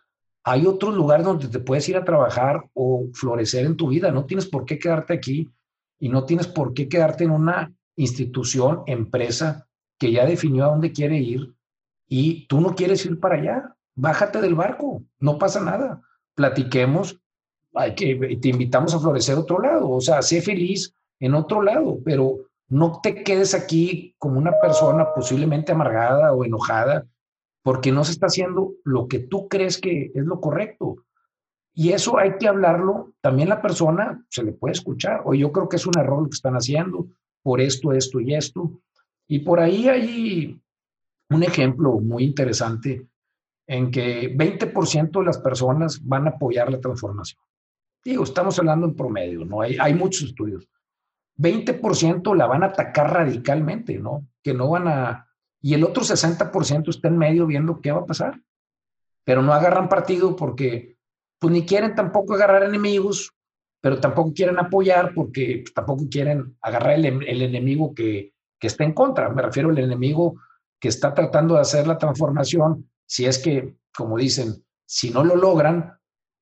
Hay 0.45 0.67
otros 0.67 0.95
lugares 0.95 1.25
donde 1.25 1.49
te 1.49 1.61
puedes 1.61 1.89
ir 1.89 1.97
a 1.97 2.05
trabajar 2.05 2.65
o 2.75 3.07
florecer 3.15 3.65
en 3.65 3.77
tu 3.77 3.89
vida. 3.89 4.11
No 4.11 4.25
tienes 4.25 4.47
por 4.47 4.65
qué 4.65 4.79
quedarte 4.79 5.13
aquí 5.15 5.51
y 6.01 6.09
no 6.09 6.25
tienes 6.25 6.49
por 6.49 6.75
qué 6.75 6.89
quedarte 6.89 7.25
en 7.25 7.31
una 7.31 7.73
institución, 7.97 8.83
empresa 8.87 9.69
que 9.99 10.11
ya 10.11 10.27
definió 10.27 10.65
a 10.65 10.69
dónde 10.69 10.93
quiere 10.93 11.19
ir 11.19 11.55
y 12.09 12.47
tú 12.47 12.61
no 12.61 12.75
quieres 12.75 13.07
ir 13.07 13.21
para 13.21 13.37
allá. 13.37 13.77
Bájate 13.95 14.41
del 14.41 14.55
barco, 14.55 15.05
no 15.21 15.39
pasa 15.39 15.61
nada. 15.61 16.03
Platiquemos, 16.35 17.21
te 17.97 18.49
invitamos 18.49 18.95
a 18.95 18.99
florecer 18.99 19.37
otro 19.37 19.61
lado. 19.61 19.91
O 19.91 20.01
sea, 20.01 20.23
sé 20.23 20.43
feliz 20.43 20.93
en 21.21 21.35
otro 21.35 21.63
lado, 21.63 21.99
pero 22.05 22.39
no 22.69 23.01
te 23.01 23.23
quedes 23.23 23.55
aquí 23.55 24.15
como 24.19 24.39
una 24.39 24.59
persona 24.61 25.15
posiblemente 25.15 25.73
amargada 25.73 26.33
o 26.33 26.45
enojada 26.45 27.07
porque 27.63 27.93
no 27.93 28.05
se 28.05 28.13
está 28.13 28.27
haciendo 28.27 28.75
lo 28.85 29.09
que 29.09 29.21
tú 29.21 29.49
crees 29.49 29.81
que 29.81 30.11
es 30.15 30.25
lo 30.25 30.41
correcto. 30.41 30.97
Y 31.75 31.93
eso 31.93 32.19
hay 32.19 32.37
que 32.39 32.49
hablarlo, 32.49 33.15
también 33.21 33.49
la 33.49 33.63
persona 33.63 34.25
se 34.29 34.43
le 34.43 34.53
puede 34.53 34.73
escuchar, 34.73 35.23
o 35.25 35.33
yo 35.33 35.53
creo 35.53 35.69
que 35.69 35.77
es 35.77 35.87
un 35.87 35.99
error 35.99 36.23
lo 36.23 36.29
que 36.29 36.35
están 36.35 36.55
haciendo 36.55 37.07
por 37.43 37.61
esto, 37.61 37.93
esto 37.93 38.21
y 38.21 38.35
esto. 38.35 38.83
Y 39.27 39.41
por 39.41 39.61
ahí 39.61 39.89
hay 39.89 40.61
un 41.31 41.43
ejemplo 41.43 41.99
muy 42.01 42.25
interesante 42.25 43.07
en 43.67 43.91
que 43.91 44.37
20% 44.37 45.19
de 45.19 45.25
las 45.25 45.39
personas 45.39 46.05
van 46.05 46.27
a 46.27 46.31
apoyar 46.31 46.71
la 46.71 46.81
transformación. 46.81 47.41
Digo, 48.05 48.25
estamos 48.25 48.59
hablando 48.59 48.87
en 48.87 48.95
promedio, 48.95 49.45
¿no? 49.45 49.61
Hay, 49.61 49.77
hay 49.81 49.95
muchos 49.95 50.25
estudios. 50.25 50.69
20% 51.39 52.37
la 52.37 52.47
van 52.47 52.65
a 52.65 52.67
atacar 52.67 53.13
radicalmente, 53.13 53.99
¿no? 53.99 54.27
Que 54.43 54.53
no 54.53 54.71
van 54.71 54.89
a... 54.89 55.29
Y 55.63 55.75
el 55.75 55.85
otro 55.85 56.03
60% 56.03 56.89
está 56.89 57.09
en 57.09 57.19
medio 57.19 57.47
viendo 57.47 57.81
qué 57.81 57.93
va 57.93 58.01
a 58.01 58.07
pasar. 58.07 58.41
Pero 59.25 59.43
no 59.43 59.53
agarran 59.55 59.89
partido 59.89 60.35
porque, 60.35 60.97
pues 61.39 61.53
ni 61.53 61.65
quieren 61.65 61.95
tampoco 61.95 62.35
agarrar 62.35 62.65
enemigos, 62.65 63.33
pero 63.81 64.01
tampoco 64.01 64.33
quieren 64.35 64.59
apoyar 64.59 65.15
porque 65.15 65.61
pues, 65.63 65.73
tampoco 65.73 66.05
quieren 66.11 66.57
agarrar 66.61 66.95
el, 66.95 67.07
el 67.27 67.43
enemigo 67.43 67.95
que, 67.95 68.35
que 68.59 68.67
está 68.67 68.85
en 68.85 68.93
contra. 68.93 69.29
Me 69.31 69.43
refiero 69.43 69.71
al 69.71 69.79
enemigo 69.79 70.41
que 70.81 70.89
está 70.89 71.15
tratando 71.15 71.55
de 71.55 71.61
hacer 71.61 71.87
la 71.87 71.99
transformación. 71.99 72.91
Si 73.07 73.25
es 73.25 73.39
que, 73.39 73.77
como 73.97 74.19
dicen, 74.19 74.65
si 74.85 75.11
no 75.11 75.23
lo 75.23 75.37
logran, 75.37 75.97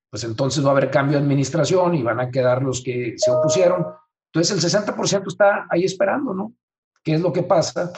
pues 0.09 0.25
entonces 0.25 0.65
va 0.65 0.69
a 0.69 0.73
haber 0.73 0.91
cambio 0.91 1.19
de 1.19 1.25
administración 1.25 1.95
y 1.95 2.03
van 2.03 2.21
a 2.21 2.31
quedar 2.31 2.63
los 2.63 2.83
que 2.83 3.15
se 3.17 3.31
opusieron 3.31 3.85
entonces 4.33 4.65
el 4.65 4.85
60% 4.85 5.27
está 5.27 5.67
ahí 5.69 5.85
esperando, 5.85 6.33
¿no? 6.33 6.55
¿Qué 7.03 7.15
es 7.15 7.21
lo 7.21 7.33
que 7.33 7.43
pasa? 7.43 7.93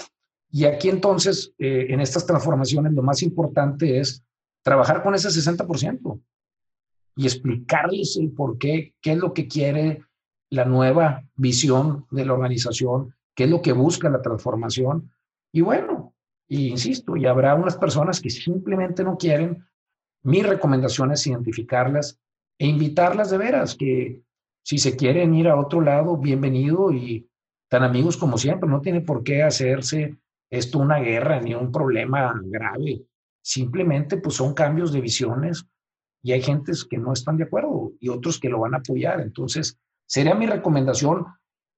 Y 0.55 0.67
aquí 0.67 0.91
entonces, 0.91 1.55
eh, 1.59 1.87
en 1.89 2.01
estas 2.01 2.27
transformaciones, 2.27 2.93
lo 2.93 3.03
más 3.03 3.23
importante 3.23 3.99
es 3.99 4.23
trabajar 4.63 5.03
con 5.03 5.15
ese 5.15 5.29
60% 5.29 6.21
y 7.17 7.25
explicarles 7.25 8.19
el 8.21 8.33
por 8.33 8.59
qué, 8.59 8.95
qué 9.01 9.13
es 9.13 9.19
lo 9.19 9.33
que 9.33 9.49
quiere 9.49 10.03
la 10.51 10.67
nueva 10.67 11.25
visión 11.37 12.07
de 12.11 12.27
la 12.27 12.35
organización, 12.35 13.15
qué 13.35 13.45
es 13.45 13.51
lo 13.51 13.63
que 13.63 13.73
busca 13.73 14.11
la 14.11 14.21
transformación. 14.21 15.11
Y 15.53 15.63
bueno, 15.63 16.15
y 16.47 16.69
insisto, 16.69 17.17
y 17.17 17.25
habrá 17.25 17.55
unas 17.55 17.79
personas 17.79 18.21
que 18.21 18.29
simplemente 18.29 19.03
no 19.03 19.17
quieren. 19.17 19.65
Mi 20.23 20.43
recomendación 20.43 21.13
es 21.13 21.27
identificarlas 21.27 22.21
e 22.59 22.67
invitarlas 22.67 23.31
de 23.31 23.39
veras, 23.39 23.75
que 23.75 24.21
si 24.63 24.77
se 24.77 24.97
quieren 24.97 25.35
ir 25.35 25.49
a 25.49 25.59
otro 25.59 25.81
lado, 25.81 26.19
bienvenido 26.19 26.93
y 26.93 27.27
tan 27.69 27.85
amigos 27.85 28.19
como 28.19 28.37
siempre. 28.37 28.69
No 28.69 28.83
tiene 28.83 29.01
por 29.01 29.25
qué 29.25 29.43
hacerse 29.43 30.19
esto 30.53 30.79
una 30.79 30.99
guerra 30.99 31.41
ni 31.41 31.55
un 31.55 31.73
problema 31.73 32.33
grave. 32.45 33.07
Simplemente 33.43 34.19
pues 34.19 34.37
son 34.37 34.55
cambios 34.55 34.93
de 34.93 35.01
visiones 35.01 35.67
y 36.23 36.33
hay 36.33 36.43
gentes 36.43 36.85
que 36.85 36.99
no 36.99 37.13
están 37.13 37.37
de 37.37 37.45
acuerdo 37.45 37.93
y 37.99 38.09
otros 38.09 38.39
que 38.39 38.49
lo 38.49 38.61
van 38.61 38.75
a 38.75 38.79
apoyar. 38.79 39.21
Entonces, 39.21 39.79
sería 40.07 40.35
mi 40.35 40.47
recomendación 40.47 41.27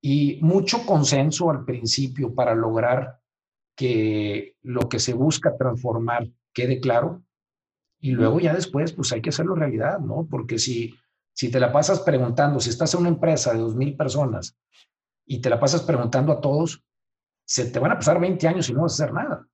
y 0.03 0.39
mucho 0.43 0.85
consenso 0.85 1.51
al 1.51 1.65
principio 1.65 2.35
para 2.35 2.55
lograr 2.55 3.21
que 3.77 4.57
lo 4.63 4.89
que 4.89 4.99
se 4.99 5.15
busca 5.15 5.57
transformar 5.57 6.29
quede 6.53 6.81
claro 6.81 7.23
y 7.99 8.11
luego 8.11 8.41
ya 8.41 8.55
después 8.55 8.93
pues 8.93 9.13
hay 9.13 9.23
que 9.23 9.31
hacerlo 9.31 9.55
realidad, 9.55 9.99
¿no? 10.01 10.27
Porque 10.31 10.59
si 10.59 10.95
si 11.35 11.51
te 11.51 11.59
la 11.59 11.73
pasas 11.73 12.01
preguntando, 12.01 12.61
si 12.61 12.71
estás 12.71 12.95
en 12.95 13.01
una 13.01 13.09
empresa 13.09 13.53
de 13.53 13.61
2.000 13.61 13.97
personas 13.97 14.57
y 15.27 15.41
te 15.41 15.51
la 15.51 15.59
pasas 15.59 15.83
preguntando 15.83 16.33
a 16.33 16.41
todos, 16.41 16.84
se 17.45 17.67
te 17.67 17.79
van 17.79 17.93
a 17.93 17.97
pasar 17.97 18.21
20 18.21 18.49
años 18.49 18.69
y 18.69 18.73
no 18.73 18.83
vas 18.83 18.93
a 18.93 19.05
hacer 19.05 19.15
nada. 19.15 19.47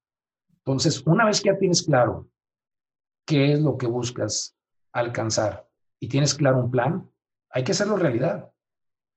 Entonces, 0.58 1.02
una 1.06 1.24
vez 1.24 1.40
que 1.40 1.50
ya 1.50 1.58
tienes 1.58 1.82
claro 1.82 2.28
qué 3.26 3.52
es 3.52 3.60
lo 3.60 3.76
que 3.76 3.86
buscas 3.86 4.56
alcanzar 4.92 5.68
y 5.98 6.08
tienes 6.08 6.34
claro 6.34 6.60
un 6.60 6.70
plan, 6.70 7.10
hay 7.50 7.64
que 7.64 7.72
hacerlo 7.72 7.96
realidad 7.96 8.52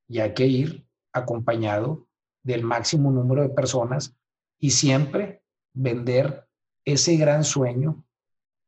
y 0.07 0.19
hay 0.19 0.33
que 0.33 0.47
ir 0.47 0.85
acompañado 1.11 2.07
del 2.41 2.63
máximo 2.63 3.11
número 3.11 3.43
de 3.43 3.49
personas 3.49 4.15
y 4.59 4.71
siempre 4.71 5.43
vender 5.73 6.47
ese 6.85 7.15
gran 7.15 7.43
sueño 7.43 8.03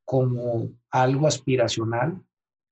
como 0.06 0.70
algo 0.92 1.28
aspiracional, 1.28 2.22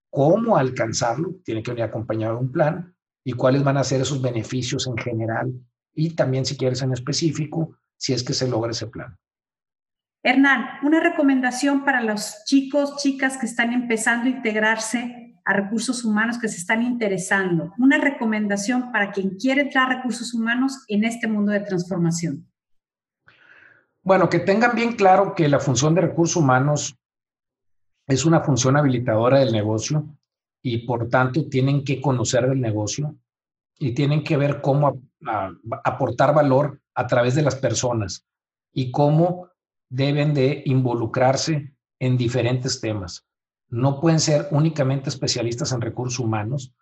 cómo 0.09 0.57
alcanzarlo, 0.57 1.35
tiene 1.43 1.63
que 1.63 1.71
venir 1.71 1.83
acompañado 1.83 2.35
de 2.35 2.41
un 2.41 2.51
plan 2.51 2.95
y 3.23 3.33
cuáles 3.33 3.63
van 3.63 3.77
a 3.77 3.83
ser 3.83 4.01
esos 4.01 4.21
beneficios 4.21 4.87
en 4.87 4.97
general 4.97 5.53
y 5.93 6.15
también 6.15 6.45
si 6.45 6.57
quieres 6.57 6.81
en 6.81 6.93
específico, 6.93 7.77
si 7.97 8.13
es 8.13 8.23
que 8.23 8.33
se 8.33 8.47
logra 8.47 8.71
ese 8.71 8.87
plan. 8.87 9.17
Hernán, 10.23 10.79
una 10.83 11.01
recomendación 11.01 11.83
para 11.83 12.01
los 12.01 12.43
chicos, 12.45 12.97
chicas 12.97 13.37
que 13.37 13.45
están 13.45 13.73
empezando 13.73 14.25
a 14.25 14.29
integrarse 14.29 15.23
a 15.45 15.53
recursos 15.53 16.05
humanos, 16.05 16.39
que 16.39 16.47
se 16.47 16.57
están 16.57 16.81
interesando. 16.81 17.73
Una 17.77 17.97
recomendación 17.97 18.91
para 18.93 19.11
quien 19.11 19.31
quiere 19.31 19.63
entrar 19.63 19.91
a 19.91 19.95
recursos 19.97 20.33
humanos 20.33 20.85
en 20.87 21.03
este 21.03 21.27
mundo 21.27 21.51
de 21.51 21.59
transformación. 21.59 22.49
Bueno, 24.01 24.29
que 24.29 24.39
tengan 24.39 24.75
bien 24.75 24.93
claro 24.95 25.33
que 25.35 25.47
la 25.47 25.59
función 25.59 25.93
de 25.95 26.01
recursos 26.01 26.37
humanos 26.37 26.95
es 28.07 28.25
una 28.25 28.41
función 28.41 28.77
habilitadora 28.77 29.39
del 29.39 29.51
negocio 29.51 30.05
y 30.61 30.85
por 30.85 31.09
tanto 31.09 31.47
tienen 31.49 31.83
que 31.83 32.01
conocer 32.01 32.47
del 32.47 32.61
negocio 32.61 33.15
y 33.77 33.93
tienen 33.93 34.23
que 34.23 34.37
ver 34.37 34.61
cómo 34.61 35.01
aportar 35.83 36.33
valor 36.33 36.81
a 36.95 37.07
través 37.07 37.35
de 37.35 37.41
las 37.41 37.55
personas 37.55 38.25
y 38.71 38.91
cómo 38.91 39.49
deben 39.89 40.33
de 40.33 40.63
involucrarse 40.65 41.75
en 41.99 42.17
diferentes 42.17 42.81
temas. 42.81 43.25
No 43.69 43.99
pueden 43.99 44.19
ser 44.19 44.47
únicamente 44.51 45.09
especialistas 45.09 45.71
en 45.71 45.81
recursos 45.81 46.19
humanos. 46.19 46.73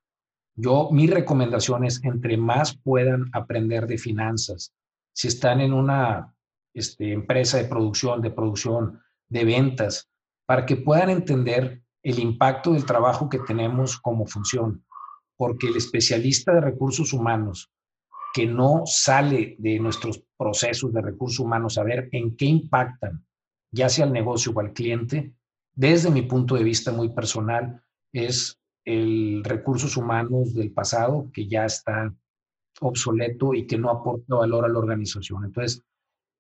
Yo, 0.56 0.90
mi 0.92 1.08
recomendación 1.08 1.86
es, 1.86 2.04
entre 2.04 2.38
más 2.38 2.78
puedan 2.78 3.30
aprender 3.34 3.88
de 3.88 3.98
finanzas, 3.98 4.74
si 5.14 5.28
están 5.28 5.62
en 5.62 5.74
una 5.74 6.36
este, 6.74 7.14
empresa 7.14 7.58
de 7.58 7.66
producción, 7.66 8.22
de 8.22 8.32
producción, 8.32 9.02
de 9.30 9.46
ventas, 9.46 10.10
para 10.46 10.66
que 10.66 10.78
puedan 10.78 11.10
entender 11.10 11.82
el 12.04 12.20
impacto 12.20 12.74
del 12.74 12.86
trabajo 12.86 13.30
que 13.30 13.40
tenemos 13.40 13.98
como 14.00 14.26
función. 14.26 14.84
Porque 15.38 15.68
el 15.68 15.78
especialista 15.78 16.54
de 16.54 16.62
recursos 16.62 17.14
humanos 17.14 17.72
que 18.34 18.46
no 18.46 18.84
sale 18.86 19.56
de 19.60 19.80
nuestros 19.80 20.24
procesos 20.38 20.94
de 20.94 21.02
recursos 21.02 21.40
humanos 21.40 21.78
a 21.78 21.84
ver 21.84 22.10
en 22.12 22.36
qué 22.36 22.46
impactan, 22.46 23.26
ya 23.72 23.90
sea 23.90 24.06
al 24.06 24.14
negocio 24.14 24.52
o 24.54 24.60
al 24.60 24.74
cliente, 24.74 25.34
desde 25.74 26.12
mi 26.12 26.24
punto 26.24 26.56
de 26.56 26.64
vista 26.64 26.92
muy 26.92 27.10
personal, 27.10 27.84
es 28.14 28.60
el 28.86 29.44
recursos 29.44 29.96
humanos 29.98 30.54
del 30.54 30.72
pasado 30.72 31.30
que 31.34 31.48
ya 31.48 31.66
está 31.66 32.14
obsoleto 32.80 33.54
y 33.54 33.68
que 33.68 33.78
no 33.78 33.90
aporta 33.90 34.36
valor 34.36 34.66
a 34.66 34.70
la 34.70 34.80
organización. 34.80 35.46
Entonces, 35.46 35.84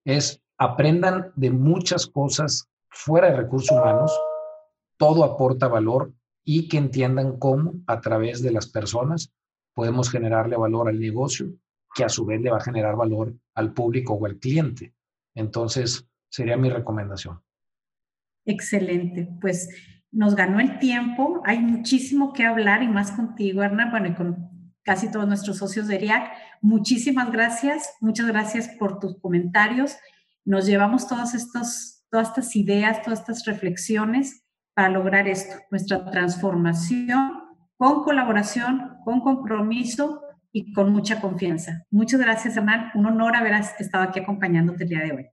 es 0.05 0.41
aprendan 0.57 1.31
de 1.35 1.51
muchas 1.51 2.07
cosas 2.07 2.69
fuera 2.89 3.31
de 3.31 3.37
recursos 3.37 3.71
humanos, 3.71 4.11
todo 4.97 5.23
aporta 5.23 5.67
valor 5.67 6.13
y 6.43 6.67
que 6.67 6.77
entiendan 6.77 7.37
cómo 7.37 7.73
a 7.87 8.01
través 8.01 8.41
de 8.41 8.51
las 8.51 8.67
personas 8.67 9.33
podemos 9.73 10.09
generarle 10.09 10.57
valor 10.57 10.89
al 10.89 10.99
negocio 10.99 11.53
que 11.93 12.03
a 12.03 12.09
su 12.09 12.25
vez 12.25 12.41
le 12.41 12.51
va 12.51 12.57
a 12.57 12.63
generar 12.63 12.95
valor 12.95 13.33
al 13.53 13.73
público 13.73 14.13
o 14.13 14.25
al 14.25 14.37
cliente. 14.37 14.93
Entonces, 15.35 16.07
sería 16.29 16.57
mi 16.57 16.69
recomendación. 16.69 17.41
Excelente. 18.45 19.29
Pues 19.39 19.69
nos 20.11 20.35
ganó 20.35 20.59
el 20.59 20.79
tiempo. 20.79 21.41
Hay 21.45 21.59
muchísimo 21.59 22.33
que 22.33 22.45
hablar 22.45 22.83
y 22.83 22.87
más 22.87 23.11
contigo, 23.11 23.63
Hernán, 23.63 23.91
bueno, 23.91 24.07
y 24.07 24.13
con 24.13 24.73
casi 24.83 25.11
todos 25.11 25.27
nuestros 25.27 25.57
socios 25.57 25.87
de 25.87 25.95
ERIAC. 25.95 26.31
Muchísimas 26.61 27.31
gracias. 27.31 27.93
Muchas 28.01 28.27
gracias 28.27 28.69
por 28.79 28.99
tus 28.99 29.19
comentarios. 29.19 29.97
Nos 30.43 30.65
llevamos 30.65 31.07
todas, 31.07 31.33
estos, 31.33 32.03
todas 32.09 32.29
estas 32.29 32.55
ideas, 32.55 33.01
todas 33.03 33.19
estas 33.19 33.45
reflexiones 33.45 34.43
para 34.73 34.89
lograr 34.89 35.27
esto, 35.27 35.55
nuestra 35.69 36.09
transformación 36.09 37.41
con 37.77 38.03
colaboración, 38.03 38.97
con 39.03 39.21
compromiso 39.21 40.21
y 40.51 40.73
con 40.73 40.91
mucha 40.91 41.21
confianza. 41.21 41.85
Muchas 41.89 42.19
gracias, 42.19 42.57
Hernán. 42.57 42.91
Un 42.93 43.05
honor 43.05 43.35
haber 43.35 43.53
estado 43.79 44.03
aquí 44.03 44.19
acompañándote 44.19 44.83
el 44.83 44.89
día 44.89 44.99
de 44.99 45.11
hoy. 45.11 45.27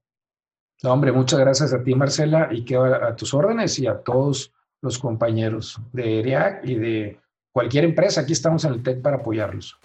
No, 0.81 0.93
hombre, 0.93 1.11
muchas 1.11 1.39
gracias 1.39 1.73
a 1.73 1.83
ti, 1.83 1.93
Marcela, 1.93 2.47
y 2.51 2.63
quedo 2.63 2.85
a, 2.85 3.15
tus 3.15 3.33
órdenes 3.33 3.77
y 3.79 3.87
a 3.87 4.01
todos 4.01 4.53
los 4.81 4.97
compañeros 4.97 5.81
de 5.91 6.19
ERIAC 6.19 6.65
y 6.65 6.75
de 6.75 7.19
cualquier 7.51 7.83
empresa. 7.83 8.21
Aquí 8.21 8.31
estamos 8.31 8.63
en 8.63 8.73
el 8.73 8.83
TEC 8.83 9.01
para 9.01 9.17
apoyarlos. 9.17 9.77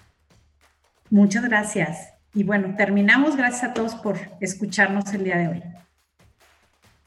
Muchas 1.11 1.45
gracias. 1.45 2.14
Y 2.32 2.45
bueno, 2.45 2.74
terminamos. 2.76 3.37
Gracias 3.37 3.70
a 3.70 3.74
todos 3.74 3.97
por 3.97 4.16
escucharnos 4.41 5.12
el 5.14 5.24
día 5.24 5.39
de 5.39 5.49
hoy. 5.49 5.62